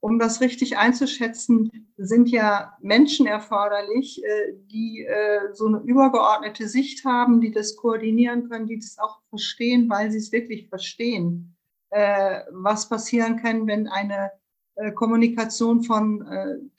um 0.00 0.18
das 0.18 0.40
richtig 0.40 0.76
einzuschätzen, 0.76 1.70
sind 1.96 2.28
ja 2.28 2.76
Menschen 2.80 3.26
erforderlich, 3.26 4.22
äh, 4.24 4.52
die 4.70 5.04
äh, 5.04 5.52
so 5.52 5.66
eine 5.66 5.78
übergeordnete 5.80 6.68
Sicht 6.68 7.04
haben, 7.04 7.40
die 7.40 7.50
das 7.50 7.76
koordinieren 7.76 8.48
können, 8.48 8.66
die 8.66 8.78
das 8.78 8.98
auch 8.98 9.20
verstehen, 9.30 9.88
weil 9.90 10.10
sie 10.10 10.18
es 10.18 10.30
wirklich 10.30 10.68
verstehen, 10.68 11.56
äh, 11.90 12.40
was 12.52 12.88
passieren 12.88 13.36
kann, 13.42 13.66
wenn 13.66 13.88
eine 13.88 14.30
Kommunikation 14.94 15.82
von 15.82 16.24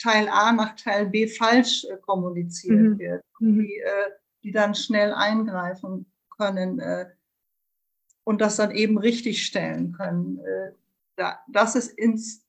Teil 0.02 0.30
A 0.30 0.54
nach 0.54 0.78
Teil 0.78 1.08
B 1.08 1.28
falsch 1.28 1.86
kommuniziert 2.06 2.80
mhm. 2.80 2.97
wird, 2.97 3.24
mhm. 3.41 3.60
die, 3.60 3.84
die 4.43 4.51
dann 4.51 4.75
schnell 4.75 5.13
eingreifen 5.13 6.05
können 6.37 6.81
und 8.23 8.41
das 8.41 8.55
dann 8.55 8.71
eben 8.71 8.97
richtig 8.97 9.45
stellen 9.45 9.91
können. 9.91 10.39
Das 11.47 11.75
ist 11.75 11.97
ins 11.97 12.45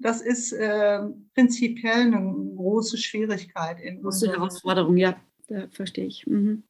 das 0.00 0.22
ist 0.22 0.52
äh, 0.52 1.00
prinzipiell 1.34 2.00
eine 2.00 2.54
große 2.56 2.96
Schwierigkeit. 2.96 3.80
In 3.80 4.02
große 4.02 4.32
Herausforderung, 4.32 4.96
ja, 4.96 5.14
da 5.46 5.68
verstehe 5.68 6.06
ich. 6.06 6.26
Mhm. 6.26 6.62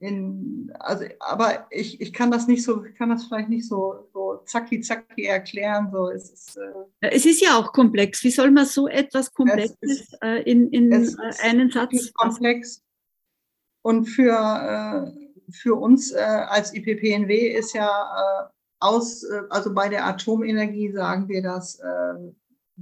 In, 0.00 0.72
also, 0.80 1.04
aber 1.20 1.68
ich, 1.70 2.00
ich 2.00 2.12
kann 2.12 2.30
das 2.30 2.48
nicht 2.48 2.64
so, 2.64 2.84
ich 2.84 2.94
kann 2.96 3.08
das 3.08 3.24
vielleicht 3.24 3.48
nicht 3.48 3.66
so, 3.66 4.08
so 4.12 4.42
zacki 4.44 4.80
zacki 4.80 5.24
erklären. 5.24 5.88
So, 5.92 6.10
es, 6.10 6.30
ist, 6.30 6.56
äh, 7.00 7.10
es 7.10 7.24
ist 7.24 7.40
ja 7.40 7.56
auch 7.56 7.72
komplex. 7.72 8.22
Wie 8.24 8.30
soll 8.30 8.50
man 8.50 8.66
so 8.66 8.88
etwas 8.88 9.32
Komplexes 9.32 9.76
ist, 9.80 10.18
äh, 10.20 10.42
in, 10.42 10.68
in 10.70 10.92
einen 11.40 11.70
Satz? 11.70 12.12
komplex. 12.14 12.83
Und 13.84 14.06
für, 14.06 14.32
äh, 14.32 15.52
für 15.52 15.74
uns 15.74 16.10
äh, 16.10 16.20
als 16.20 16.74
IPPNW 16.74 17.34
ist 17.48 17.74
ja 17.74 17.86
äh, 17.86 18.48
aus, 18.80 19.24
äh, 19.24 19.42
also 19.50 19.74
bei 19.74 19.90
der 19.90 20.06
Atomenergie 20.06 20.90
sagen 20.90 21.28
wir 21.28 21.42
das 21.42 21.78
äh, 21.80 22.32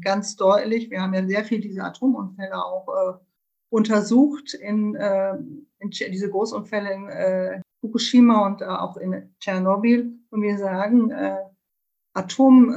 ganz 0.01 0.37
deutlich. 0.37 0.91
Wir 0.91 1.03
haben 1.03 1.13
ja 1.13 1.27
sehr 1.27 1.45
viel 1.45 1.61
diese 1.61 1.83
Atomunfälle 1.83 2.65
auch 2.65 2.89
äh, 2.89 3.19
untersucht 3.71 4.55
in, 4.55 4.95
in 4.95 5.91
diese 5.91 6.29
Großunfälle 6.29 6.93
in 6.93 7.63
Fukushima 7.81 8.45
und 8.45 8.63
auch 8.63 8.99
in 8.99 9.35
Tschernobyl. 9.41 10.13
Und 10.29 10.43
wir 10.43 10.59
sagen, 10.59 11.11
Atom, 12.13 12.77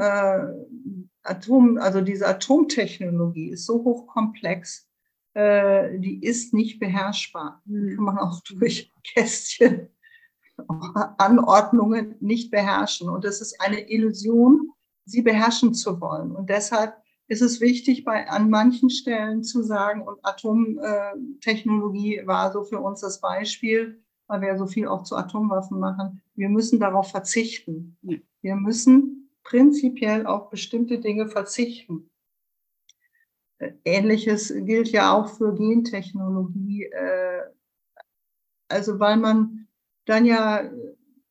Atom, 1.21 1.78
also 1.80 1.99
diese 1.99 2.26
Atomtechnologie 2.26 3.49
ist 3.49 3.65
so 3.65 3.84
hochkomplex, 3.84 4.88
die 5.36 6.19
ist 6.21 6.53
nicht 6.53 6.79
beherrschbar. 6.79 7.61
Die 7.65 7.95
kann 7.95 8.05
man 8.05 8.17
auch 8.17 8.41
durch 8.41 8.93
Kästchen 9.03 9.89
Anordnungen 11.17 12.15
nicht 12.21 12.51
beherrschen. 12.51 13.09
Und 13.09 13.25
es 13.25 13.41
ist 13.41 13.59
eine 13.59 13.89
Illusion, 13.89 14.71
sie 15.05 15.21
beherrschen 15.21 15.73
zu 15.73 15.99
wollen. 15.99 16.31
Und 16.31 16.49
deshalb 16.49 16.95
ist 17.27 17.41
es 17.41 17.59
wichtig, 17.59 18.05
bei, 18.05 18.29
an 18.29 18.49
manchen 18.49 18.89
Stellen 18.89 19.43
zu 19.43 19.63
sagen, 19.63 20.03
und 20.03 20.19
Atomtechnologie 20.23 22.21
war 22.25 22.51
so 22.51 22.63
für 22.63 22.79
uns 22.79 23.01
das 23.01 23.19
Beispiel, 23.19 24.01
weil 24.27 24.41
wir 24.41 24.49
ja 24.49 24.57
so 24.57 24.67
viel 24.67 24.88
auch 24.88 25.03
zu 25.03 25.15
Atomwaffen 25.15 25.79
machen, 25.79 26.21
wir 26.36 26.49
müssen 26.49 26.79
darauf 26.79 27.11
verzichten. 27.11 27.97
Wir 28.41 28.55
müssen 28.55 29.29
prinzipiell 29.43 30.25
auf 30.25 30.49
bestimmte 30.49 30.99
Dinge 30.99 31.27
verzichten. 31.27 32.09
Ähnliches 33.84 34.53
gilt 34.66 34.89
ja 34.89 35.14
auch 35.14 35.30
für 35.30 35.53
Gentechnologie. 35.56 36.86
Äh, 36.86 37.41
also 38.68 38.99
weil 38.99 39.18
man 39.18 39.68
dann 40.06 40.26
ja 40.26 40.70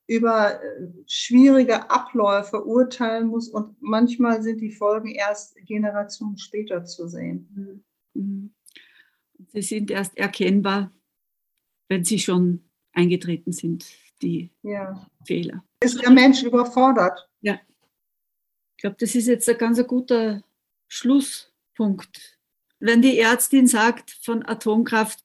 über 0.07 0.63
äh, 0.63 0.89
schwierige 1.07 1.91
Abläufe 1.91 2.65
urteilen 2.65 3.29
muss 3.29 3.49
und 3.49 3.77
manchmal 3.81 4.43
sind 4.43 4.61
die 4.61 4.71
Folgen 4.71 5.11
erst 5.11 5.57
Generationen 5.65 6.37
später 6.39 6.85
zu 6.85 7.09
sehen. 7.09 7.85
Mhm. 8.15 8.21
Mhm. 8.23 8.55
Sie 9.53 9.63
sind 9.63 9.91
erst 9.91 10.17
erkennbar, 10.17 10.93
wenn 11.89 12.05
sie 12.05 12.19
schon 12.19 12.65
eingetreten 12.93 13.53
sind, 13.53 13.87
die 14.23 14.51
ja. 14.63 15.07
Fehler. 15.25 15.65
Ist 15.81 16.01
der 16.03 16.11
Mensch 16.11 16.43
überfordert? 16.43 17.29
Ja. 17.41 17.61
Ich 18.77 18.83
glaube, 18.83 18.97
das 18.99 19.15
ist 19.15 19.27
jetzt 19.27 19.49
ein 19.49 19.59
ganz 19.59 19.85
guter 19.87 20.43
Schlusspunkt. 21.75 22.39
Wenn 22.81 23.03
die 23.03 23.19
Ärztin 23.19 23.67
sagt, 23.67 24.11
von 24.23 24.45
Atomkraft 24.45 25.21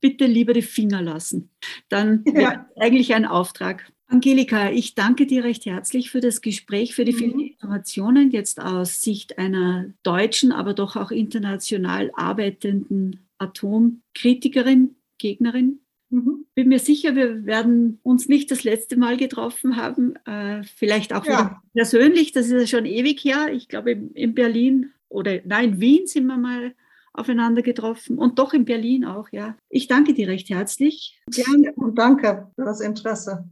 bitte 0.00 0.26
lieber 0.26 0.52
die 0.52 0.62
Finger 0.62 1.02
lassen. 1.02 1.50
Dann 1.88 2.24
ja. 2.34 2.68
eigentlich 2.76 3.14
ein 3.14 3.24
Auftrag. 3.24 3.90
Angelika, 4.08 4.70
ich 4.70 4.94
danke 4.94 5.26
dir 5.26 5.42
recht 5.42 5.66
herzlich 5.66 6.10
für 6.10 6.20
das 6.20 6.40
Gespräch, 6.40 6.94
für 6.94 7.04
die 7.04 7.12
mhm. 7.12 7.16
vielen 7.16 7.40
Informationen 7.40 8.30
jetzt 8.30 8.60
aus 8.60 9.02
Sicht 9.02 9.38
einer 9.38 9.92
deutschen, 10.02 10.52
aber 10.52 10.74
doch 10.74 10.96
auch 10.96 11.10
international 11.10 12.12
arbeitenden 12.14 13.26
Atomkritikerin, 13.38 14.96
Gegnerin. 15.18 15.80
Mhm. 16.10 16.46
Bin 16.54 16.68
mir 16.68 16.78
sicher, 16.78 17.16
wir 17.16 17.46
werden 17.46 17.98
uns 18.04 18.28
nicht 18.28 18.50
das 18.52 18.62
letzte 18.62 18.96
Mal 18.96 19.16
getroffen 19.16 19.76
haben. 19.76 20.14
Äh, 20.24 20.62
vielleicht 20.62 21.12
auch 21.12 21.26
ja. 21.26 21.60
persönlich, 21.74 22.30
das 22.30 22.46
ist 22.46 22.52
ja 22.52 22.78
schon 22.78 22.86
ewig 22.86 23.24
her. 23.24 23.48
Ich 23.52 23.66
glaube, 23.66 23.90
in 23.90 24.34
Berlin 24.34 24.92
oder 25.08 25.40
nein, 25.44 25.74
in 25.74 25.80
Wien 25.80 26.06
sind 26.06 26.26
wir 26.26 26.36
mal 26.36 26.74
aufeinander 27.12 27.62
getroffen 27.62 28.18
und 28.18 28.38
doch 28.38 28.52
in 28.52 28.64
Berlin 28.64 29.04
auch, 29.04 29.28
ja. 29.32 29.56
Ich 29.70 29.88
danke 29.88 30.12
dir 30.14 30.28
recht 30.28 30.50
herzlich. 30.50 31.18
Gerne 31.30 31.72
und 31.74 31.96
danke 31.96 32.50
für 32.54 32.64
das 32.64 32.80
Interesse. 32.80 33.48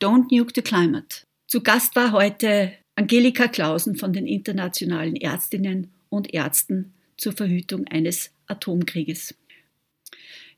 Don't 0.00 0.34
Nuke 0.34 0.52
the 0.54 0.62
Climate. 0.62 1.24
Zu 1.46 1.62
Gast 1.62 1.96
war 1.96 2.12
heute 2.12 2.72
Angelika 2.94 3.48
Klausen 3.48 3.96
von 3.96 4.12
den 4.12 4.26
internationalen 4.26 5.16
Ärztinnen 5.16 5.90
und 6.08 6.32
Ärzten 6.32 6.94
zur 7.16 7.32
Verhütung 7.32 7.86
eines 7.88 8.30
Atomkrieges. 8.46 9.34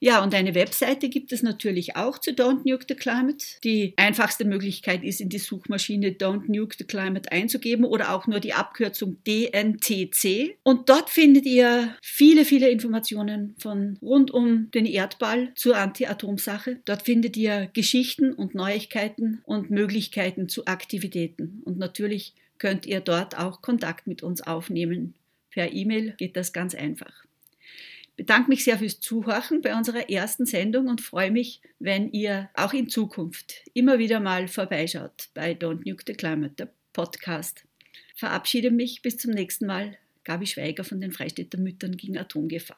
Ja, 0.05 0.21
und 0.21 0.35
eine 0.35 0.57
Webseite 0.57 1.09
gibt 1.09 1.31
es 1.31 1.45
natürlich 1.45 1.95
auch 1.95 2.19
zu 2.19 2.33
Don't 2.33 2.69
Nuke 2.69 2.87
the 2.89 2.97
Climate. 2.97 3.47
Die 3.63 3.95
einfachste 3.97 4.45
Möglichkeit 4.45 5.05
ist, 5.05 5.21
in 5.21 5.29
die 5.29 5.39
Suchmaschine 5.39 6.09
Don't 6.09 6.51
Nuke 6.51 6.75
the 6.77 6.83
Climate 6.83 7.31
einzugeben 7.31 7.85
oder 7.85 8.13
auch 8.13 8.27
nur 8.27 8.41
die 8.41 8.53
Abkürzung 8.53 9.19
DNTC. 9.25 10.57
Und 10.65 10.89
dort 10.89 11.09
findet 11.09 11.47
ihr 11.47 11.95
viele, 12.03 12.45
viele 12.45 12.69
Informationen 12.69 13.55
von 13.61 13.97
rund 14.03 14.33
um 14.33 14.73
den 14.73 14.87
Erdball 14.87 15.53
zur 15.55 15.77
Anti-Atom-Sache. 15.77 16.81
Dort 16.85 17.03
findet 17.03 17.37
ihr 17.37 17.71
Geschichten 17.73 18.33
und 18.33 18.57
Neuigkeiten 18.57 19.41
und 19.45 19.71
Möglichkeiten 19.71 20.49
zu 20.49 20.67
Aktivitäten. 20.67 21.63
Und 21.65 21.79
natürlich 21.79 22.35
könnt 22.59 22.87
ihr 22.87 22.99
dort 22.99 23.39
auch 23.39 23.63
Kontakt 23.63 24.09
mit 24.09 24.25
uns 24.25 24.41
aufnehmen. 24.41 25.15
Per 25.53 25.73
E-Mail 25.73 26.15
geht 26.19 26.37
das 26.37 26.53
ganz 26.53 26.75
einfach. 26.75 27.25
Bedanke 28.17 28.49
mich 28.49 28.65
sehr 28.65 28.79
fürs 28.79 29.01
Zuhören 29.01 29.63
bei 29.63 29.75
unserer 29.75 30.09
ersten 30.11 30.47
Sendung 30.47 30.89
und 30.89 31.01
freue 31.01 31.31
mich, 31.31 31.61
wenn 31.79 32.11
ihr 32.13 32.51
auch 32.55 32.73
in 32.73 32.89
Zukunft 32.89 33.63
immer 33.75 33.99
wieder 33.99 34.21
mal 34.21 34.49
vorbeischaut 34.49 35.29
bei 35.35 35.53
Don't 35.53 35.89
Nuke 35.89 36.05
the 36.07 36.15
Climate, 36.15 36.55
der 36.55 36.73
Podcast. 36.93 37.65
Verabschiede 38.15 38.71
mich 38.71 39.03
bis 39.03 39.19
zum 39.19 39.33
nächsten 39.33 39.67
Mal. 39.67 39.97
Gabi 40.25 40.47
Schweiger 40.47 40.85
von 40.85 41.01
den 41.01 41.13
Freistädter 41.13 41.59
Müttern 41.59 41.97
gegen 41.97 42.17
Atomgefahr. 42.17 42.71